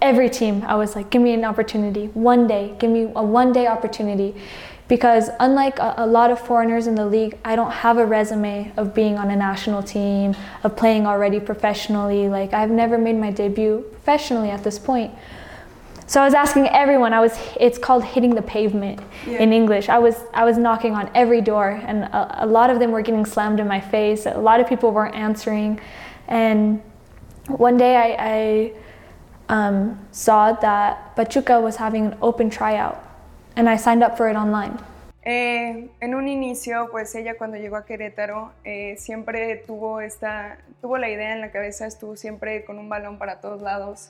Every 0.01 0.29
team, 0.29 0.63
I 0.63 0.75
was 0.75 0.95
like, 0.95 1.09
give 1.09 1.21
me 1.21 1.33
an 1.33 1.45
opportunity, 1.45 2.07
one 2.07 2.47
day, 2.47 2.75
give 2.79 2.89
me 2.89 3.03
a 3.15 3.23
one 3.23 3.53
day 3.53 3.67
opportunity. 3.67 4.35
Because 4.87 5.29
unlike 5.39 5.79
a, 5.79 5.93
a 5.99 6.05
lot 6.05 6.31
of 6.31 6.39
foreigners 6.39 6.85
in 6.85 6.95
the 6.95 7.05
league, 7.05 7.37
I 7.45 7.55
don't 7.55 7.71
have 7.71 7.97
a 7.97 8.05
resume 8.05 8.73
of 8.75 8.93
being 8.93 9.17
on 9.17 9.31
a 9.31 9.35
national 9.37 9.83
team, 9.83 10.35
of 10.63 10.75
playing 10.75 11.07
already 11.07 11.39
professionally. 11.39 12.27
Like, 12.27 12.51
I've 12.51 12.71
never 12.71 12.97
made 12.97 13.15
my 13.15 13.31
debut 13.31 13.85
professionally 13.91 14.49
at 14.49 14.65
this 14.65 14.77
point. 14.77 15.13
So 16.11 16.19
I 16.19 16.25
was 16.25 16.33
asking 16.33 16.67
everyone. 16.67 17.13
I 17.13 17.21
was. 17.21 17.39
It's 17.57 17.77
called 17.77 18.03
hitting 18.03 18.35
the 18.35 18.41
pavement 18.41 18.99
Yeah. 19.25 19.43
in 19.43 19.53
English. 19.53 19.87
I 19.87 19.97
was. 19.97 20.15
I 20.33 20.43
was 20.43 20.57
knocking 20.57 20.93
on 20.93 21.09
every 21.15 21.39
door, 21.39 21.69
and 21.87 22.03
a, 22.03 22.43
a 22.43 22.47
lot 22.57 22.69
of 22.69 22.79
them 22.79 22.91
were 22.91 23.01
getting 23.01 23.25
slammed 23.25 23.61
in 23.61 23.67
my 23.75 23.79
face. 23.79 24.25
A 24.25 24.37
lot 24.37 24.59
of 24.59 24.67
people 24.67 24.91
weren't 24.91 25.15
answering, 25.15 25.79
and 26.27 26.81
one 27.47 27.77
day 27.77 27.95
I, 27.95 28.07
I 28.35 28.73
um, 29.47 30.05
saw 30.11 30.51
that 30.51 31.15
Pachuca 31.15 31.61
was 31.61 31.77
having 31.77 32.07
an 32.07 32.17
open 32.21 32.49
tryout, 32.49 32.97
and 33.55 33.69
I 33.69 33.77
signed 33.77 34.03
up 34.03 34.17
for 34.17 34.27
it 34.27 34.35
online. 34.35 34.77
Eh, 35.23 35.87
en 36.01 36.13
un 36.13 36.27
inicio, 36.27 36.89
pues 36.91 37.15
ella 37.15 37.37
cuando 37.37 37.55
llegó 37.55 37.77
a 37.77 37.85
Querétaro 37.85 38.51
eh, 38.65 38.95
siempre 38.97 39.63
tuvo 39.65 40.01
esta, 40.01 40.57
tuvo 40.81 40.97
la 40.97 41.09
idea 41.09 41.31
en 41.31 41.39
la 41.39 41.51
cabeza, 41.51 41.85
estuvo 41.87 42.17
siempre 42.17 42.65
con 42.65 42.79
un 42.79 42.89
balón 42.89 43.17
para 43.17 43.39
todos 43.39 43.61
lados, 43.61 44.09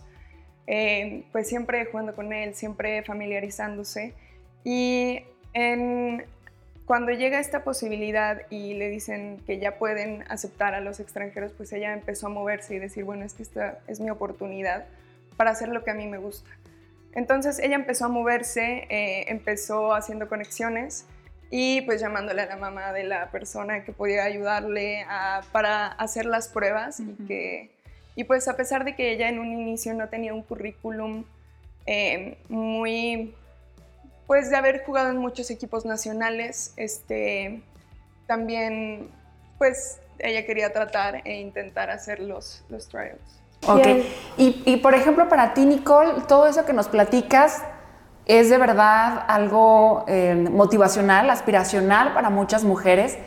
eh, 0.68 1.24
pues 1.32 1.48
siempre 1.48 1.86
jugando 1.86 2.16
con 2.16 2.32
él, 2.34 2.54
siempre 2.56 3.04
familiarizándose. 3.04 4.14
Y 4.64 5.22
en- 5.54 6.26
cuando 6.86 7.12
llega 7.12 7.40
esta 7.40 7.64
posibilidad 7.64 8.42
y 8.50 8.74
le 8.74 8.90
dicen 8.90 9.42
que 9.46 9.60
ya 9.60 9.78
pueden 9.78 10.24
aceptar 10.30 10.74
a 10.74 10.82
los 10.82 11.00
extranjeros, 11.00 11.54
pues 11.54 11.72
ella 11.74 11.94
empezó 11.94 12.28
a 12.28 12.30
moverse 12.30 12.76
y 12.76 12.80
decir, 12.80 13.06
bueno, 13.06 13.24
es 13.24 13.34
que 13.34 13.44
esta 13.44 13.80
es 13.88 14.00
mi 14.02 14.10
oportunidad 14.10 14.86
para 15.38 15.52
hacer 15.52 15.70
lo 15.70 15.84
que 15.84 15.92
a 15.92 15.94
mí 15.94 16.08
me 16.08 16.18
gusta. 16.18 16.50
Entonces 17.14 17.60
ella 17.60 17.76
empezó 17.76 18.06
a 18.06 18.10
moverse, 18.10 18.86
eh, 18.90 19.26
empezó 19.30 19.94
haciendo 19.94 20.28
conexiones 20.28 21.06
y 21.50 21.82
pues 21.82 22.02
llamándole 22.02 22.42
a 22.42 22.46
la 22.46 22.56
mamá 22.58 22.92
de 22.94 23.04
la 23.04 23.30
persona 23.32 23.84
que 23.84 23.92
podía 23.94 24.24
ayudarle 24.24 25.04
a- 25.08 25.42
para 25.52 25.88
hacer 25.88 26.26
las 26.26 26.48
pruebas 26.50 27.00
y 27.00 27.14
que 27.26 27.72
y 28.16 28.24
pues 28.24 28.48
a 28.48 28.56
pesar 28.56 28.86
de 28.86 28.96
que 28.96 29.12
ella 29.12 29.30
en 29.30 29.40
un 29.40 29.52
inicio 29.52 29.94
no 29.94 30.10
tenía 30.10 30.34
un 30.34 30.44
currículum 30.44 31.24
eh, 31.86 32.38
muy 32.50 33.34
pues 34.28 34.50
de 34.50 34.56
haber 34.56 34.84
jugado 34.86 35.10
en 35.10 35.18
muchos 35.18 35.50
equipos 35.52 35.86
nacionales, 35.86 36.74
este 36.78 37.62
también 38.28 39.10
pues 39.58 40.00
ella 40.20 40.46
quería 40.46 40.72
tratar 40.72 41.22
e 41.26 41.40
intentar 41.40 41.90
hacer 41.90 42.20
los, 42.20 42.64
los 42.70 42.88
tryouts. 42.88 43.42
Ok. 43.68 43.88
Y, 44.38 44.64
y, 44.66 44.78
por 44.78 44.96
ejemplo, 44.96 45.30
para 45.30 45.54
ti, 45.54 45.66
Nicole, 45.66 46.22
todo 46.28 46.48
eso 46.48 46.66
que 46.66 46.74
nos 46.74 46.88
platicas 46.88 47.62
es 48.26 48.50
de 48.50 48.58
verdad 48.58 49.24
algo 49.28 50.06
eh, 50.08 50.36
motivacional, 50.36 51.30
aspiracional 51.30 52.14
para 52.14 52.30
muchas 52.30 52.64
mujeres. 52.64 53.18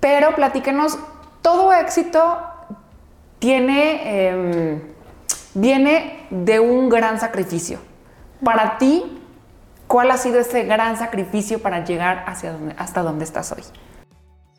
Pero 0.00 0.34
platíquenos, 0.34 0.98
todo 1.42 1.72
éxito 1.72 2.38
tiene, 3.38 4.00
eh, 4.04 4.80
viene 5.54 6.26
de 6.30 6.60
un 6.60 6.88
gran 6.88 7.18
sacrificio. 7.18 7.78
Para 8.44 8.78
ti, 8.78 9.22
¿cuál 9.86 10.10
ha 10.10 10.16
sido 10.16 10.40
ese 10.40 10.64
gran 10.64 10.96
sacrificio 10.96 11.60
para 11.60 11.84
llegar 11.84 12.24
hacia 12.26 12.52
donde, 12.52 12.74
hasta 12.78 13.02
donde 13.02 13.24
estás 13.24 13.52
hoy? 13.52 13.62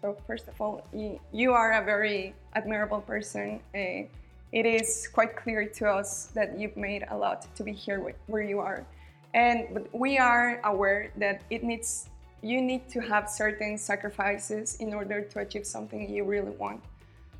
So 0.01 0.15
first 0.27 0.47
of 0.47 0.61
all, 0.61 0.83
you, 0.93 1.19
you 1.33 1.53
are 1.53 1.73
a 1.73 1.81
very 1.81 2.33
admirable 2.53 3.01
person. 3.01 3.59
Uh, 3.73 4.07
it 4.51 4.65
is 4.65 5.07
quite 5.07 5.35
clear 5.35 5.65
to 5.79 5.85
us 5.87 6.29
that 6.33 6.57
you've 6.57 6.77
made 6.77 7.05
a 7.09 7.17
lot 7.17 7.47
to 7.55 7.63
be 7.63 7.73
here 7.73 7.99
wh- 7.99 8.29
where 8.29 8.43
you 8.43 8.59
are, 8.59 8.85
and 9.33 9.67
but 9.73 9.87
we 9.93 10.17
are 10.17 10.61
aware 10.63 11.11
that 11.17 11.41
it 11.49 11.63
needs 11.63 12.09
you 12.41 12.61
need 12.61 12.87
to 12.89 13.01
have 13.01 13.27
certain 13.29 13.77
sacrifices 13.77 14.77
in 14.79 14.93
order 14.93 15.21
to 15.21 15.39
achieve 15.39 15.65
something 15.65 16.09
you 16.09 16.23
really 16.23 16.55
want. 16.57 16.79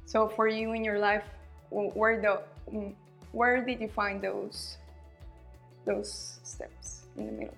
So 0.08 0.30
for 0.30 0.48
you 0.48 0.72
in 0.72 0.86
your 0.86 1.00
life, 1.00 1.26
where 1.70 2.22
the 2.22 2.42
mm, 2.74 2.94
where 3.34 3.64
did 3.64 3.82
you 3.82 3.90
find 3.90 4.22
those 4.22 4.78
those 5.86 6.40
steps 6.44 7.04
in 7.18 7.26
the 7.26 7.32
middle? 7.34 7.58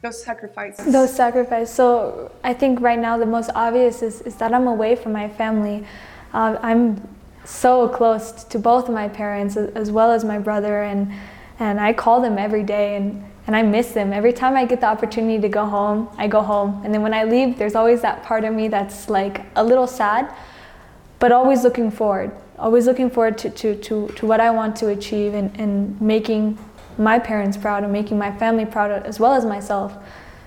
Those 0.00 0.24
sacrifices. 0.24 0.90
Those 0.90 1.14
sacrifices. 1.14 1.72
So 1.72 2.32
I 2.42 2.54
think 2.54 2.80
right 2.80 2.98
now 2.98 3.18
the 3.18 3.26
most 3.26 3.50
obvious 3.54 4.02
is, 4.02 4.22
is 4.22 4.34
that 4.36 4.54
I'm 4.54 4.66
away 4.66 4.96
from 4.96 5.12
my 5.12 5.28
family. 5.28 5.84
Uh, 6.32 6.56
I'm 6.62 7.06
so 7.44 7.86
close 7.86 8.44
to 8.44 8.58
both 8.58 8.88
my 8.88 9.06
parents 9.08 9.56
as, 9.56 9.68
as 9.74 9.90
well 9.90 10.10
as 10.10 10.24
my 10.24 10.38
brother, 10.38 10.82
and 10.82 11.12
and 11.58 11.78
I 11.78 11.92
call 11.92 12.22
them 12.22 12.38
every 12.38 12.62
day, 12.62 12.96
and 12.96 13.22
and 13.46 13.54
I 13.54 13.60
miss 13.60 13.92
them. 13.92 14.14
Every 14.14 14.32
time 14.32 14.56
I 14.56 14.64
get 14.64 14.80
the 14.80 14.86
opportunity 14.86 15.38
to 15.38 15.50
go 15.50 15.66
home, 15.66 16.08
I 16.16 16.28
go 16.28 16.40
home, 16.40 16.80
and 16.82 16.94
then 16.94 17.02
when 17.02 17.12
I 17.12 17.24
leave, 17.24 17.58
there's 17.58 17.74
always 17.74 18.00
that 18.00 18.22
part 18.22 18.44
of 18.44 18.54
me 18.54 18.68
that's 18.68 19.10
like 19.10 19.44
a 19.54 19.62
little 19.62 19.86
sad, 19.86 20.32
but 21.22 21.30
always 21.30 21.62
looking 21.62 21.88
forward. 21.88 22.32
Always 22.58 22.84
looking 22.84 23.08
forward 23.08 23.38
to, 23.38 23.50
to, 23.50 23.76
to, 23.76 24.08
to 24.08 24.26
what 24.26 24.40
I 24.40 24.50
want 24.50 24.74
to 24.78 24.88
achieve 24.88 25.34
and, 25.34 25.56
and 25.56 26.00
making 26.00 26.58
my 26.98 27.20
parents 27.20 27.56
proud 27.56 27.84
and 27.84 27.92
making 27.92 28.18
my 28.18 28.36
family 28.38 28.66
proud 28.66 28.90
as 29.06 29.20
well 29.20 29.32
as 29.32 29.44
myself. 29.44 29.96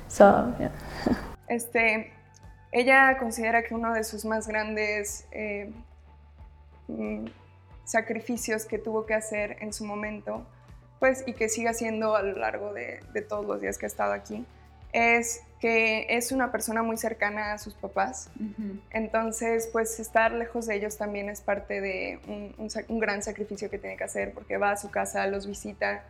So, 0.09 0.53
yeah. 0.59 0.71
Este, 1.47 2.11
ella 2.73 3.15
considera 3.17 3.63
que 3.63 3.73
uno 3.73 3.93
de 3.93 4.03
sus 4.03 4.25
más 4.25 4.47
grandes 4.47 5.25
eh, 5.31 5.71
mm, 6.89 7.27
sacrificios 7.85 8.65
que 8.65 8.77
tuvo 8.77 9.05
que 9.05 9.13
hacer 9.13 9.55
en 9.61 9.71
su 9.71 9.85
momento, 9.85 10.45
pues, 10.99 11.23
y 11.25 11.33
que 11.33 11.47
sigue 11.47 11.69
haciendo 11.69 12.17
a 12.17 12.21
lo 12.21 12.37
largo 12.37 12.73
de, 12.73 12.99
de 13.13 13.21
todos 13.21 13.45
los 13.45 13.61
días 13.61 13.77
que 13.77 13.85
ha 13.85 13.87
estado 13.87 14.11
aquí, 14.11 14.45
es 14.91 15.41
que 15.59 16.05
es 16.09 16.31
una 16.31 16.51
persona 16.51 16.83
muy 16.83 16.97
cercana 16.97 17.53
a 17.53 17.57
sus 17.57 17.73
papás. 17.73 18.29
Entonces, 18.91 19.69
pues, 19.71 19.99
estar 19.99 20.31
lejos 20.31 20.67
de 20.67 20.75
ellos 20.75 20.97
también 20.97 21.29
es 21.29 21.41
parte 21.41 21.81
de 21.81 22.19
un, 22.27 22.53
un 22.57 22.69
un 22.87 22.99
gran 22.99 23.23
sacrificio 23.23 23.69
que 23.69 23.77
tiene 23.77 23.97
que 23.97 24.03
hacer, 24.03 24.33
porque 24.33 24.57
va 24.57 24.71
a 24.71 24.77
su 24.77 24.89
casa, 24.91 25.25
los 25.27 25.47
visita, 25.47 26.03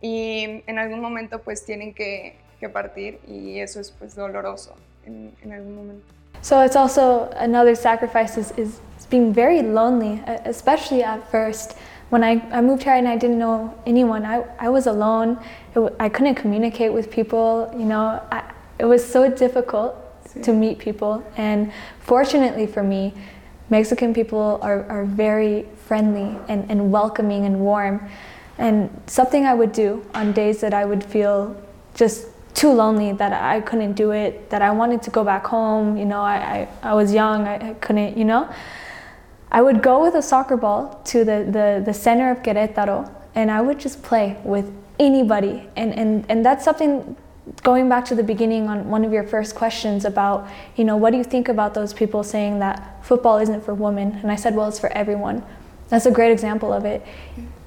y 0.00 0.62
en 0.66 0.78
algún 0.78 1.00
momento, 1.00 1.40
pues, 1.42 1.64
tienen 1.64 1.92
que, 1.94 2.36
que 2.60 2.68
partir, 2.68 3.20
y 3.26 3.60
eso 3.60 3.78
es, 3.80 3.90
pues, 3.90 4.14
doloroso 4.14 4.74
en, 5.04 5.32
en 5.42 5.52
algún 5.52 5.74
momento. 5.76 6.06
so 6.40 6.60
it's 6.62 6.76
also 6.76 7.28
another 7.36 7.74
sacrifice 7.74 8.36
is, 8.38 8.52
is 8.56 8.80
being 9.10 9.32
very 9.32 9.60
lonely, 9.60 10.22
e- 10.26 10.40
especially 10.44 11.02
at 11.02 11.28
first. 11.30 11.76
When 12.10 12.22
I, 12.24 12.40
I 12.52 12.60
moved 12.62 12.84
here 12.84 12.94
and 12.94 13.06
I 13.06 13.16
didn't 13.16 13.38
know 13.38 13.74
anyone, 13.86 14.24
I, 14.24 14.44
I 14.58 14.68
was 14.70 14.86
alone. 14.86 15.38
It, 15.76 15.94
I 16.00 16.08
couldn't 16.08 16.36
communicate 16.36 16.92
with 16.92 17.10
people, 17.10 17.70
you 17.76 17.84
know. 17.84 18.22
I, 18.32 18.42
it 18.78 18.84
was 18.84 19.04
so 19.04 19.30
difficult 19.30 19.96
to 20.42 20.52
meet 20.52 20.78
people. 20.78 21.24
And 21.36 21.72
fortunately 22.00 22.66
for 22.66 22.82
me, 22.82 23.14
Mexican 23.70 24.14
people 24.14 24.58
are, 24.62 24.84
are 24.84 25.04
very 25.04 25.66
friendly 25.86 26.38
and, 26.48 26.70
and 26.70 26.90
welcoming 26.90 27.44
and 27.44 27.60
warm. 27.60 28.08
And 28.56 28.90
something 29.06 29.46
I 29.46 29.54
would 29.54 29.72
do 29.72 30.04
on 30.14 30.32
days 30.32 30.60
that 30.60 30.74
I 30.74 30.84
would 30.84 31.04
feel 31.04 31.60
just 31.94 32.28
too 32.54 32.72
lonely 32.72 33.12
that 33.12 33.32
I 33.32 33.60
couldn't 33.60 33.92
do 33.92 34.10
it, 34.10 34.50
that 34.50 34.62
I 34.62 34.70
wanted 34.70 35.02
to 35.02 35.10
go 35.10 35.22
back 35.22 35.46
home, 35.46 35.96
you 35.96 36.04
know, 36.04 36.22
I, 36.22 36.68
I, 36.82 36.90
I 36.90 36.94
was 36.94 37.12
young, 37.12 37.46
I, 37.46 37.70
I 37.70 37.74
couldn't, 37.74 38.16
you 38.16 38.24
know. 38.24 38.52
I 39.50 39.62
would 39.62 39.82
go 39.82 40.02
with 40.02 40.14
a 40.14 40.22
soccer 40.22 40.56
ball 40.56 41.00
to 41.06 41.24
the, 41.24 41.46
the, 41.48 41.82
the 41.84 41.94
center 41.94 42.30
of 42.30 42.42
Querétaro 42.42 43.10
and 43.34 43.50
I 43.50 43.60
would 43.60 43.78
just 43.78 44.02
play 44.02 44.36
with 44.44 44.72
anybody. 44.98 45.68
And, 45.76 45.94
and, 45.94 46.26
and 46.28 46.44
that's 46.44 46.64
something 46.64 47.16
going 47.62 47.88
back 47.88 48.04
to 48.06 48.14
the 48.14 48.22
beginning 48.22 48.68
on 48.68 48.88
one 48.88 49.04
of 49.04 49.12
your 49.12 49.24
first 49.24 49.54
questions 49.54 50.04
about, 50.04 50.48
you 50.76 50.84
know, 50.84 50.96
what 50.96 51.10
do 51.10 51.18
you 51.18 51.24
think 51.24 51.48
about 51.48 51.74
those 51.74 51.92
people 51.92 52.22
saying 52.22 52.58
that 52.58 53.04
football 53.04 53.38
isn't 53.38 53.64
for 53.64 53.74
women? 53.74 54.18
And 54.22 54.30
I 54.30 54.36
said, 54.36 54.54
well, 54.54 54.68
it's 54.68 54.78
for 54.78 54.90
everyone. 54.92 55.44
That's 55.88 56.06
a 56.06 56.10
great 56.10 56.32
example 56.32 56.72
of 56.72 56.84
it. 56.84 57.04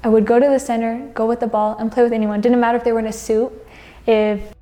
I 0.04 0.10
would 0.10 0.26
go 0.26 0.40
to 0.40 0.48
the 0.48 0.60
center, 0.60 1.08
go 1.14 1.26
with 1.28 1.40
the 1.40 1.48
ball, 1.48 1.78
and 1.78 1.92
play 1.92 2.04
with 2.04 2.14
anyone. 2.14 2.42
Didn't 2.42 2.60
matter 2.60 2.78
if 2.78 2.84
they 2.84 2.92
were 2.92 3.00
in 3.00 3.08
a 3.08 3.14
suit, 3.14 3.52
if 4.08 4.54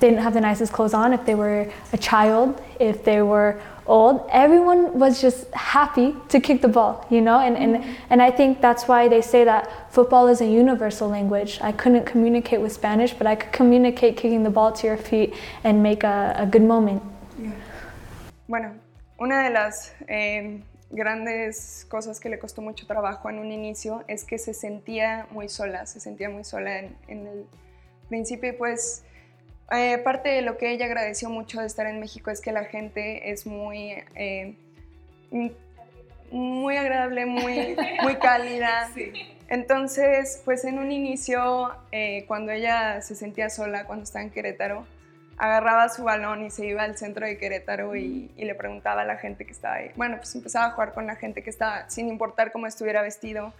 they 0.00 0.10
didn't 0.10 0.22
have 0.22 0.34
the 0.34 0.40
nicest 0.40 0.72
clothes 0.72 0.94
on, 0.94 1.12
if 1.12 1.24
they 1.24 1.34
were 1.34 1.70
a 1.92 1.98
child, 1.98 2.60
if 2.78 3.04
they 3.04 3.22
were 3.22 3.60
old. 3.86 4.26
Everyone 4.30 4.98
was 4.98 5.20
just 5.20 5.52
happy 5.54 6.14
to 6.28 6.40
kick 6.40 6.62
the 6.62 6.68
ball, 6.68 7.06
you 7.10 7.20
know? 7.20 7.40
And, 7.40 7.56
and, 7.56 7.84
and 8.10 8.22
I 8.22 8.30
think 8.30 8.60
that's 8.60 8.88
why 8.88 9.08
they 9.08 9.22
say 9.22 9.44
that 9.44 9.92
football 9.92 10.28
is 10.28 10.40
a 10.40 10.46
universal 10.46 11.08
language. 11.08 11.58
I 11.60 11.72
couldn't 11.72 12.04
communicate 12.04 12.60
with 12.60 12.72
Spanish, 12.72 13.12
but 13.14 13.26
I 13.26 13.34
could 13.36 13.52
communicate 13.52 14.16
kicking 14.16 14.42
the 14.42 14.50
ball 14.50 14.72
to 14.72 14.86
your 14.86 14.96
feet 14.96 15.34
and 15.64 15.82
make 15.82 16.04
a, 16.04 16.34
a 16.38 16.46
good 16.46 16.62
moment. 16.62 17.02
Yeah. 17.40 17.50
Bueno, 18.48 18.74
una 19.18 19.42
de 19.42 19.50
las 19.50 19.92
eh, 20.08 20.60
grandes 20.90 21.86
cosas 21.88 22.20
que 22.20 22.28
le 22.28 22.38
costó 22.38 22.62
mucho 22.62 22.86
trabajo 22.86 23.28
en 23.28 23.38
un 23.38 23.50
inicio 23.50 24.04
es 24.06 24.24
que 24.24 24.38
se 24.38 24.54
sentía 24.54 25.26
muy 25.30 25.48
sola, 25.48 25.86
se 25.86 26.00
sentía 26.00 26.30
muy 26.30 26.44
sola 26.44 26.78
en, 26.78 26.96
en 27.08 27.26
el 27.26 27.46
principio, 28.08 28.56
pues 28.56 29.02
eh, 29.72 29.98
parte 29.98 30.28
de 30.28 30.42
lo 30.42 30.56
que 30.58 30.70
ella 30.70 30.86
agradeció 30.86 31.28
mucho 31.28 31.60
de 31.60 31.66
estar 31.66 31.86
en 31.86 31.98
México 31.98 32.30
es 32.30 32.40
que 32.40 32.52
la 32.52 32.64
gente 32.64 33.30
es 33.30 33.46
muy, 33.46 33.94
eh, 34.14 34.54
muy 36.30 36.76
agradable, 36.76 37.26
muy, 37.26 37.76
muy 38.02 38.16
cálida. 38.16 38.90
Entonces, 39.48 40.42
pues 40.44 40.64
en 40.64 40.78
un 40.78 40.92
inicio, 40.92 41.72
eh, 41.92 42.24
cuando 42.26 42.52
ella 42.52 43.00
se 43.00 43.14
sentía 43.14 43.50
sola, 43.50 43.84
cuando 43.86 44.04
estaba 44.04 44.24
en 44.24 44.30
Querétaro, 44.30 44.86
agarraba 45.38 45.88
su 45.88 46.04
balón 46.04 46.44
y 46.44 46.50
se 46.50 46.66
iba 46.66 46.82
al 46.82 46.96
centro 46.96 47.26
de 47.26 47.36
Querétaro 47.36 47.94
y, 47.94 48.30
y, 48.36 48.44
le 48.44 48.54
preguntaba 48.54 49.02
a 49.02 49.04
la 49.04 49.16
gente 49.16 49.44
que 49.44 49.52
estaba 49.52 49.74
ahí. 49.74 49.90
Bueno, 49.94 50.16
pues 50.16 50.34
empezaba 50.34 50.66
a 50.66 50.70
jugar 50.70 50.94
con 50.94 51.06
la 51.06 51.16
gente 51.16 51.42
que 51.42 51.50
estaba, 51.50 51.90
sin 51.90 52.08
importar 52.08 52.52
cómo 52.52 52.66
estuviera 52.66 53.02
vestido, 53.02 53.52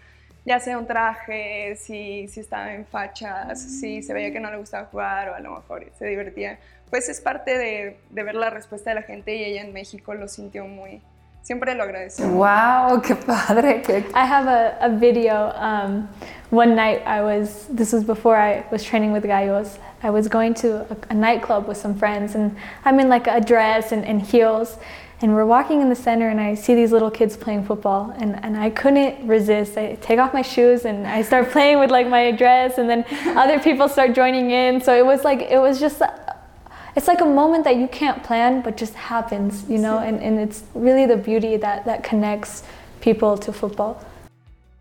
ya 0.46 0.60
sea 0.60 0.78
un 0.78 0.86
traje, 0.86 1.74
si, 1.76 2.28
si 2.28 2.40
estaba 2.40 2.72
en 2.72 2.86
fachas, 2.86 3.60
si 3.60 4.00
se 4.02 4.14
veía 4.14 4.32
que 4.32 4.38
no 4.38 4.48
le 4.50 4.56
gustaba 4.56 4.86
jugar 4.86 5.30
o 5.30 5.34
a 5.34 5.40
lo 5.40 5.56
mejor 5.56 5.90
se 5.98 6.06
divertía. 6.06 6.58
Pues 6.88 7.08
es 7.08 7.20
parte 7.20 7.58
de, 7.58 7.96
de 8.10 8.22
ver 8.22 8.36
la 8.36 8.48
respuesta 8.48 8.90
de 8.90 8.94
la 8.94 9.02
gente 9.02 9.34
y 9.34 9.42
ella 9.42 9.62
en 9.62 9.72
México 9.72 10.14
lo 10.14 10.28
sintió 10.28 10.64
muy, 10.66 11.02
siempre 11.42 11.74
lo 11.74 11.82
agradeció. 11.82 12.28
Wow, 12.28 13.02
qué 13.02 13.16
padre. 13.16 13.82
Qué... 13.82 14.04
I 14.14 14.24
have 14.24 14.46
a, 14.46 14.78
a 14.80 14.88
video. 14.88 15.52
Um, 15.56 16.08
one 16.50 16.76
night 16.76 17.02
I 17.04 17.22
was, 17.22 17.66
this 17.68 17.92
was 17.92 18.04
before 18.04 18.36
I 18.36 18.64
was 18.70 18.84
training 18.84 19.10
with 19.10 19.24
Gallos. 19.24 19.80
I 20.04 20.10
was 20.10 20.28
going 20.28 20.54
to 20.54 20.86
a, 20.88 20.96
a 21.10 21.14
nightclub 21.14 21.66
with 21.66 21.76
some 21.76 21.96
friends 21.98 22.36
and 22.36 22.56
I'm 22.84 23.00
in 23.00 23.08
like 23.08 23.26
a 23.26 23.40
dress 23.40 23.90
and, 23.90 24.04
and 24.04 24.22
heels 24.22 24.78
and 25.22 25.34
we're 25.34 25.46
walking 25.46 25.80
in 25.80 25.88
the 25.88 25.96
center 25.96 26.28
and 26.28 26.38
I 26.38 26.54
see 26.54 26.74
these 26.74 26.92
little 26.92 27.10
kids 27.10 27.36
playing 27.36 27.64
football 27.64 28.14
and, 28.18 28.42
and 28.44 28.56
I 28.56 28.68
couldn't 28.68 29.26
resist. 29.26 29.78
I 29.78 29.94
take 29.94 30.18
off 30.18 30.34
my 30.34 30.42
shoes 30.42 30.84
and 30.84 31.06
I 31.06 31.22
start 31.22 31.50
playing 31.52 31.78
with 31.78 31.90
like 31.90 32.06
my 32.06 32.32
dress 32.32 32.76
and 32.76 32.88
then 32.88 33.04
other 33.36 33.58
people 33.58 33.88
start 33.88 34.14
joining 34.14 34.50
in. 34.50 34.80
So 34.80 34.94
it 34.94 35.06
was 35.06 35.24
like, 35.24 35.40
it 35.40 35.58
was 35.58 35.80
just, 35.80 36.02
it's 36.94 37.08
like 37.08 37.22
a 37.22 37.26
moment 37.26 37.64
that 37.64 37.76
you 37.76 37.88
can't 37.88 38.22
plan 38.22 38.60
but 38.60 38.76
just 38.76 38.92
happens, 38.94 39.64
you 39.70 39.78
know, 39.78 39.98
and, 39.98 40.20
and 40.20 40.38
it's 40.38 40.64
really 40.74 41.06
the 41.06 41.16
beauty 41.16 41.56
that, 41.56 41.86
that 41.86 42.02
connects 42.02 42.64
people 43.00 43.38
to 43.38 43.52
football. 43.52 43.98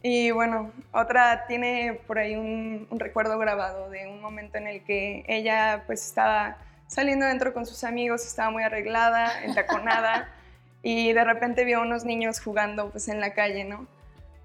Y 0.04 0.30
bueno, 0.30 0.71
otra 0.91 1.48
tiene 1.48 2.00
por 2.06 2.19
ahí 2.19 2.36
un, 2.36 2.86
un 2.91 3.00
recuerdo 3.00 3.39
grabado 3.39 3.89
de 3.89 4.06
un 4.06 4.21
momento 4.21 4.60
en 4.60 4.67
el 4.67 4.84
que 4.84 5.26
ella 5.28 5.82
pues 5.88 6.06
estaba 6.06 6.58
saliendo 6.88 7.26
dentro 7.26 7.54
con 7.54 7.65
sus 7.65 7.84
amigos, 7.84 8.26
estaba 8.26 8.50
muy 8.50 8.63
arreglada, 8.63 9.43
entaconada, 9.43 10.30
y 10.84 11.13
de 11.13 11.24
repente 11.24 11.65
vio 11.65 11.80
a 11.80 11.82
unos 11.82 12.06
niños 12.06 12.39
jugando 12.39 12.89
pues 12.91 13.08
en 13.08 13.19
la 13.19 13.34
calle, 13.34 13.63
¿no? 13.63 13.88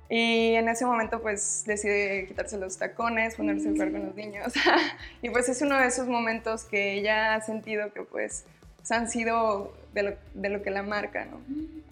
Y 0.09 0.55
en 0.55 0.69
ese 0.69 0.85
momento 0.85 1.23
pues 1.23 1.63
decide 1.67 2.27
quitarse 2.27 2.59
los 2.59 2.77
tacones, 2.79 3.37
ponerse 3.37 3.69
a 3.69 3.73
jugar 3.73 3.93
con 3.93 4.07
los 4.07 4.15
niños. 4.17 4.53
y 5.23 5.31
pues 5.31 5.49
es 5.49 5.63
uno 5.63 5.79
de 5.79 5.87
esos 5.87 6.09
momentos 6.09 6.65
que 6.65 6.95
ella 6.95 7.35
ha 7.35 7.41
sentido 7.41 7.93
que 7.93 8.03
pues 8.03 8.45
han 8.91 9.09
sido 9.09 9.73
de 9.93 10.03
lo, 10.03 10.11
de 10.35 10.49
lo, 10.49 10.63
que 10.63 10.71
la 10.71 10.83
marca, 10.83 11.25
¿no? 11.25 11.41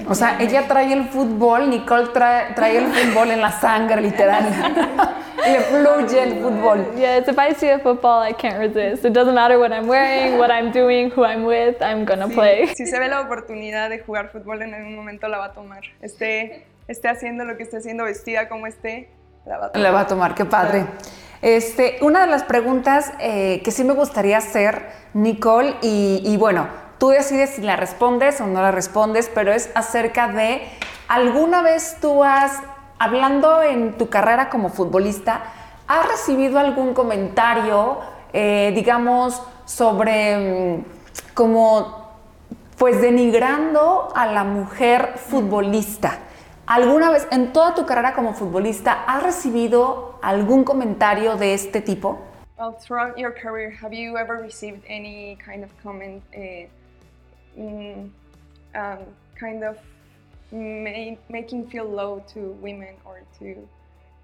O 0.08 0.14
sea, 0.14 0.38
ella 0.40 0.66
trae 0.68 0.92
el 0.92 1.04
fútbol, 1.08 1.68
Nicole 1.68 2.08
trae, 2.08 2.54
trae 2.54 2.78
el 2.78 2.86
fútbol 2.86 3.30
en 3.30 3.40
la 3.40 3.50
sangre, 3.50 4.00
literal. 4.00 4.44
Le 5.46 5.60
fluye 5.60 6.22
el 6.22 6.42
fútbol. 6.42 6.94
Yes, 6.96 7.28
if 7.28 7.38
I 7.38 7.54
see 7.54 7.70
a 7.70 7.78
football, 7.78 8.22
I 8.22 8.32
can't 8.32 8.58
resist. 8.58 9.04
It 9.04 9.12
doesn't 9.12 9.34
matter 9.34 9.58
what 9.58 9.72
I'm 9.72 9.86
wearing, 9.86 10.38
what 10.38 10.50
I'm 10.50 10.72
doing, 10.72 11.10
who 11.10 11.24
I'm 11.24 11.44
with, 11.44 11.80
I'm 11.80 12.04
gonna 12.04 12.28
sí. 12.28 12.34
play. 12.34 12.66
Si 12.74 12.86
se 12.86 12.98
ve 12.98 13.08
la 13.08 13.20
oportunidad 13.20 13.88
de 13.90 14.00
jugar 14.00 14.30
fútbol 14.30 14.62
en 14.62 14.74
algún 14.74 14.94
momento 14.94 15.28
la 15.28 15.38
va 15.38 15.46
a 15.46 15.52
tomar. 15.52 15.82
Esté, 16.00 16.66
esté 16.86 17.08
haciendo 17.08 17.44
lo 17.44 17.56
que 17.56 17.62
esté 17.62 17.78
haciendo, 17.78 18.04
vestida 18.04 18.48
como 18.48 18.66
esté, 18.66 19.10
la 19.46 19.58
va 19.58 19.66
a 19.66 19.72
tomar. 19.72 19.82
La 19.82 19.90
va 19.90 20.00
a 20.00 20.06
tomar, 20.06 20.34
qué 20.34 20.44
padre. 20.44 20.84
Este, 21.40 21.98
una 22.00 22.22
de 22.22 22.26
las 22.26 22.42
preguntas 22.42 23.12
eh, 23.20 23.60
que 23.62 23.70
sí 23.70 23.84
me 23.84 23.94
gustaría 23.94 24.38
hacer, 24.38 24.86
Nicole, 25.14 25.76
y, 25.82 26.20
y 26.24 26.36
bueno, 26.36 26.68
tú 26.98 27.08
decides 27.08 27.50
si 27.50 27.62
la 27.62 27.76
respondes 27.76 28.40
o 28.40 28.46
no 28.46 28.60
la 28.60 28.70
respondes, 28.70 29.30
pero 29.32 29.52
es 29.52 29.70
acerca 29.74 30.28
de, 30.28 30.68
¿alguna 31.08 31.62
vez 31.62 31.96
tú 32.00 32.24
has, 32.24 32.60
hablando 32.98 33.62
en 33.62 33.96
tu 33.96 34.08
carrera 34.08 34.50
como 34.50 34.68
futbolista, 34.68 35.42
has 35.86 36.06
recibido 36.08 36.58
algún 36.58 36.94
comentario, 36.94 37.98
eh, 38.32 38.72
digamos, 38.74 39.42
sobre 39.64 40.84
como, 41.34 42.08
pues 42.76 43.00
denigrando 43.00 44.12
a 44.14 44.26
la 44.26 44.44
mujer 44.44 45.14
futbolista? 45.16 46.18
¿Alguna 46.66 47.10
vez 47.10 47.26
en 47.30 47.54
toda 47.54 47.74
tu 47.74 47.86
carrera 47.86 48.12
como 48.12 48.34
futbolista 48.34 49.04
has 49.06 49.22
recibido 49.22 50.18
algún 50.20 50.64
comentario 50.64 51.36
de 51.36 51.54
este 51.54 51.80
tipo? 51.80 52.18
Well, 52.58 52.74
throughout 52.74 53.16
your 53.16 53.32
career, 53.32 53.70
have 53.70 53.94
you 53.94 54.18
ever 54.18 54.36
received 54.42 54.84
any 54.88 55.38
kind 55.42 55.64
of 55.64 55.70
comment, 55.82 56.22
mm, 56.36 56.66
um, 58.74 58.98
kind 59.38 59.64
of 59.64 59.78
ma 60.52 61.16
making 61.28 61.68
feel 61.68 61.84
low 61.84 62.24
to 62.32 62.40
women 62.62 62.94
or 63.04 63.22
to 63.38 63.68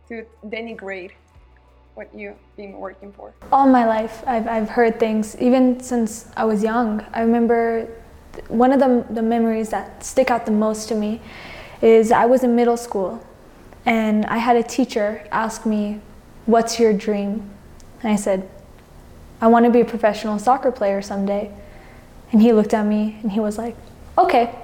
to 0.09 0.25
denigrate 0.47 1.13
what 1.95 2.13
you've 2.15 2.37
been 2.57 2.73
working 2.73 3.13
for? 3.13 3.33
All 3.53 3.67
my 3.67 3.87
life, 3.87 4.23
I've, 4.27 4.49
I've 4.49 4.69
heard 4.69 4.99
things, 4.99 5.37
even 5.41 5.81
since 5.81 6.29
I 6.37 6.45
was 6.45 6.63
young. 6.63 7.05
I 7.13 7.21
remember 7.21 7.89
one 8.49 8.73
of 8.73 8.81
the, 8.81 9.07
the 9.11 9.23
memories 9.23 9.71
that 9.71 10.05
stick 10.05 10.31
out 10.31 10.45
the 10.45 10.53
most 10.53 10.89
to 10.89 10.95
me 10.95 11.21
is 11.81 12.11
I 12.11 12.27
was 12.27 12.43
in 12.43 12.57
middle 12.57 12.77
school 12.77 13.25
and 13.87 14.25
I 14.27 14.39
had 14.39 14.57
a 14.57 14.63
teacher 14.63 15.27
ask 15.31 15.67
me, 15.67 16.01
What's 16.47 16.79
your 16.79 16.93
dream? 16.93 17.51
And 18.03 18.13
I 18.13 18.17
said, 18.17 18.51
I 19.41 19.47
want 19.47 19.65
to 19.65 19.71
be 19.71 19.81
a 19.81 19.85
professional 19.85 20.39
soccer 20.39 20.71
player 20.71 21.01
someday. 21.01 21.51
And 22.33 22.43
he 22.43 22.53
looked 22.53 22.75
at 22.75 22.87
me 22.87 23.19
and 23.23 23.33
he 23.33 23.41
was 23.41 23.59
like, 23.59 23.77
Okay. 24.17 24.55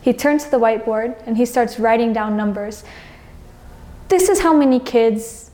He 0.00 0.12
turns 0.12 0.44
to 0.44 0.50
the 0.50 0.58
whiteboard 0.58 1.16
and 1.26 1.36
he 1.36 1.46
starts 1.46 1.78
writing 1.78 2.12
down 2.12 2.36
numbers. 2.36 2.82
This 4.08 4.28
is 4.28 4.40
how 4.40 4.52
many 4.52 4.80
kids, 4.80 5.50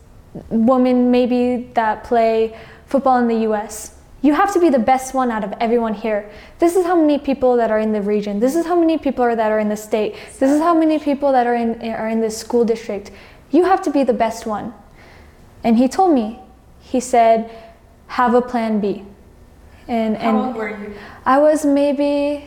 women 0.49 1.11
maybe, 1.11 1.71
that 1.75 2.05
play 2.05 2.59
football 2.87 3.18
in 3.18 3.29
the 3.29 3.47
US. 3.51 3.94
You 4.23 4.35
have 4.35 4.53
to 4.55 4.61
be 4.61 4.68
the 4.68 4.79
best 4.79 5.14
one 5.14 5.31
out 5.31 5.44
of 5.44 5.53
everyone 5.61 5.94
here. 5.94 6.31
This 6.59 6.75
is 6.75 6.85
how 6.85 6.97
many 6.97 7.18
people 7.18 7.57
that 7.57 7.71
are 7.71 7.79
in 7.79 7.92
the 7.92 8.03
region. 8.03 8.40
This 8.40 8.57
is 8.57 8.66
how 8.66 8.75
many 8.75 8.99
people 8.99 9.23
are 9.25 9.37
that 9.37 9.53
are 9.53 9.61
in 9.61 9.68
the 9.68 9.77
state. 9.77 10.16
This 10.38 10.51
is 10.51 10.61
how 10.61 10.75
many 10.75 10.99
people 10.99 11.31
that 11.33 11.47
are 11.47 11.55
in 11.55 11.81
are 11.92 12.09
in 12.09 12.21
this 12.21 12.37
school 12.37 12.64
district. 12.64 13.12
You 13.51 13.64
have 13.64 13.81
to 13.83 13.90
be 13.90 14.03
the 14.03 14.12
best 14.12 14.44
one. 14.44 14.75
And 15.62 15.77
he 15.77 15.88
told 15.88 16.14
me, 16.14 16.40
he 16.81 17.01
said, 17.01 17.51
have 18.09 18.35
a 18.35 18.42
plan 18.42 18.81
B. 18.81 19.05
And 19.88 20.16
How 20.16 20.29
and 20.29 20.37
old 20.38 20.57
were 20.57 20.68
you? 20.70 20.94
I 21.24 21.38
was 21.38 21.64
maybe 21.64 22.44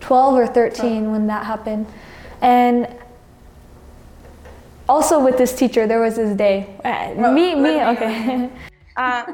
12 0.00 0.34
or 0.38 0.46
13 0.46 1.10
when 1.10 1.26
that 1.26 1.44
happened. 1.44 1.86
And 2.40 2.88
also 4.88 5.18
with 5.22 5.36
this 5.36 5.54
teacher, 5.54 5.86
there 5.86 6.00
was 6.00 6.16
this 6.16 6.36
day. 6.36 6.66
Uh, 6.84 7.14
Well, 7.16 7.32
me, 7.32 7.54
me, 7.54 7.76
me- 7.76 7.84
okay. 7.84 8.50
Ah, 9.00 9.26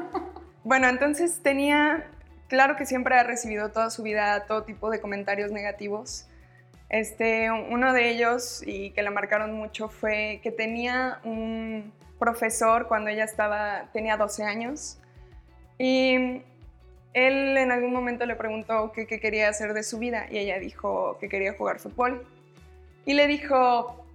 bueno, 0.63 0.87
entonces 0.87 1.39
tenía, 1.41 2.03
claro 2.49 2.75
que 2.75 2.85
siempre 2.85 3.17
ha 3.17 3.23
recibido 3.23 3.69
toda 3.71 3.89
su 3.89 4.03
vida 4.03 4.45
todo 4.47 4.61
tipo 4.63 4.91
de 4.91 5.01
comentarios 5.01 5.51
negativos. 5.51 6.27
Este, 6.89 7.49
uno 7.49 7.91
de 7.93 8.11
ellos, 8.11 8.61
y 8.63 8.91
que 8.91 9.01
la 9.01 9.09
marcaron 9.09 9.53
mucho, 9.53 9.89
fue 9.89 10.39
que 10.43 10.51
tenía 10.51 11.19
un 11.23 11.91
profesor 12.19 12.87
cuando 12.87 13.09
ella 13.09 13.23
estaba, 13.23 13.85
tenía 13.91 14.17
12 14.17 14.43
años, 14.43 14.99
y 15.79 16.43
él 17.15 17.57
en 17.57 17.71
algún 17.71 17.93
momento 17.93 18.25
le 18.25 18.35
preguntó 18.35 18.91
qué 18.91 19.07
qué 19.07 19.21
quería 19.21 19.47
hacer 19.47 19.73
de 19.73 19.83
su 19.83 19.97
vida, 19.97 20.27
y 20.29 20.37
ella 20.37 20.59
dijo 20.59 21.17
que 21.19 21.29
quería 21.29 21.53
jugar 21.53 21.79
fútbol. 21.79 22.27
Y 23.05 23.13
le 23.13 23.25
dijo, 23.27 24.05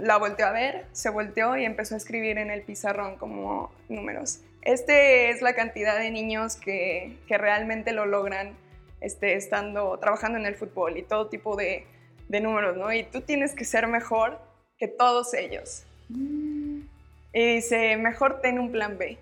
la 0.00 0.16
volteó 0.16 0.46
a 0.46 0.50
ver, 0.50 0.86
se 0.90 1.08
volteó 1.08 1.56
y 1.56 1.64
empezó 1.64 1.94
a 1.94 1.98
escribir 1.98 2.38
en 2.38 2.50
el 2.50 2.62
pizarrón 2.62 3.16
como 3.16 3.70
números. 3.88 4.40
Este 4.62 5.30
es 5.30 5.40
la 5.40 5.54
cantidad 5.54 5.96
de 5.96 6.10
niños 6.10 6.56
que, 6.56 7.16
que 7.28 7.38
realmente 7.38 7.92
lo 7.92 8.06
logran 8.06 8.56
este, 9.00 9.34
estando, 9.34 9.96
trabajando 9.98 10.36
en 10.36 10.46
el 10.46 10.56
fútbol 10.56 10.96
y 10.96 11.02
todo 11.02 11.28
tipo 11.28 11.54
de, 11.54 11.86
de 12.28 12.40
números, 12.40 12.76
¿no? 12.76 12.92
Y 12.92 13.04
tú 13.04 13.20
tienes 13.20 13.54
que 13.54 13.64
ser 13.64 13.86
mejor 13.86 14.40
que 14.78 14.88
todos 14.88 15.32
ellos. 15.34 15.84
Y 16.08 17.54
dice, 17.54 17.96
mejor 17.98 18.40
ten 18.40 18.58
un 18.58 18.72
plan 18.72 18.98
B. 18.98 19.16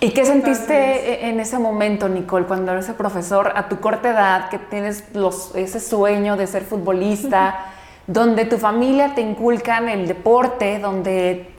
¿Y 0.00 0.10
qué 0.10 0.24
sentiste 0.24 1.28
en 1.28 1.38
ese 1.38 1.58
momento, 1.58 2.08
Nicole, 2.08 2.46
cuando 2.46 2.72
eres 2.72 2.86
profesor 2.90 3.52
a 3.54 3.68
tu 3.68 3.78
corta 3.78 4.10
edad, 4.10 4.48
que 4.50 4.58
tienes 4.58 5.04
los, 5.14 5.54
ese 5.54 5.78
sueño 5.78 6.36
de 6.36 6.46
ser 6.48 6.64
futbolista, 6.64 7.66
donde 8.08 8.44
tu 8.44 8.58
familia 8.58 9.14
te 9.14 9.20
inculcan 9.20 9.88
el 9.88 10.08
deporte, 10.08 10.80
donde 10.80 11.50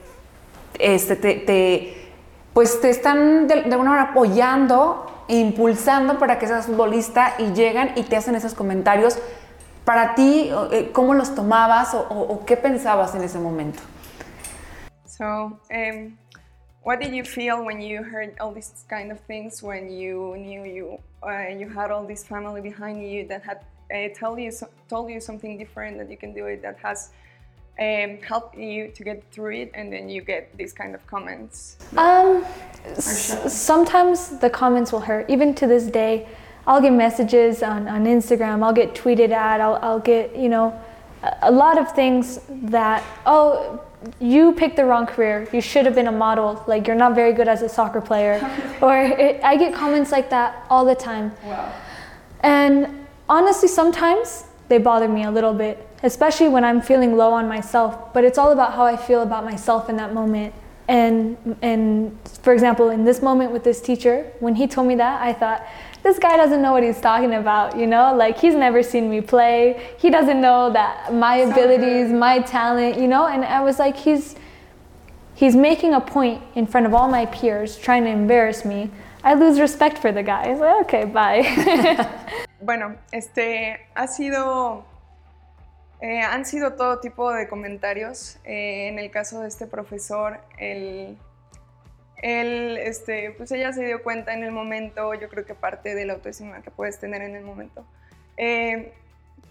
este, 0.78 1.16
te, 1.16 1.34
te- 1.36 2.10
pues 2.52 2.80
te 2.82 2.90
están 2.90 3.48
de, 3.48 3.62
de 3.62 3.72
alguna 3.72 3.90
manera 3.90 4.10
apoyando 4.10 5.24
e 5.26 5.36
impulsando 5.38 6.18
para 6.18 6.38
que 6.38 6.46
seas 6.46 6.66
futbolista 6.66 7.34
y 7.38 7.52
llegan 7.54 7.92
y 7.96 8.02
te 8.02 8.16
hacen 8.16 8.34
esos 8.34 8.52
comentarios? 8.54 9.18
Para 9.86 10.14
ti, 10.14 10.50
eh, 10.70 10.90
¿cómo 10.92 11.14
los 11.14 11.34
tomabas 11.34 11.94
o, 11.94 12.00
o- 12.00 12.44
qué 12.44 12.56
pensabas 12.58 13.14
en 13.14 13.22
ese 13.22 13.38
momento? 13.38 13.80
So, 15.06 15.60
em, 15.70 16.16
what 16.84 17.00
did 17.00 17.14
you 17.14 17.24
feel 17.24 17.64
when 17.64 17.80
you 17.80 18.02
heard 18.02 18.36
all 18.40 18.52
these 18.52 18.84
kind 18.88 19.10
of 19.10 19.18
things 19.20 19.62
when 19.62 19.90
you 19.90 20.36
knew 20.36 20.64
you 20.64 20.98
uh, 21.26 21.48
you 21.48 21.68
had 21.68 21.90
all 21.90 22.06
this 22.06 22.22
family 22.24 22.60
behind 22.60 23.02
you 23.10 23.26
that 23.26 23.42
had 23.42 23.58
uh, 23.94 24.08
tell 24.14 24.38
you 24.38 24.50
so, 24.50 24.68
told 24.88 25.10
you 25.10 25.20
something 25.20 25.58
different 25.58 25.98
that 25.98 26.10
you 26.10 26.16
can 26.16 26.32
do 26.34 26.46
it 26.46 26.62
that 26.62 26.76
has 26.78 27.10
um, 27.80 28.18
helped 28.22 28.56
you 28.56 28.88
to 28.88 29.02
get 29.02 29.24
through 29.32 29.52
it 29.62 29.70
and 29.74 29.92
then 29.92 30.08
you 30.08 30.22
get 30.22 30.56
these 30.56 30.72
kind 30.72 30.94
of 30.94 31.04
comments 31.06 31.76
Um, 31.96 32.44
sometimes 32.98 34.38
the 34.38 34.50
comments 34.50 34.92
will 34.92 35.00
hurt. 35.00 35.28
Even 35.28 35.54
to 35.54 35.66
this 35.66 35.84
day, 35.84 36.28
I'll 36.66 36.80
get 36.80 36.92
messages 36.92 37.62
on, 37.62 37.88
on 37.88 38.04
Instagram. 38.04 38.62
I'll 38.62 38.72
get 38.72 38.94
tweeted 38.94 39.30
at. 39.30 39.60
I'll, 39.60 39.78
I'll 39.82 39.98
get 39.98 40.36
you 40.36 40.48
know 40.48 40.78
a, 41.22 41.50
a 41.50 41.50
lot 41.50 41.78
of 41.78 41.92
things 41.92 42.40
that 42.48 43.02
oh 43.26 43.80
you 44.20 44.52
picked 44.52 44.76
the 44.76 44.84
wrong 44.84 45.06
career. 45.06 45.48
You 45.52 45.60
should 45.60 45.84
have 45.86 45.94
been 45.94 46.06
a 46.06 46.12
model. 46.12 46.62
Like 46.66 46.86
you're 46.86 46.96
not 46.96 47.14
very 47.14 47.32
good 47.32 47.48
as 47.48 47.62
a 47.62 47.68
soccer 47.68 48.00
player. 48.00 48.40
or 48.82 48.96
it, 48.98 49.42
I 49.42 49.56
get 49.56 49.74
comments 49.74 50.10
like 50.12 50.30
that 50.30 50.66
all 50.70 50.84
the 50.84 50.94
time. 50.94 51.32
wow 51.44 51.72
And 52.40 53.06
honestly, 53.28 53.68
sometimes 53.68 54.44
they 54.68 54.78
bother 54.78 55.08
me 55.08 55.24
a 55.24 55.30
little 55.30 55.54
bit, 55.54 55.86
especially 56.02 56.48
when 56.48 56.64
I'm 56.64 56.80
feeling 56.80 57.16
low 57.16 57.32
on 57.32 57.48
myself. 57.48 58.12
But 58.12 58.24
it's 58.24 58.38
all 58.38 58.52
about 58.52 58.74
how 58.74 58.84
I 58.84 58.96
feel 58.96 59.22
about 59.22 59.44
myself 59.44 59.88
in 59.88 59.96
that 59.96 60.14
moment. 60.14 60.54
And 60.86 61.36
and 61.62 62.18
for 62.42 62.52
example, 62.52 62.90
in 62.90 63.04
this 63.04 63.22
moment 63.22 63.52
with 63.52 63.64
this 63.64 63.80
teacher, 63.80 64.30
when 64.40 64.54
he 64.54 64.66
told 64.66 64.86
me 64.86 64.96
that, 64.96 65.22
I 65.22 65.32
thought, 65.32 65.66
this 66.04 66.18
guy 66.18 66.36
doesn't 66.36 66.60
know 66.62 66.72
what 66.72 66.82
he's 66.82 67.00
talking 67.00 67.34
about, 67.34 67.76
you 67.76 67.86
know? 67.86 68.14
Like 68.14 68.38
he's 68.38 68.54
never 68.54 68.82
seen 68.82 69.10
me 69.10 69.22
play. 69.22 69.94
He 69.98 70.10
doesn't 70.10 70.40
know 70.40 70.70
that 70.72 71.12
my 71.12 71.36
abilities, 71.36 72.12
my 72.12 72.40
talent, 72.40 72.98
you 72.98 73.08
know? 73.08 73.26
And 73.26 73.44
I 73.44 73.62
was 73.62 73.78
like, 73.78 73.96
he's 73.96 74.36
he's 75.34 75.56
making 75.56 75.94
a 75.94 76.00
point 76.00 76.42
in 76.54 76.66
front 76.66 76.86
of 76.86 76.94
all 76.94 77.08
my 77.08 77.26
peers, 77.26 77.76
trying 77.76 78.04
to 78.04 78.10
embarrass 78.10 78.64
me. 78.64 78.90
I 79.24 79.32
lose 79.32 79.58
respect 79.58 79.96
for 79.98 80.12
the 80.12 80.22
guy. 80.22 80.52
Like, 80.52 80.86
okay, 80.86 81.04
bye. 81.06 81.42
Bueno, 82.64 82.96
este 83.12 83.78
ha 83.94 84.06
sido, 84.06 84.86
eh, 86.00 86.22
han 86.22 86.46
sido 86.46 86.72
todo 86.76 86.98
tipo 86.98 87.30
de 87.30 87.46
comentarios. 87.46 88.38
Eh, 88.44 88.88
en 88.88 88.98
el 88.98 89.10
caso 89.10 89.40
de 89.42 89.48
este 89.48 89.66
profesor, 89.66 90.40
él, 90.58 91.18
él, 92.24 92.78
este, 92.78 93.32
pues 93.36 93.52
ella 93.52 93.72
se 93.72 93.84
dio 93.84 94.02
cuenta 94.02 94.32
en 94.32 94.42
el 94.42 94.50
momento, 94.50 95.12
yo 95.14 95.28
creo 95.28 95.44
que 95.44 95.54
parte 95.54 95.94
de 95.94 96.06
la 96.06 96.14
autoestima 96.14 96.62
que 96.62 96.70
puedes 96.70 96.98
tener 96.98 97.20
en 97.20 97.36
el 97.36 97.44
momento, 97.44 97.84
eh, 98.38 98.92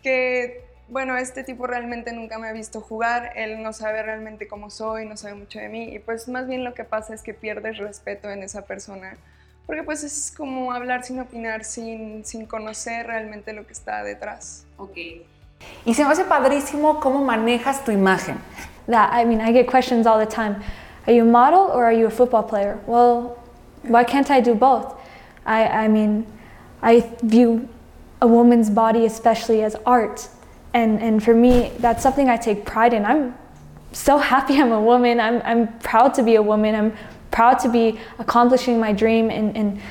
que, 0.01 0.65
bueno, 0.89 1.15
este 1.17 1.43
tipo 1.43 1.67
realmente 1.67 2.13
nunca 2.13 2.39
me 2.39 2.47
ha 2.47 2.51
visto 2.51 2.81
jugar, 2.81 3.31
él 3.35 3.61
no 3.61 3.73
sabe 3.73 4.01
realmente 4.01 4.47
cómo 4.47 4.71
soy, 4.71 5.05
no 5.05 5.17
sabe 5.17 5.35
mucho 5.35 5.59
de 5.59 5.69
mí, 5.69 5.93
y 5.93 5.99
pues 5.99 6.27
más 6.27 6.47
bien 6.47 6.63
lo 6.63 6.73
que 6.73 6.83
pasa 6.83 7.13
es 7.13 7.21
que 7.21 7.35
pierdes 7.35 7.77
respeto 7.77 8.29
en 8.31 8.41
esa 8.41 8.65
persona 8.65 9.17
porque 9.65 9.83
pues 9.83 10.03
es 10.03 10.33
como 10.35 10.73
hablar 10.73 11.05
sin 11.05 11.21
opinar, 11.21 11.63
sin, 11.63 12.25
sin 12.25 12.45
conocer 12.45 13.07
realmente 13.07 13.53
lo 13.53 13.65
que 13.65 13.71
está 13.71 14.03
detrás. 14.03 14.65
Ok. 14.75 14.97
Y 15.85 15.93
se 15.93 16.03
me 16.03 16.11
hace 16.11 16.25
padrísimo 16.25 16.99
cómo 16.99 17.23
manejas 17.23 17.85
tu 17.85 17.91
imagen. 17.91 18.37
that 18.87 19.09
I 19.13 19.23
mean, 19.23 19.39
I 19.39 19.53
get 19.53 19.67
questions 19.67 20.05
all 20.05 20.19
the 20.19 20.25
time. 20.25 20.61
Are 21.05 21.13
you 21.13 21.23
a 21.23 21.25
model 21.25 21.61
or 21.61 21.85
are 21.85 21.93
you 21.93 22.05
a 22.05 22.09
football 22.09 22.43
player? 22.43 22.79
Well, 22.85 23.37
why 23.81 24.03
can't 24.03 24.31
I 24.31 24.39
do 24.39 24.55
both? 24.55 24.95
I, 25.45 25.65
I 25.67 25.87
mean, 25.87 26.25
I 26.81 27.11
view 27.21 27.67
a 28.21 28.27
woman's 28.27 28.69
body 28.69 29.05
especially 29.05 29.63
as 29.63 29.75
art. 29.85 30.29
And, 30.73 31.01
and 31.01 31.21
for 31.21 31.33
me, 31.33 31.71
that's 31.79 32.01
something 32.01 32.29
I 32.29 32.37
take 32.37 32.65
pride 32.65 32.93
in. 32.93 33.05
I'm 33.05 33.35
so 33.91 34.17
happy 34.17 34.57
I'm 34.61 34.71
a 34.71 34.81
woman. 34.81 35.19
I'm, 35.19 35.41
I'm 35.43 35.79
proud 35.79 36.13
to 36.15 36.23
be 36.23 36.35
a 36.35 36.41
woman. 36.41 36.73
I'm 36.73 36.93
proud 37.31 37.59
to 37.59 37.69
be 37.69 37.99
accomplishing 38.19 38.79
my 38.79 38.93
dream. 38.93 39.29
And, 39.29 39.55
and, 39.57 39.81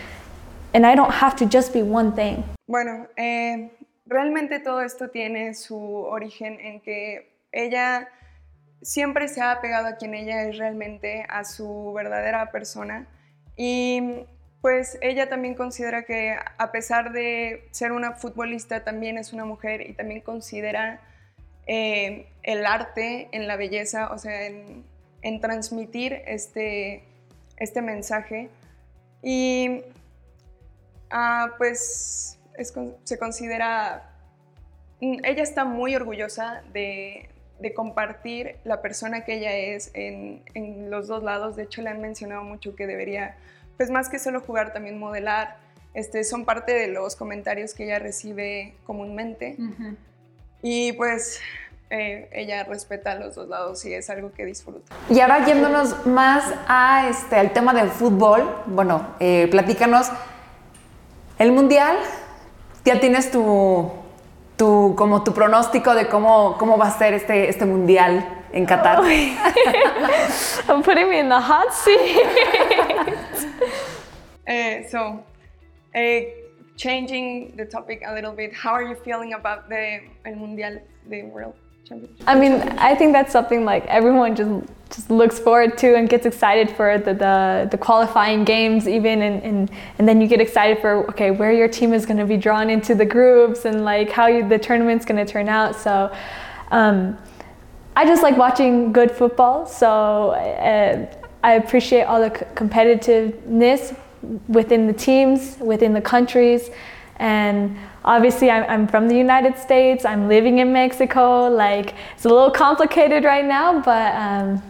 and 0.74 0.86
I 0.86 0.94
don't 0.94 1.12
have 1.12 1.36
to 1.36 1.46
just 1.46 1.72
be 1.72 1.82
one 1.82 2.12
thing. 2.12 2.44
Bueno, 2.66 3.06
eh, 3.18 3.70
realmente 4.08 4.60
todo 4.64 4.80
esto 4.80 5.08
tiene 5.08 5.54
su 5.54 5.76
origen 5.76 6.58
en 6.60 6.80
que 6.80 7.28
ella 7.52 8.08
siempre 8.82 9.28
se 9.28 9.40
ha 9.40 9.52
apegado 9.52 9.86
a 9.86 9.96
quien 9.96 10.14
ella 10.14 10.42
es 10.42 10.58
realmente, 10.58 11.24
a 11.28 11.44
su 11.44 11.92
verdadera 11.92 12.50
persona. 12.50 13.06
Y 13.56 14.26
pues 14.60 14.98
ella 15.02 15.28
también 15.28 15.54
considera 15.54 16.04
que 16.04 16.36
a 16.58 16.72
pesar 16.72 17.12
de 17.12 17.68
ser 17.72 17.92
una 17.92 18.12
futbolista, 18.12 18.84
también 18.84 19.18
es 19.18 19.32
una 19.32 19.44
mujer 19.44 19.88
y 19.88 19.94
también 19.94 20.20
considera 20.20 21.00
eh, 21.66 22.28
el 22.42 22.66
arte 22.66 23.28
en 23.32 23.46
la 23.46 23.56
belleza, 23.56 24.12
o 24.12 24.18
sea, 24.18 24.46
en, 24.46 24.84
en 25.22 25.40
transmitir 25.40 26.22
este, 26.26 27.04
este 27.56 27.82
mensaje. 27.82 28.50
Y 29.22 29.82
ah, 31.10 31.54
pues 31.58 32.38
se 33.04 33.18
considera, 33.18 34.12
mm, 35.00 35.24
ella 35.24 35.42
está 35.42 35.64
muy 35.64 35.94
orgullosa 35.96 36.62
de, 36.72 37.31
de 37.62 37.72
compartir 37.72 38.56
la 38.64 38.82
persona 38.82 39.24
que 39.24 39.34
ella 39.34 39.56
es 39.56 39.90
en, 39.94 40.42
en 40.54 40.90
los 40.90 41.06
dos 41.06 41.22
lados. 41.22 41.56
De 41.56 41.62
hecho, 41.62 41.80
le 41.80 41.90
han 41.90 42.00
mencionado 42.00 42.42
mucho 42.42 42.74
que 42.74 42.86
debería, 42.86 43.36
pues 43.76 43.88
más 43.88 44.08
que 44.08 44.18
solo 44.18 44.40
jugar, 44.40 44.72
también 44.72 44.98
modelar. 44.98 45.56
Este, 45.94 46.24
son 46.24 46.44
parte 46.44 46.72
de 46.72 46.88
los 46.88 47.16
comentarios 47.16 47.72
que 47.74 47.84
ella 47.84 47.98
recibe 47.98 48.74
comúnmente. 48.84 49.56
Y 50.62 50.92
pues 50.92 51.40
eh, 51.90 52.28
ella 52.32 52.64
respeta 52.64 53.14
los 53.14 53.34
dos 53.34 53.48
lados 53.48 53.84
y 53.84 53.94
es 53.94 54.10
algo 54.10 54.32
que 54.32 54.44
disfruta. 54.44 54.94
Y 55.08 55.20
ahora 55.20 55.44
yéndonos 55.44 56.06
más 56.06 56.52
a 56.66 57.08
este, 57.08 57.36
al 57.36 57.52
tema 57.52 57.74
del 57.74 57.90
fútbol, 57.90 58.62
bueno, 58.66 59.14
eh, 59.20 59.46
platícanos, 59.50 60.10
el 61.38 61.52
Mundial, 61.52 61.96
ya 62.84 62.98
tienes 62.98 63.30
tu, 63.30 63.92
tu, 64.56 64.94
como 64.96 65.22
tu 65.22 65.32
pronóstico 65.32 65.94
de 65.94 66.06
cómo, 66.08 66.56
cómo 66.58 66.78
va 66.78 66.88
a 66.88 66.98
ser 66.98 67.14
este, 67.14 67.48
este 67.48 67.64
Mundial 67.64 68.44
en 68.52 68.66
Qatar. 68.66 69.02
I'm 70.68 70.82
putting 70.82 71.08
me 71.08 71.20
in 71.20 71.28
the 71.28 71.40
hot 71.40 71.72
seat. 71.72 72.16
Uh, 74.46 74.86
so, 74.90 75.24
uh, 75.94 76.20
changing 76.76 77.54
the 77.56 77.64
topic 77.64 78.02
a 78.06 78.14
little 78.14 78.32
bit, 78.32 78.52
how 78.52 78.72
are 78.72 78.82
you 78.82 78.94
feeling 78.94 79.34
about 79.34 79.68
the 79.68 80.00
El 80.24 80.36
Mundial, 80.36 80.80
the 81.08 81.22
World? 81.22 81.54
I 82.26 82.34
mean, 82.38 82.54
I 82.78 82.94
think 82.94 83.12
that's 83.12 83.32
something 83.32 83.64
like 83.64 83.86
everyone 83.86 84.34
just 84.36 84.50
just 84.90 85.10
looks 85.10 85.38
forward 85.38 85.78
to 85.78 85.96
and 85.96 86.06
gets 86.06 86.26
excited 86.26 86.70
for 86.70 86.98
the 86.98 87.14
the, 87.14 87.68
the 87.70 87.78
qualifying 87.78 88.44
games 88.44 88.86
even 88.86 89.22
and, 89.22 89.42
and 89.42 89.70
and 89.98 90.06
then 90.06 90.20
you 90.20 90.28
get 90.28 90.40
excited 90.40 90.78
for 90.80 91.08
okay 91.08 91.30
where 91.30 91.52
your 91.52 91.68
team 91.68 91.94
is 91.94 92.04
going 92.04 92.18
to 92.18 92.26
be 92.26 92.36
drawn 92.36 92.68
into 92.68 92.94
the 92.94 93.06
groups 93.06 93.64
and 93.64 93.84
like 93.84 94.10
how 94.10 94.26
you, 94.26 94.46
the 94.46 94.58
tournament's 94.58 95.04
going 95.04 95.24
to 95.24 95.30
turn 95.30 95.48
out. 95.48 95.76
So. 95.76 96.14
Um, 96.70 97.18
I 97.94 98.06
just 98.06 98.22
like 98.22 98.38
watching 98.38 98.90
good 98.92 99.10
football, 99.10 99.66
so 99.66 100.30
uh, 100.30 101.06
I 101.44 101.52
appreciate 101.54 102.04
all 102.04 102.20
the 102.20 102.30
competitiveness 102.30 103.94
within 104.48 104.86
the 104.86 104.94
teams, 104.94 105.58
within 105.58 105.92
the 105.92 106.00
countries, 106.00 106.70
and 107.16 107.76
obviously 108.04 108.50
I'm, 108.50 108.64
I'm 108.68 108.86
from 108.86 109.08
the 109.08 109.16
United 109.16 109.58
States. 109.58 110.04
I'm 110.04 110.28
living 110.28 110.58
in 110.58 110.72
Mexico. 110.72 111.48
Like 111.48 111.94
it's 112.14 112.24
a 112.24 112.28
little 112.28 112.50
complicated 112.50 113.24
right 113.24 113.44
now, 113.44 113.80
but 113.80 114.14
um, 114.14 114.62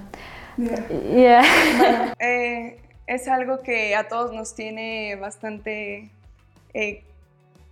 yeah. 0.59 2.15
Eh, 2.21 2.79
es 3.07 3.29
algo 3.29 3.63
que 3.63 3.95
a 3.95 4.09
todos 4.09 4.33
nos 4.33 4.55
tiene 4.55 5.17
bastante 5.17 6.11
eh, 6.75 7.05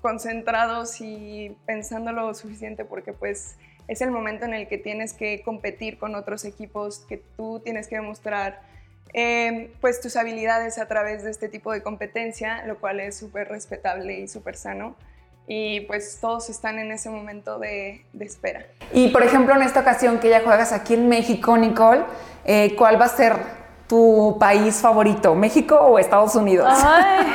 concentrados 0.03 1.01
y 1.01 1.57
pensando 1.67 2.13
lo 2.13 2.35
suficiente 2.35 2.85
porque 2.85 3.13
pues 3.13 3.57
es 3.89 4.01
el 4.01 4.11
momento 4.11 4.45
en 4.45 4.55
el 4.55 4.69
que 4.69 4.79
tienes 4.79 5.13
que 5.13 5.43
competir 5.43 5.99
con 5.99 6.15
otros 6.15 6.45
equipos, 6.45 7.01
que 7.09 7.23
tú 7.37 7.61
tienes 7.61 7.89
que 7.89 7.97
demostrar 7.97 8.61
eh, 9.13 9.73
pues 9.81 10.01
tus 10.01 10.17
habilidades 10.17 10.79
a 10.79 10.87
través 10.87 11.25
de 11.25 11.31
este 11.31 11.49
tipo 11.49 11.73
de 11.73 11.83
competencia, 11.83 12.65
lo 12.67 12.79
cual 12.79 13.01
es 13.01 13.17
súper 13.17 13.49
respetable 13.49 14.21
y 14.21 14.29
súper 14.29 14.57
sano. 14.57 14.95
Y 15.53 15.81
pues 15.81 16.19
todos 16.21 16.49
están 16.49 16.79
en 16.79 16.93
ese 16.93 17.11
momento 17.11 17.59
de, 17.59 18.05
de 18.13 18.25
espera. 18.25 18.67
Y 18.93 19.09
por 19.09 19.25
ejemplo, 19.25 19.53
en 19.57 19.63
esta 19.63 19.81
ocasión 19.81 20.21
que 20.21 20.29
ya 20.29 20.43
juegas 20.43 20.71
aquí 20.71 20.95
en 20.95 21.09
México, 21.09 21.57
Nicole, 21.57 22.05
eh, 22.45 22.77
¿cuál 22.79 23.01
va 23.01 23.07
a 23.07 23.09
ser 23.09 23.37
tu 23.89 24.37
país 24.39 24.77
favorito? 24.77 25.35
¿México 25.35 25.75
o 25.75 25.99
Estados 25.99 26.37
Unidos? 26.37 26.69
Ay. 26.71 27.27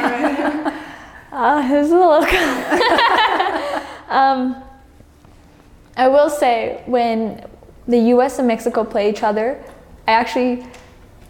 Ah, 1.37 1.59
a 1.59 1.81
little. 1.81 2.25
um, 4.09 4.55
I 5.97 6.07
will 6.07 6.29
say 6.29 6.81
when 6.85 7.43
the 7.85 7.99
U.S. 8.13 8.39
and 8.39 8.47
Mexico 8.47 8.85
play 8.85 9.09
each 9.09 9.23
other, 9.23 9.61
I 10.07 10.13
actually 10.13 10.63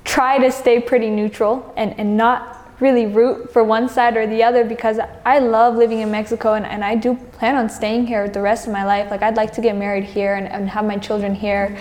try 0.04 0.38
to 0.38 0.52
stay 0.52 0.80
pretty 0.80 1.10
neutral 1.10 1.74
and, 1.76 1.96
and 1.98 2.16
not 2.16 2.55
really 2.80 3.06
root 3.06 3.52
for 3.52 3.64
one 3.64 3.88
side 3.88 4.18
or 4.18 4.28
the 4.28 4.44
other 4.44 4.64
because 4.64 5.00
I 5.26 5.40
love 5.40 5.76
living 5.76 6.00
in 6.00 6.12
Mexico 6.12 6.54
and, 6.54 6.66
and 6.66 6.84
I 6.84 6.96
do 6.96 7.16
plan 7.16 7.56
on 7.56 7.70
staying 7.70 8.08
here 8.08 8.28
the 8.28 8.42
rest 8.42 8.68
of 8.68 8.74
my 8.74 8.84
life. 8.84 9.10
Like, 9.10 9.22
I'd 9.22 9.38
like 9.38 9.54
to 9.54 9.62
get 9.62 9.76
married 9.76 10.04
here 10.04 10.36
and, 10.36 10.48
and 10.48 10.70
have 10.70 10.86
my 10.86 10.98
children 10.98 11.34
here. 11.34 11.78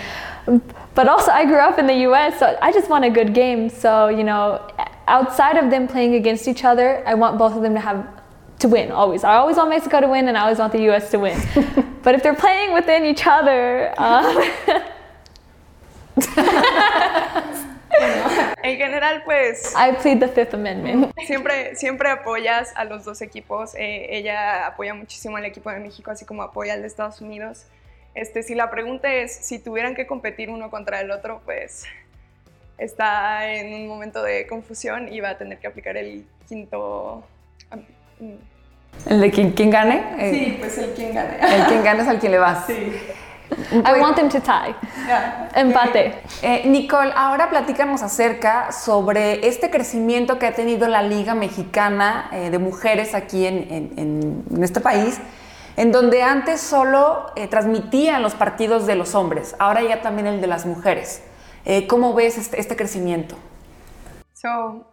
But 0.93 1.07
also, 1.07 1.31
I 1.31 1.45
grew 1.45 1.57
up 1.57 1.79
in 1.79 1.87
the 1.87 2.07
US, 2.09 2.39
so 2.39 2.57
I 2.61 2.71
just 2.71 2.89
want 2.89 3.03
a 3.03 3.09
good 3.09 3.33
game. 3.33 3.69
So, 3.69 4.07
you 4.07 4.23
know, 4.23 4.65
outside 5.07 5.57
of 5.57 5.69
them 5.69 5.87
playing 5.87 6.15
against 6.15 6.47
each 6.47 6.63
other, 6.63 7.03
I 7.05 7.15
want 7.15 7.37
both 7.37 7.55
of 7.55 7.61
them 7.61 7.73
to 7.73 7.79
have 7.79 8.07
to 8.59 8.69
win 8.69 8.91
always. 8.91 9.23
I 9.23 9.35
always 9.35 9.57
want 9.57 9.69
Mexico 9.69 9.99
to 9.99 10.07
win 10.07 10.27
and 10.29 10.37
I 10.37 10.43
always 10.43 10.59
want 10.59 10.71
the 10.71 10.89
US 10.91 11.11
to 11.11 11.19
win. 11.19 11.37
but 12.03 12.15
if 12.15 12.23
they're 12.23 12.35
playing 12.35 12.73
within 12.73 13.03
each 13.03 13.27
other, 13.27 13.93
um, 13.99 14.43
En 18.63 18.77
general, 18.77 19.21
pues 19.25 19.73
I 19.75 19.93
plead 20.01 20.19
the 20.19 20.27
Fifth 20.27 20.53
Amendment. 20.53 21.11
siempre, 21.25 21.75
siempre 21.75 22.09
apoyas 22.09 22.73
a 22.75 22.83
los 22.85 23.03
dos 23.05 23.21
equipos. 23.21 23.75
Eh, 23.75 24.07
ella 24.17 24.67
apoya 24.67 24.93
muchísimo 24.93 25.37
al 25.37 25.45
equipo 25.45 25.69
de 25.69 25.79
México, 25.79 26.11
así 26.11 26.25
como 26.25 26.41
apoya 26.43 26.73
al 26.73 26.81
de 26.81 26.87
Estados 26.87 27.21
Unidos. 27.21 27.65
Este, 28.15 28.43
si 28.43 28.55
la 28.55 28.69
pregunta 28.71 29.13
es 29.13 29.35
si 29.35 29.59
tuvieran 29.59 29.93
que 29.95 30.07
competir 30.07 30.49
uno 30.49 30.69
contra 30.71 31.01
el 31.01 31.11
otro, 31.11 31.41
pues 31.45 31.83
está 32.77 33.51
en 33.53 33.73
un 33.73 33.87
momento 33.87 34.23
de 34.23 34.47
confusión 34.47 35.11
y 35.11 35.19
va 35.19 35.29
a 35.31 35.37
tener 35.37 35.59
que 35.59 35.67
aplicar 35.67 35.97
el 35.97 36.25
quinto. 36.47 37.23
mm, 38.19 39.09
¿El 39.09 39.21
de 39.21 39.31
quien 39.31 39.69
gane? 39.69 40.01
Eh, 40.17 40.31
Sí, 40.31 40.55
pues 40.59 40.77
el 40.77 40.93
quien 40.93 41.13
gane. 41.13 41.37
El 41.41 41.65
quien 41.65 41.83
gane 41.83 42.01
es 42.03 42.07
al 42.07 42.19
quien 42.19 42.31
le 42.31 42.37
vas. 42.39 42.65
Sí. 42.65 42.93
I 43.85 43.99
want 43.99 44.15
them 44.15 44.29
to 44.29 44.39
tie. 44.39 44.75
Ya. 45.07 45.49
Empate. 45.55 46.15
Eh, 46.41 46.63
Nicole, 46.67 47.11
ahora 47.15 47.49
platícanos 47.49 48.01
acerca 48.01 48.71
sobre 48.71 49.47
este 49.47 49.69
crecimiento 49.69 50.39
que 50.39 50.47
ha 50.47 50.53
tenido 50.53 50.87
la 50.87 51.01
Liga 51.03 51.35
Mexicana 51.35 52.29
eh, 52.31 52.49
de 52.49 52.57
Mujeres 52.59 53.13
aquí 53.13 53.45
en, 53.45 53.93
en- 53.97 54.63
este 54.63 54.79
país, 54.81 55.19
en 55.77 55.91
donde 55.91 56.23
antes 56.23 56.59
solo 56.61 57.27
eh, 57.35 57.47
transmitían 57.47 58.21
los 58.23 58.33
partidos 58.33 58.87
de 58.87 58.95
los 58.95 59.13
hombres, 59.13 59.55
ahora 59.59 59.83
ya 59.83 60.01
también 60.01 60.27
el 60.27 60.41
de 60.41 60.47
las 60.47 60.65
mujeres. 60.65 61.21
Eh, 61.65 61.85
¿Cómo 61.87 62.13
ves 62.13 62.37
este, 62.37 62.59
este 62.59 62.75
crecimiento? 62.75 63.35
So, 64.33 64.85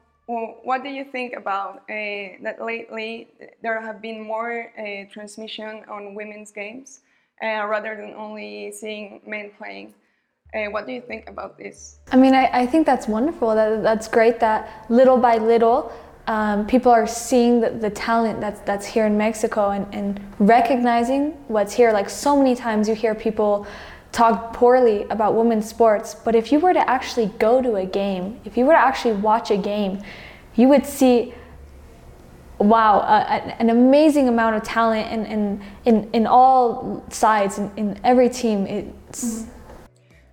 what 0.65 0.83
do 0.83 0.89
you 0.89 1.05
think 1.05 1.35
about 1.37 1.83
uh, 1.89 2.43
that 2.43 2.59
lately 2.61 3.29
there 3.63 3.81
have 3.81 4.01
been 4.01 4.23
more 4.23 4.73
uh, 4.79 5.11
transmission 5.13 5.85
on 5.89 6.15
women's 6.15 6.53
games 6.53 7.03
uh, 7.43 7.67
rather 7.67 7.97
than 7.97 8.15
only 8.15 8.73
seeing 8.73 9.21
men 9.27 9.51
playing? 9.59 9.95
Uh, 10.55 10.71
what 10.71 10.87
do 10.87 10.93
you 10.93 11.01
think 11.01 11.29
about 11.29 11.57
this? 11.57 11.99
I 12.11 12.17
mean, 12.17 12.35
I, 12.35 12.51
I 12.53 12.67
think 12.67 12.87
that's 12.87 13.09
wonderful. 13.09 13.55
That, 13.55 13.83
that's 13.83 14.07
great 14.07 14.39
that 14.41 14.85
little 14.91 15.17
by 15.17 15.39
little, 15.39 15.93
um, 16.27 16.67
people 16.67 16.93
are 16.93 17.07
seeing 17.07 17.61
the, 17.61 17.71
the 17.71 17.91
talent 17.91 18.41
that's, 18.41 18.61
that's 18.61 18.87
here 18.87 19.07
in 19.07 19.17
Mexico 19.17 19.71
and, 19.71 19.93
and 19.93 20.21
recognizing 20.39 21.33
what's 21.49 21.73
here. 21.73 21.93
Like 21.93 22.09
so 22.09 22.37
many 22.37 22.55
times 22.55 22.89
you 22.89 22.95
hear 22.95 23.15
people 23.15 23.67
talk 24.13 24.53
poorly 24.53 25.05
about 25.05 25.35
women's 25.35 25.69
sports, 25.69 26.15
but 26.15 26.35
if 26.35 26.53
you 26.53 26.61
were 26.61 26.75
to 26.75 26.91
actually 26.91 27.27
go 27.39 27.63
to 27.63 27.77
a 27.77 27.87
game, 27.87 28.39
if 28.45 28.57
you 28.57 28.67
were 28.67 28.75
to 28.75 28.79
actually 28.79 29.15
watch 29.15 29.51
a 29.51 29.57
game, 29.57 30.03
you 30.55 30.69
would 30.69 30.85
see 30.85 31.35
wow, 32.63 32.99
uh, 33.01 33.55
an 33.59 33.71
amazing 33.71 34.29
amount 34.29 34.57
of 34.57 34.63
talent 34.63 35.11
in, 35.13 35.27
in, 35.27 35.63
in, 35.85 36.11
in 36.13 36.27
all 36.27 37.05
sides, 37.09 37.59
in, 37.59 37.71
in 37.77 38.01
every 38.05 38.29
team. 38.29 38.67
It's, 38.67 39.47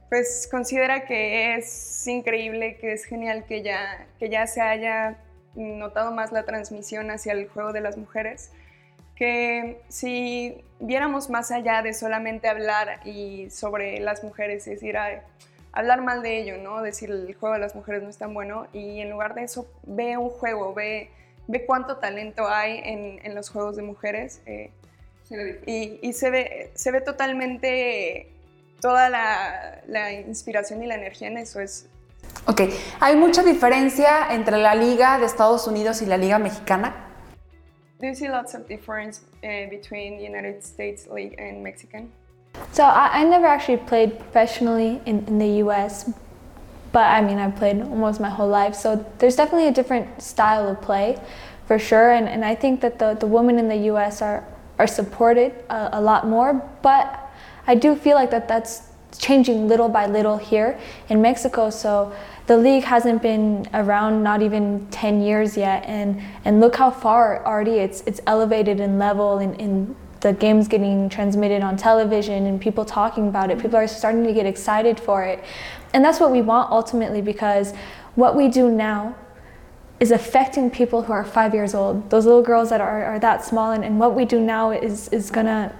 Pues 0.09 0.47
considera 0.49 1.05
que 1.05 1.55
es 1.55 2.07
increíble, 2.07 2.77
que 2.77 2.93
es 2.93 3.05
genial 3.05 3.45
que 3.45 3.61
ya, 3.61 4.07
que 4.17 4.27
ya 4.27 4.47
se 4.47 4.59
haya 4.59 5.19
notado 5.53 6.11
más 6.11 6.31
la 6.31 6.43
transmisión 6.43 7.11
hacia 7.11 7.33
el 7.33 7.47
juego 7.47 7.73
de 7.73 7.81
las 7.81 7.95
mujeres, 7.95 8.51
que 9.15 9.81
si 9.87 10.63
viéramos 10.79 11.29
más 11.29 11.51
allá 11.51 11.83
de 11.83 11.93
solamente 11.93 12.47
hablar 12.47 13.05
y 13.05 13.51
sobre 13.51 13.99
las 13.99 14.23
mujeres, 14.23 14.67
es 14.67 14.79
decir, 14.79 14.97
ay, 14.97 15.17
hablar 15.73 16.01
mal 16.01 16.23
de 16.23 16.39
ello, 16.39 16.57
¿no? 16.57 16.81
Decir 16.81 17.11
el 17.11 17.35
juego 17.35 17.53
de 17.53 17.61
las 17.61 17.75
mujeres 17.75 18.01
no 18.01 18.09
es 18.09 18.17
tan 18.17 18.33
bueno 18.33 18.65
y 18.73 19.01
en 19.01 19.11
lugar 19.11 19.35
de 19.35 19.43
eso 19.43 19.67
ve 19.83 20.17
un 20.17 20.29
juego, 20.29 20.73
ve, 20.73 21.11
ve 21.49 21.65
cuánto 21.65 21.97
talento 21.97 22.47
hay 22.47 22.79
en, 22.83 23.19
en 23.25 23.35
los 23.35 23.49
juegos 23.49 23.75
de 23.75 23.81
mujeres 23.81 24.41
eh, 24.45 24.71
y, 25.65 25.99
y 26.01 26.13
se, 26.13 26.29
ve, 26.29 26.71
se 26.75 26.91
ve 26.91 27.01
totalmente 27.01 28.31
toda 28.81 29.09
la, 29.09 29.81
la 29.87 30.13
inspiración 30.13 30.81
y 30.83 30.87
la 30.87 30.95
energía 30.95 31.27
en 31.27 31.37
eso. 31.37 31.59
Es, 31.59 31.89
Ok, 32.45 32.61
¿hay 32.99 33.15
mucha 33.15 33.43
diferencia 33.43 34.33
entre 34.33 34.57
la 34.57 34.75
Liga 34.75 35.19
de 35.19 35.25
Estados 35.25 35.67
Unidos 35.67 36.01
y 36.01 36.05
la 36.05 36.17
Liga 36.17 36.39
Mexicana? 36.39 37.05
do 37.99 38.07
you 38.07 38.15
see 38.15 38.29
lots 38.29 38.53
of 38.53 38.67
difference 38.67 39.21
uh, 39.43 39.69
between 39.69 40.17
the 40.17 40.23
United 40.23 40.63
States 40.63 41.07
League 41.07 41.35
and 41.37 41.61
Mexican? 41.63 42.11
So 42.71 42.83
I, 42.83 43.19
I 43.19 43.23
never 43.23 43.45
actually 43.45 43.77
played 43.77 44.17
professionally 44.17 45.01
in, 45.05 45.25
in 45.27 45.37
the 45.37 45.63
US, 45.65 46.09
but 46.91 47.05
I 47.05 47.21
mean 47.21 47.37
I've 47.37 47.55
played 47.55 47.81
almost 47.81 48.19
my 48.19 48.29
whole 48.29 48.47
life. 48.47 48.75
So 48.75 49.05
there's 49.19 49.35
definitely 49.35 49.67
a 49.67 49.71
different 49.73 50.21
style 50.21 50.67
of 50.67 50.81
play, 50.81 51.17
for 51.67 51.77
sure. 51.77 52.11
And, 52.11 52.27
and 52.27 52.43
I 52.43 52.55
think 52.55 52.81
that 52.81 52.99
the, 52.99 53.13
the 53.13 53.27
women 53.27 53.59
in 53.59 53.67
the 53.67 53.91
US 53.93 54.21
are 54.21 54.43
are 54.79 54.87
supported 54.87 55.53
a, 55.69 55.89
a 55.93 56.01
lot 56.01 56.27
more. 56.27 56.53
But 56.81 57.29
I 57.67 57.75
do 57.75 57.95
feel 57.95 58.15
like 58.15 58.31
that 58.31 58.47
that's 58.47 58.83
changing 59.17 59.67
little 59.67 59.89
by 59.89 60.05
little 60.07 60.37
here 60.37 60.79
in 61.09 61.21
Mexico. 61.21 61.69
So 61.69 62.13
the 62.47 62.57
league 62.57 62.83
hasn't 62.83 63.21
been 63.21 63.67
around 63.73 64.23
not 64.23 64.41
even 64.41 64.87
10 64.89 65.21
years 65.21 65.55
yet 65.55 65.83
and 65.85 66.19
and 66.45 66.59
look 66.59 66.75
how 66.77 66.89
far 66.89 67.45
already 67.45 67.73
it's 67.73 68.01
it's 68.07 68.19
elevated 68.25 68.79
in 68.79 68.97
level 68.97 69.37
in, 69.37 69.53
in 69.55 69.95
the 70.21 70.33
games 70.33 70.67
getting 70.67 71.09
transmitted 71.09 71.61
on 71.61 71.77
television 71.77 72.45
and 72.45 72.59
people 72.59 72.83
talking 72.83 73.27
about 73.27 73.49
it 73.49 73.59
people 73.59 73.77
are 73.77 73.87
starting 73.87 74.23
to 74.23 74.33
get 74.33 74.45
excited 74.45 74.99
for 74.99 75.23
it. 75.23 75.43
And 75.93 76.03
that's 76.03 76.19
what 76.19 76.31
we 76.31 76.41
want 76.41 76.71
ultimately 76.71 77.21
because 77.21 77.73
what 78.15 78.35
we 78.35 78.47
do 78.47 78.69
now 78.69 79.15
is 79.99 80.11
affecting 80.11 80.69
people 80.69 81.03
who 81.03 81.13
are 81.13 81.25
five 81.25 81.53
years 81.53 81.73
old 81.73 82.09
those 82.09 82.25
little 82.25 82.41
girls 82.41 82.69
that 82.69 82.81
are, 82.81 83.03
are 83.05 83.19
that 83.19 83.43
small. 83.43 83.71
And, 83.71 83.83
and 83.83 83.99
what 83.99 84.15
we 84.15 84.25
do 84.25 84.39
now 84.39 84.71
is 84.71 85.07
is 85.09 85.31
gonna 85.31 85.73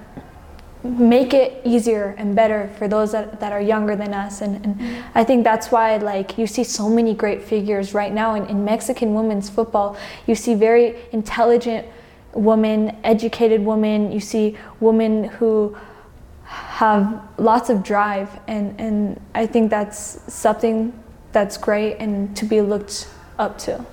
make 0.82 1.34
it 1.34 1.62
easier 1.66 2.16
and 2.18 2.34
better 2.34 2.70
for 2.78 2.88
those 2.88 3.12
that, 3.12 3.42
that 3.42 3.52
are 3.52 3.60
younger 3.60 3.98
than 3.98 4.14
us. 4.14 4.42
And, 4.42 4.66
and 4.66 5.04
i 5.14 5.24
think 5.24 5.44
that's 5.44 5.72
why 5.72 5.98
like 5.98 6.38
you 6.38 6.48
see 6.48 6.64
so 6.64 6.90
many 6.90 7.14
great 7.14 7.44
figures 7.44 7.94
right 7.94 8.14
now 8.14 8.36
in, 8.36 8.46
in 8.46 8.64
mexican 8.64 9.14
women's 9.14 9.50
football. 9.50 9.98
You 10.26 10.36
see 10.36 10.56
very 10.56 10.96
intelligent 11.12 11.86
women 12.34 12.98
educated 13.04 13.64
women 13.66 14.12
you 14.12 14.20
see 14.20 14.56
women 14.80 15.24
who 15.24 15.76
have 16.44 17.22
lots 17.38 17.70
of 17.70 17.84
drive 17.84 18.40
and, 18.48 18.80
and 18.80 19.20
i 19.36 19.46
think 19.46 19.70
that's 19.70 20.20
something 20.32 20.94
that's 21.32 21.58
great 21.58 21.98
and 22.00 22.36
to 22.36 22.46
be 22.46 22.62
looked 22.62 23.08
up 23.38 23.58
to 23.58 23.84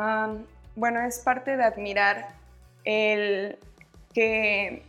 Um, 0.00 0.46
bueno, 0.76 1.02
es 1.02 1.18
parte 1.18 1.56
de 1.56 1.62
admirar 1.62 2.28
el 2.84 3.58
que 4.14 4.82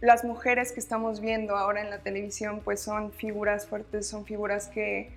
las 0.00 0.22
mujeres 0.24 0.70
que 0.70 0.78
estamos 0.78 1.20
viendo 1.20 1.56
ahora 1.56 1.80
en 1.80 1.90
la 1.90 1.98
televisión 1.98 2.60
pues 2.64 2.80
son 2.80 3.10
figuras 3.10 3.66
fuertes, 3.66 4.06
son 4.06 4.24
figuras 4.24 4.68
que, 4.68 5.10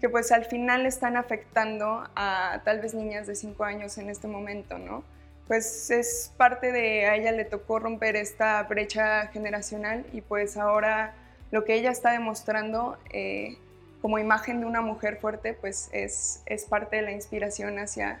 que 0.00 0.08
pues 0.10 0.32
al 0.32 0.44
final 0.44 0.84
están 0.84 1.16
afectando 1.16 2.04
a 2.14 2.60
tal 2.64 2.80
vez 2.80 2.92
niñas 2.92 3.26
de 3.26 3.34
5 3.34 3.64
años 3.64 3.96
en 3.96 4.10
este 4.10 4.28
momento, 4.28 4.76
¿no? 4.76 5.02
Pues 5.48 5.90
es 5.90 6.32
parte 6.36 6.72
de, 6.72 7.06
a 7.06 7.16
ella 7.16 7.32
le 7.32 7.44
tocó 7.44 7.78
romper 7.78 8.16
esta 8.16 8.62
brecha 8.64 9.28
generacional 9.28 10.04
y 10.12 10.20
pues 10.20 10.56
ahora 10.56 11.14
lo 11.50 11.64
que 11.64 11.74
ella 11.74 11.90
está 11.90 12.12
demostrando 12.12 12.98
eh, 13.10 13.56
como 14.02 14.18
imagen 14.18 14.60
de 14.60 14.66
una 14.66 14.82
mujer 14.82 15.16
fuerte 15.16 15.54
pues 15.54 15.88
es, 15.92 16.42
es 16.46 16.66
parte 16.66 16.96
de 16.96 17.02
la 17.02 17.12
inspiración 17.12 17.78
hacia 17.78 18.20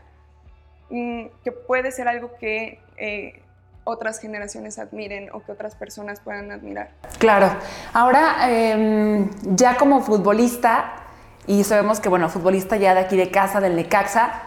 mm, 0.88 1.26
que 1.44 1.52
puede 1.52 1.92
ser 1.92 2.08
algo 2.08 2.34
que 2.40 2.80
eh, 2.96 3.42
otras 3.88 4.20
generaciones 4.20 4.78
admiren 4.78 5.30
o 5.32 5.42
que 5.42 5.52
otras 5.52 5.74
personas 5.74 6.20
puedan 6.20 6.50
admirar. 6.52 6.90
Claro. 7.18 7.50
Ahora, 7.94 8.36
em, 8.50 9.30
ya 9.42 9.76
como 9.76 10.02
futbolista, 10.02 10.92
y 11.46 11.64
sabemos 11.64 11.98
que, 11.98 12.10
bueno, 12.10 12.28
futbolista 12.28 12.76
ya 12.76 12.94
de 12.94 13.00
aquí 13.00 13.16
de 13.16 13.30
casa, 13.30 13.60
del 13.60 13.76
Necaxa, 13.76 14.42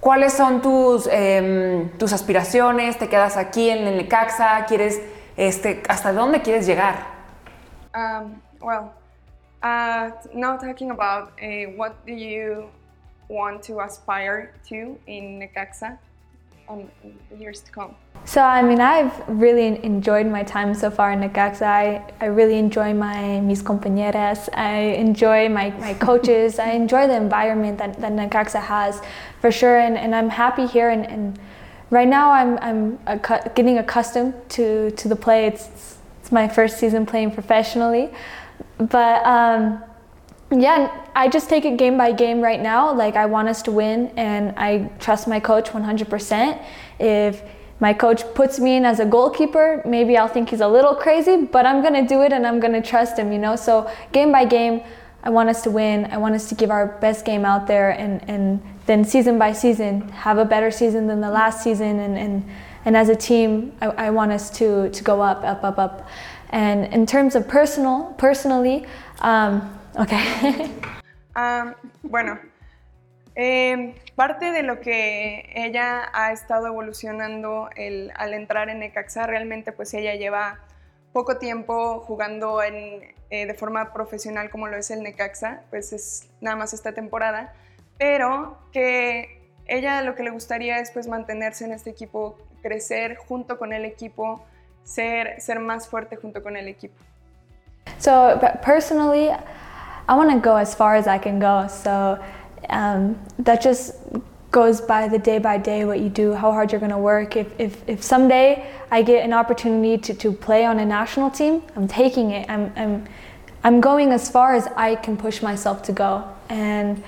¿cuáles 0.00 0.32
son 0.32 0.62
tus, 0.62 1.06
em, 1.06 1.90
tus 1.98 2.12
aspiraciones? 2.12 2.98
¿Te 2.98 3.08
quedas 3.08 3.36
aquí 3.36 3.70
en 3.70 3.86
el 3.86 3.96
Necaxa? 3.96 4.64
¿Quieres, 4.66 5.00
este, 5.36 5.82
hasta 5.88 6.12
dónde 6.12 6.42
quieres 6.42 6.66
llegar? 6.66 6.96
Um, 7.94 8.40
well, 8.60 8.92
uh, 9.62 10.10
now 10.34 10.56
talking 10.56 10.90
about 10.90 11.32
uh, 11.42 11.70
what 11.76 11.94
do 12.06 12.12
you 12.12 12.70
want 13.28 13.62
to 13.62 13.80
aspire 13.80 14.52
to 14.68 14.98
in 15.06 15.38
Necaxa 15.38 15.98
in 16.78 17.18
the 17.30 17.36
years 17.36 17.60
to 17.60 17.70
come? 17.72 17.94
So, 18.24 18.42
I 18.42 18.62
mean, 18.62 18.80
I've 18.80 19.12
really 19.28 19.82
enjoyed 19.82 20.26
my 20.26 20.42
time 20.42 20.74
so 20.74 20.90
far 20.90 21.12
in 21.12 21.20
Necaxa. 21.20 21.62
I, 21.62 22.12
I 22.20 22.26
really 22.26 22.58
enjoy 22.58 22.92
my 22.94 23.40
mis 23.40 23.62
compañeras. 23.62 24.48
I 24.54 24.76
enjoy 25.06 25.48
my, 25.48 25.70
my 25.70 25.94
coaches. 25.94 26.58
I 26.58 26.70
enjoy 26.70 27.06
the 27.06 27.16
environment 27.16 27.78
that, 27.78 28.00
that 28.00 28.12
Necaxa 28.12 28.60
has 28.60 29.00
for 29.40 29.50
sure. 29.50 29.78
And, 29.78 29.96
and 29.96 30.14
I'm 30.14 30.28
happy 30.28 30.66
here. 30.66 30.90
And, 30.90 31.06
and 31.06 31.38
right 31.90 32.08
now, 32.08 32.30
I'm, 32.30 32.58
I'm 32.58 32.98
getting 33.54 33.78
accustomed 33.78 34.34
to, 34.50 34.90
to 34.92 35.08
the 35.08 35.16
play. 35.16 35.46
It's, 35.46 35.96
it's 36.20 36.30
my 36.30 36.46
first 36.46 36.78
season 36.78 37.06
playing 37.06 37.32
professionally. 37.32 38.10
But 38.78 39.24
um, 39.26 39.82
yeah, 40.50 41.06
I 41.14 41.28
just 41.28 41.48
take 41.48 41.64
it 41.64 41.76
game 41.76 41.96
by 41.96 42.12
game 42.12 42.40
right 42.40 42.60
now. 42.60 42.92
Like, 42.92 43.16
I 43.16 43.26
want 43.26 43.48
us 43.48 43.62
to 43.62 43.70
win, 43.70 44.12
and 44.16 44.52
I 44.56 44.90
trust 44.98 45.28
my 45.28 45.38
coach 45.38 45.70
100%. 45.70 46.62
If 46.98 47.42
my 47.78 47.92
coach 47.92 48.22
puts 48.34 48.58
me 48.58 48.76
in 48.76 48.84
as 48.84 49.00
a 49.00 49.06
goalkeeper, 49.06 49.82
maybe 49.86 50.16
I'll 50.16 50.28
think 50.28 50.50
he's 50.50 50.60
a 50.60 50.68
little 50.68 50.94
crazy, 50.94 51.44
but 51.44 51.66
I'm 51.66 51.82
gonna 51.82 52.06
do 52.06 52.22
it 52.22 52.32
and 52.32 52.46
I'm 52.46 52.60
gonna 52.60 52.82
trust 52.82 53.18
him, 53.18 53.32
you 53.32 53.38
know? 53.38 53.56
So, 53.56 53.90
game 54.12 54.32
by 54.32 54.44
game, 54.44 54.82
I 55.22 55.30
want 55.30 55.48
us 55.48 55.62
to 55.62 55.70
win. 55.70 56.06
I 56.06 56.16
want 56.18 56.34
us 56.34 56.48
to 56.48 56.54
give 56.54 56.70
our 56.70 56.98
best 57.00 57.24
game 57.24 57.44
out 57.44 57.66
there 57.66 57.90
and, 57.90 58.22
and 58.28 58.62
then 58.86 59.04
season 59.04 59.38
by 59.38 59.52
season 59.52 60.08
have 60.10 60.38
a 60.38 60.44
better 60.44 60.70
season 60.70 61.06
than 61.06 61.20
the 61.20 61.30
last 61.30 61.62
season. 61.62 61.98
And, 61.98 62.18
and, 62.18 62.50
and 62.84 62.96
as 62.96 63.08
a 63.08 63.16
team, 63.16 63.72
I, 63.80 63.86
I 63.86 64.10
want 64.10 64.32
us 64.32 64.50
to, 64.58 64.90
to 64.90 65.04
go 65.04 65.20
up, 65.20 65.44
up, 65.44 65.62
up, 65.62 65.78
up. 65.78 66.08
And 66.50 66.92
in 66.92 67.06
terms 67.06 67.34
of 67.34 67.46
personal, 67.46 68.14
personally, 68.18 68.86
um, 69.20 69.79
okay. 69.96 70.72
um, 71.36 71.74
bueno, 72.02 72.38
Eh, 73.36 73.94
parte 74.16 74.50
de 74.50 74.62
lo 74.64 74.80
que 74.80 75.50
ella 75.54 76.10
ha 76.12 76.32
estado 76.32 76.66
evolucionando 76.66 77.70
el, 77.76 78.12
al 78.16 78.34
entrar 78.34 78.68
en 78.68 78.80
Necaxa, 78.80 79.26
realmente 79.26 79.70
pues 79.72 79.94
ella 79.94 80.14
lleva 80.16 80.58
poco 81.12 81.38
tiempo 81.38 82.00
jugando 82.00 82.60
en, 82.60 83.14
eh, 83.30 83.46
de 83.46 83.54
forma 83.54 83.92
profesional 83.92 84.50
como 84.50 84.66
lo 84.66 84.76
es 84.76 84.90
el 84.90 85.02
Necaxa, 85.02 85.62
pues 85.70 85.92
es 85.92 86.28
nada 86.40 86.56
más 86.56 86.74
esta 86.74 86.92
temporada, 86.92 87.54
pero 87.98 88.58
que 88.72 89.48
ella 89.66 90.02
lo 90.02 90.16
que 90.16 90.24
le 90.24 90.30
gustaría 90.30 90.80
es 90.80 90.90
pues 90.90 91.06
mantenerse 91.06 91.64
en 91.64 91.72
este 91.72 91.90
equipo, 91.90 92.36
crecer 92.62 93.16
junto 93.16 93.58
con 93.58 93.72
el 93.72 93.84
equipo, 93.84 94.44
ser, 94.82 95.40
ser 95.40 95.60
más 95.60 95.88
fuerte 95.88 96.16
junto 96.16 96.42
con 96.42 96.56
el 96.56 96.66
equipo. 96.66 96.96
So 97.98 98.38
personally, 98.62 99.30
I 100.10 100.14
want 100.14 100.28
to 100.32 100.40
go 100.40 100.56
as 100.56 100.74
far 100.74 100.96
as 100.96 101.06
I 101.06 101.18
can 101.18 101.38
go. 101.38 101.68
So 101.68 102.20
um, 102.68 103.16
that 103.38 103.62
just 103.62 103.94
goes 104.50 104.80
by 104.80 105.06
the 105.06 105.20
day 105.20 105.38
by 105.38 105.56
day 105.56 105.84
what 105.84 106.00
you 106.00 106.08
do, 106.08 106.34
how 106.34 106.50
hard 106.50 106.72
you're 106.72 106.80
going 106.80 106.90
to 106.90 106.98
work. 106.98 107.36
If, 107.36 107.48
if, 107.60 107.88
if 107.88 108.02
someday 108.02 108.68
I 108.90 109.02
get 109.02 109.24
an 109.24 109.32
opportunity 109.32 109.96
to, 109.98 110.14
to 110.14 110.32
play 110.32 110.64
on 110.64 110.80
a 110.80 110.84
national 110.84 111.30
team, 111.30 111.62
I'm 111.76 111.86
taking 111.86 112.32
it. 112.32 112.50
I'm, 112.50 112.72
I'm, 112.74 113.06
I'm 113.62 113.80
going 113.80 114.10
as 114.10 114.28
far 114.28 114.56
as 114.56 114.66
I 114.76 114.96
can 114.96 115.16
push 115.16 115.42
myself 115.42 115.80
to 115.84 115.92
go. 115.92 116.24
And 116.48 117.04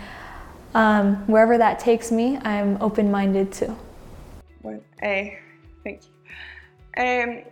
um, 0.73 1.17
wherever 1.27 1.59
that 1.59 1.81
takes 1.81 2.13
me, 2.13 2.39
I'm 2.45 2.81
open 2.81 3.11
minded 3.11 3.51
to. 3.55 3.77
Bueno, 4.63 4.81
eh, 5.03 5.39
thank 5.83 6.03
you. 6.05 7.45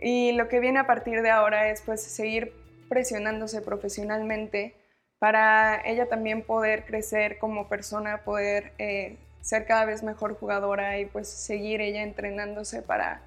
Y 0.00 0.32
lo 0.36 0.48
que 0.48 0.60
viene 0.60 0.78
a 0.78 0.86
partir 0.86 1.22
de 1.22 1.30
ahora 1.30 1.70
es 1.70 1.80
pues 1.80 2.02
seguir 2.02 2.52
presionándose 2.90 3.62
profesionalmente 3.62 4.74
para 5.18 5.80
ella 5.84 6.08
también 6.08 6.42
poder 6.42 6.84
crecer 6.84 7.38
como 7.38 7.68
persona, 7.68 8.22
poder 8.24 8.72
eh, 8.78 9.18
ser 9.40 9.66
cada 9.66 9.84
vez 9.84 10.02
mejor 10.02 10.38
jugadora 10.38 10.98
y 10.98 11.06
pues 11.06 11.28
seguir 11.28 11.80
ella 11.80 12.02
entrenándose 12.02 12.82
para, 12.82 13.22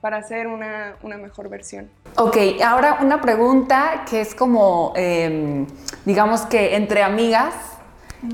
para 0.00 0.22
ser 0.22 0.46
una, 0.46 0.96
una 1.02 1.18
mejor 1.18 1.48
versión. 1.48 1.90
Ok, 2.16 2.36
ahora 2.64 2.98
una 3.00 3.20
pregunta 3.20 4.04
que 4.08 4.20
es 4.20 4.34
como, 4.34 4.92
eh, 4.96 5.66
digamos 6.04 6.42
que 6.42 6.76
entre 6.76 7.02
amigas, 7.02 7.54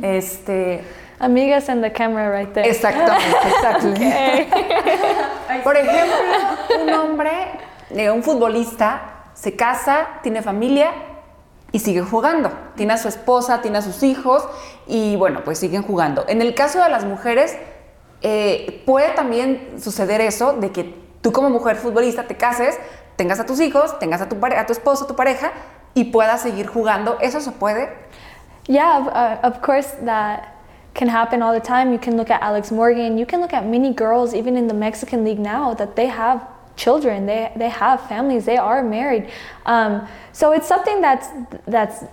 este... 0.02 0.82
Amigas 1.20 1.68
and 1.68 1.82
the 1.82 1.92
camera 1.92 2.36
right 2.36 2.52
there. 2.52 2.68
Exactamente, 2.68 3.48
exactamente. 3.48 4.48
Por 5.64 5.76
ejemplo, 5.76 6.16
un 6.82 6.90
hombre, 6.90 7.30
eh, 7.90 8.10
un 8.10 8.22
futbolista, 8.22 9.30
se 9.32 9.54
casa, 9.54 10.08
tiene 10.22 10.42
familia 10.42 10.92
y 11.74 11.80
sigue 11.80 12.02
jugando. 12.02 12.52
Tiene 12.76 12.92
a 12.92 12.98
su 12.98 13.08
esposa, 13.08 13.60
tiene 13.60 13.78
a 13.78 13.82
sus 13.82 14.04
hijos 14.04 14.46
y 14.86 15.16
bueno, 15.16 15.42
pues 15.44 15.58
siguen 15.58 15.82
jugando. 15.82 16.24
En 16.28 16.40
el 16.40 16.54
caso 16.54 16.80
de 16.80 16.88
las 16.88 17.04
mujeres, 17.04 17.56
eh, 18.22 18.84
puede 18.86 19.10
también 19.10 19.82
suceder 19.82 20.20
eso 20.20 20.52
de 20.52 20.70
que 20.70 20.94
tú 21.20 21.32
como 21.32 21.50
mujer 21.50 21.74
futbolista 21.74 22.28
te 22.28 22.36
cases, 22.36 22.78
tengas 23.16 23.40
a 23.40 23.44
tus 23.44 23.58
hijos, 23.58 23.98
tengas 23.98 24.20
a 24.20 24.28
tu, 24.28 24.36
a 24.40 24.66
tu 24.66 24.72
esposo, 24.72 25.06
tu 25.06 25.16
pareja 25.16 25.50
y 25.94 26.04
puedas 26.04 26.42
seguir 26.42 26.68
jugando. 26.68 27.18
¿Eso 27.20 27.40
se 27.40 27.50
puede? 27.50 27.88
Yeah, 28.68 28.98
of, 28.98 29.08
uh, 29.08 29.44
of 29.44 29.60
course 29.60 29.96
that 30.04 30.54
can 30.94 31.08
happen 31.08 31.42
all 31.42 31.52
the 31.52 31.66
time. 31.66 31.92
You 31.92 31.98
can 31.98 32.16
look 32.16 32.30
at 32.30 32.40
Alex 32.40 32.70
Morgan, 32.70 33.18
you 33.18 33.26
can 33.26 33.40
look 33.40 33.52
at 33.52 33.66
many 33.66 33.92
girls 33.92 34.32
even 34.32 34.56
in 34.56 34.68
the 34.68 34.74
Mexican 34.74 35.24
league 35.24 35.40
now 35.40 35.74
that 35.74 35.96
they 35.96 36.06
have 36.06 36.40
children 36.76 37.26
they, 37.26 37.52
they 37.56 37.68
have 37.68 38.06
families 38.08 38.44
they 38.44 38.56
are 38.56 38.82
married. 38.82 39.30
Um, 39.66 40.06
so 40.32 40.52
it's 40.52 40.66
something 40.66 41.00
that's 41.00 41.28
that's 41.66 42.04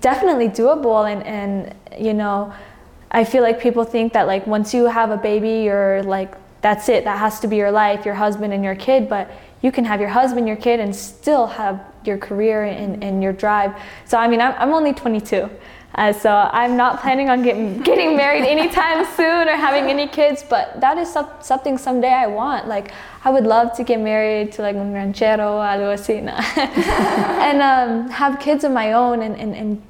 definitely 0.00 0.48
doable 0.48 1.10
and, 1.10 1.22
and 1.24 1.74
you 1.98 2.12
know 2.12 2.52
i 3.10 3.24
feel 3.24 3.42
like 3.42 3.58
people 3.60 3.84
think 3.84 4.12
that 4.12 4.26
like 4.26 4.46
once 4.46 4.74
you 4.74 4.84
have 4.84 5.10
a 5.10 5.16
baby 5.16 5.62
you're 5.64 6.02
like 6.02 6.34
that's 6.60 6.88
it 6.90 7.04
that 7.04 7.18
has 7.18 7.40
to 7.40 7.48
be 7.48 7.56
your 7.56 7.70
life 7.70 8.04
your 8.04 8.14
husband 8.14 8.52
and 8.52 8.62
your 8.62 8.74
kid 8.74 9.08
but 9.08 9.30
you 9.62 9.72
can 9.72 9.84
have 9.84 9.98
your 9.98 10.10
husband 10.10 10.46
your 10.46 10.56
kid 10.56 10.78
and 10.78 10.94
still 10.94 11.46
have 11.46 11.80
your 12.04 12.18
career 12.18 12.64
and, 12.64 13.02
and 13.02 13.22
your 13.22 13.32
drive. 13.32 13.72
So 14.04 14.18
i 14.18 14.28
mean 14.28 14.40
i'm, 14.42 14.54
I'm 14.58 14.74
only 14.74 14.92
22 14.92 15.48
uh, 15.98 16.12
so 16.12 16.30
I'm 16.30 16.76
not 16.76 17.00
planning 17.00 17.28
on 17.28 17.42
getting 17.42 17.80
getting 17.90 18.16
married 18.16 18.44
anytime 18.44 19.04
soon 19.16 19.48
or 19.48 19.56
having 19.56 19.90
any 19.90 20.06
kids, 20.06 20.44
but 20.48 20.80
that 20.80 20.96
is 20.96 21.12
some, 21.12 21.28
something 21.40 21.76
someday 21.76 22.12
I 22.12 22.28
want. 22.28 22.68
Like 22.68 22.92
I 23.24 23.30
would 23.32 23.42
love 23.42 23.76
to 23.76 23.82
get 23.82 23.98
married 23.98 24.52
to 24.52 24.62
like 24.62 24.76
un 24.76 24.92
ranchero, 24.92 25.58
algo 25.58 25.92
así, 25.92 26.18
and 26.18 27.60
um, 27.60 28.08
have 28.10 28.38
kids 28.38 28.62
of 28.62 28.70
my 28.70 28.92
own 28.92 29.22
and, 29.22 29.34
and, 29.36 29.56
and 29.56 29.82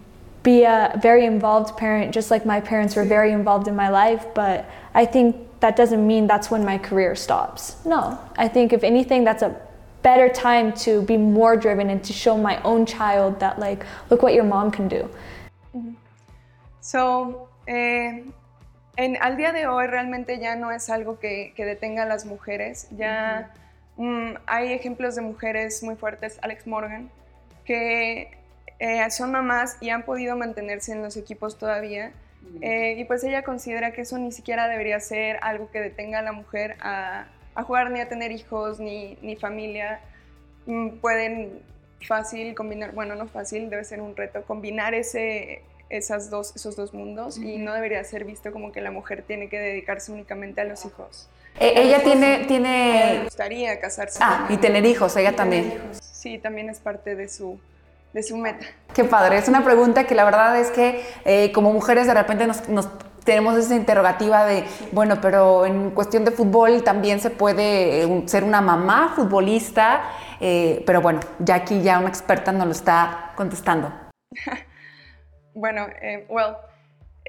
be 0.43 0.65
a 0.65 0.99
very 1.03 1.27
involved 1.27 1.77
parent, 1.77 2.15
just 2.15 2.31
like 2.31 2.47
my 2.47 2.59
parents 2.59 2.97
were 2.97 3.05
very 3.05 3.33
involved 3.33 3.69
in 3.69 3.77
my 3.77 3.91
life. 3.91 4.25
But 4.35 4.65
I 4.95 5.05
think 5.05 5.37
that 5.61 5.77
doesn't 5.77 6.07
mean 6.07 6.27
that's 6.27 6.51
when 6.51 6.65
my 6.65 6.79
career 6.79 7.15
stops. 7.17 7.77
No, 7.85 8.19
I 8.39 8.49
think 8.49 8.73
if 8.73 8.83
anything, 8.83 9.25
that's 9.25 9.43
a 9.43 9.55
better 10.03 10.31
time 10.31 10.73
to 10.73 11.03
be 11.03 11.19
more 11.19 11.55
driven 11.55 11.91
and 11.91 12.03
to 12.05 12.15
show 12.15 12.39
my 12.39 12.63
own 12.63 12.87
child 12.87 13.41
that 13.41 13.59
like, 13.59 13.85
look 14.09 14.23
what 14.23 14.33
your 14.33 14.45
mom 14.45 14.71
can 14.71 14.89
do. 14.89 15.11
So, 16.81 17.49
eh, 17.67 18.25
en, 18.97 19.17
al 19.23 19.37
día 19.37 19.53
de 19.53 19.67
hoy 19.67 19.87
realmente 19.87 20.39
ya 20.39 20.57
no 20.57 20.71
es 20.71 20.91
algo 20.91 21.19
que, 21.19 21.53
que 21.57 21.65
detenga 21.65 22.05
a 22.05 22.07
las 22.07 22.25
mujeres. 22.25 22.89
Ya 22.91 23.53
mm, 23.97 24.35
hay 24.47 24.73
ejemplos 24.73 25.15
de 25.15 25.23
mujeres 25.23 25.83
muy 25.83 25.97
fuertes, 25.97 26.39
Alex 26.43 26.67
Morgan, 26.67 27.11
que 27.65 28.31
eh, 28.79 29.11
son 29.11 29.33
mamás 29.33 29.77
y 29.81 29.91
han 29.91 30.05
podido 30.05 30.37
mantenerse 30.37 30.93
en 30.93 31.03
los 31.03 31.17
equipos 31.17 31.59
todavía. 31.59 32.13
Eh, 32.63 32.95
y 32.97 33.05
pues 33.05 33.23
ella 33.25 33.43
considera 33.43 33.93
que 33.93 34.03
eso 34.03 34.17
ni 34.17 34.33
siquiera 34.33 34.69
debería 34.69 34.99
ser 35.01 35.39
algo 35.43 35.71
que 35.71 35.81
detenga 35.81 36.21
a 36.21 36.23
la 36.23 36.33
mujer 36.33 36.77
a, 36.81 37.27
a 37.55 37.63
jugar 37.63 37.91
ni 37.91 38.01
a 38.01 38.09
tener 38.09 38.33
hijos 38.33 38.81
ni, 38.81 39.19
ni 39.21 39.37
familia. 39.37 40.01
Mm, 40.67 40.99
pueden 41.01 41.61
fácil 42.07 42.55
combinar, 42.55 42.93
bueno, 42.93 43.15
no 43.15 43.27
fácil, 43.27 43.71
debe 43.71 43.85
ser 43.85 44.01
un 44.01 44.17
reto, 44.17 44.43
combinar 44.43 44.95
ese, 44.95 45.63
esas 45.91 46.31
dos, 46.31 46.55
esos 46.55 46.77
dos 46.77 46.95
mundos 46.95 47.39
y 47.39 47.59
no 47.59 47.73
debería 47.73 48.03
ser 48.05 48.25
visto 48.25 48.53
como 48.53 48.73
que 48.73 48.81
la 48.81 48.91
mujer 48.91 49.25
tiene 49.27 49.49
que 49.49 49.59
dedicarse 49.59 50.13
únicamente 50.13 50.61
a 50.61 50.65
los 50.65 50.85
hijos. 50.85 51.29
Eh, 51.61 51.73
ella 51.77 52.03
tiene, 52.03 52.45
tiene... 52.47 53.23
Gustaría 53.25 53.81
casarse. 53.81 54.21
Ah, 54.23 54.47
y 54.49 54.57
tener 54.59 54.85
hijos, 54.87 55.17
ella 55.17 55.35
también. 55.35 55.75
Sí, 56.01 56.39
también 56.39 56.69
es 56.69 56.79
parte 56.79 57.17
de 57.17 57.29
su, 57.29 57.59
de 58.13 58.23
su 58.23 58.37
meta. 58.37 58.67
Qué 58.95 59.05
padre, 59.05 59.39
es 59.39 59.49
una 59.49 59.65
pregunta 59.65 60.05
que 60.05 60.15
la 60.15 60.25
verdad 60.25 60.59
es 60.59 60.71
que 60.71 61.03
eh, 61.25 61.51
como 61.53 61.73
mujeres 61.73 62.07
de 62.07 62.15
repente 62.15 62.47
nos, 62.47 62.69
nos 62.69 62.89
tenemos 63.25 63.59
esa 63.59 63.75
interrogativa 63.75 64.47
de, 64.47 64.65
bueno, 64.93 65.21
pero 65.21 65.67
en 65.67 65.91
cuestión 65.91 66.25
de 66.25 66.31
fútbol 66.31 66.83
también 66.83 67.21
se 67.21 67.29
puede 67.29 68.03
eh, 68.03 68.23
ser 68.27 68.43
una 68.43 68.61
mamá 68.61 69.13
futbolista, 69.17 70.03
eh, 70.41 70.83
pero 70.87 71.01
bueno, 71.01 71.21
ya 71.39 71.57
aquí 71.57 71.83
ya 71.83 71.99
una 71.99 72.09
experta 72.09 72.53
nos 72.53 72.67
lo 72.67 72.73
está 72.73 73.33
contestando. 73.37 73.93
bueno, 75.55 75.87
uh, 75.87 76.25
well, 76.29 76.57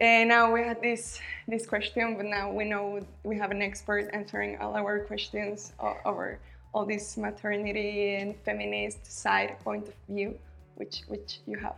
uh, 0.02 0.26
now 0.26 0.52
we 0.52 0.62
had 0.62 0.82
this 0.82 1.20
this 1.48 1.66
question, 1.66 2.16
but 2.16 2.26
now 2.26 2.52
we 2.52 2.66
know 2.66 3.00
we 3.24 3.38
have 3.38 3.52
an 3.52 3.62
expert 3.62 4.10
answering 4.14 4.58
all 4.60 4.76
our 4.76 5.00
questions 5.06 5.74
over 6.06 6.40
all 6.74 6.86
this 6.86 7.18
maternity 7.18 8.16
and 8.16 8.36
feminist 8.46 9.06
side 9.06 9.58
point 9.64 9.88
of 9.88 9.94
view, 10.08 10.38
which 10.76 11.04
which 11.08 11.40
you 11.48 11.58
have. 11.58 11.76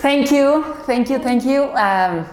Thank 0.00 0.30
you, 0.30 0.64
thank 0.86 1.10
you, 1.10 1.18
thank 1.18 1.44
you. 1.44 1.64
Um, 1.74 2.26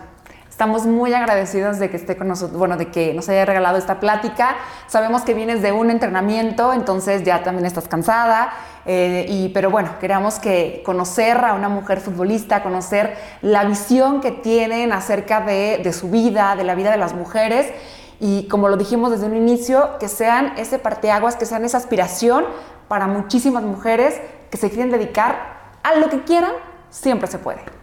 Estamos 0.57 0.87
muy 0.87 1.13
agradecidos 1.13 1.77
de 1.77 1.91
que 1.91 1.97
esté 1.97 2.17
con 2.17 2.27
nosotros, 2.27 2.57
bueno, 2.57 2.77
de 2.77 2.87
que 2.87 3.13
nos 3.13 3.29
haya 3.29 3.45
regalado 3.45 3.77
esta 3.77 3.99
plática. 3.99 4.55
Sabemos 4.87 5.21
que 5.21 5.35
vienes 5.35 5.61
de 5.61 5.71
un 5.71 5.91
entrenamiento, 5.91 6.73
entonces 6.73 7.21
ya 7.21 7.43
también 7.43 7.67
estás 7.67 7.87
cansada, 7.87 8.51
eh, 8.83 9.27
y, 9.29 9.49
pero 9.49 9.69
bueno, 9.69 9.91
queremos 9.99 10.39
que 10.39 10.81
conocer 10.83 11.37
a 11.45 11.53
una 11.53 11.69
mujer 11.69 12.01
futbolista, 12.01 12.63
conocer 12.63 13.15
la 13.43 13.65
visión 13.65 14.19
que 14.19 14.31
tienen 14.31 14.93
acerca 14.93 15.41
de, 15.41 15.79
de 15.83 15.93
su 15.93 16.09
vida, 16.09 16.55
de 16.55 16.63
la 16.63 16.73
vida 16.73 16.89
de 16.89 16.97
las 16.97 17.13
mujeres 17.13 17.71
y 18.19 18.47
como 18.47 18.67
lo 18.67 18.77
dijimos 18.77 19.11
desde 19.11 19.27
un 19.27 19.37
inicio, 19.37 19.99
que 19.99 20.07
sean 20.07 20.53
ese 20.57 20.79
parteaguas, 20.79 21.35
que 21.35 21.45
sean 21.45 21.65
esa 21.65 21.77
aspiración 21.77 22.45
para 22.87 23.05
muchísimas 23.05 23.61
mujeres 23.61 24.19
que 24.49 24.57
se 24.57 24.71
quieren 24.71 24.89
dedicar 24.89 25.75
a 25.83 25.93
lo 25.99 26.09
que 26.09 26.23
quieran, 26.23 26.53
siempre 26.89 27.27
se 27.27 27.37
puede. 27.37 27.76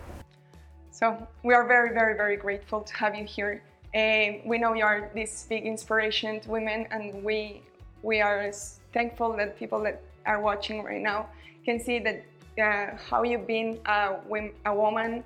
So 0.95 1.27
we 1.43 1.55
are 1.55 1.67
very, 1.67 1.93
very, 1.93 2.17
very 2.17 2.37
grateful 2.37 2.81
to 2.81 2.95
have 2.95 3.17
you 3.17 3.25
here. 3.25 3.65
Uh, 3.97 4.39
we 4.47 4.59
know 4.59 4.75
you 4.75 4.85
are 4.85 5.11
this 5.13 5.45
big 5.49 5.67
inspiration 5.67 6.39
to 6.43 6.49
women, 6.49 6.87
and 6.93 7.25
we 7.25 7.63
we 8.03 8.21
are 8.21 8.53
thankful 8.93 9.33
that 9.37 9.59
people 9.59 9.83
that 9.83 10.01
are 10.25 10.41
watching 10.41 10.85
right 10.85 11.03
now 11.03 11.27
can 11.65 11.81
see 11.81 11.99
that 11.99 12.23
uh, 12.63 12.97
how 13.11 13.25
you've 13.25 13.47
been 13.47 13.81
a, 13.87 14.15
a 14.67 14.75
woman 14.75 15.25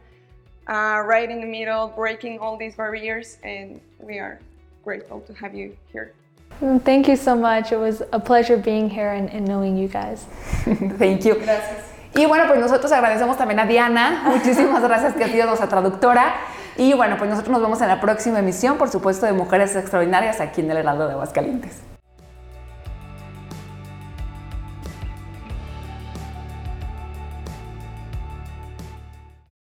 uh, 0.69 1.03
right 1.05 1.31
in 1.31 1.41
the 1.43 1.47
middle, 1.47 1.89
breaking 1.89 2.39
all 2.39 2.57
these 2.57 2.77
barriers, 2.77 3.37
and 3.43 3.79
we 3.99 4.19
are 4.19 4.41
grateful 4.83 5.21
to 5.21 5.35
have 5.35 5.55
you 5.55 5.77
here. 5.93 6.15
Thank 6.61 7.09
you 7.09 7.17
so 7.17 7.37
much. 7.37 7.73
It 7.73 7.77
was 7.77 8.03
a 8.13 8.19
pleasure 8.19 8.57
being 8.57 8.89
here 8.89 9.13
and, 9.13 9.29
and 9.29 9.47
knowing 9.47 9.77
you 9.77 9.89
guys. 9.89 10.25
Thank 10.65 11.27
you. 11.27 11.35
Gracias. 11.35 11.88
Y 12.15 12.27
bueno, 12.27 12.45
pues 12.49 12.61
nosotros 12.61 12.91
agradecemos 12.93 13.37
también 13.37 13.61
a 13.61 13.67
Diana. 13.67 14.23
Muchísimas 14.27 14.83
gracias 14.83 15.15
que 15.15 15.25
ha 15.25 15.29
sido 15.29 15.47
nuestra 15.47 15.69
traductora. 15.69 16.35
Y 16.77 16.95
bueno, 16.95 17.17
pues 17.19 17.29
nosotros 17.29 17.53
nos 17.53 17.61
vemos 17.61 17.81
en 17.81 17.89
la 17.89 18.01
próxima 18.01 18.39
emisión, 18.39 18.79
por 18.79 18.89
supuesto, 18.89 19.27
de 19.27 19.33
Mujeres 19.33 19.75
Extraordinarias 19.75 20.41
aquí 20.41 20.61
en 20.61 20.71
el 20.71 20.79
Heraldo 20.79 21.07
de 21.07 21.13
Aguascalientes. 21.15 21.88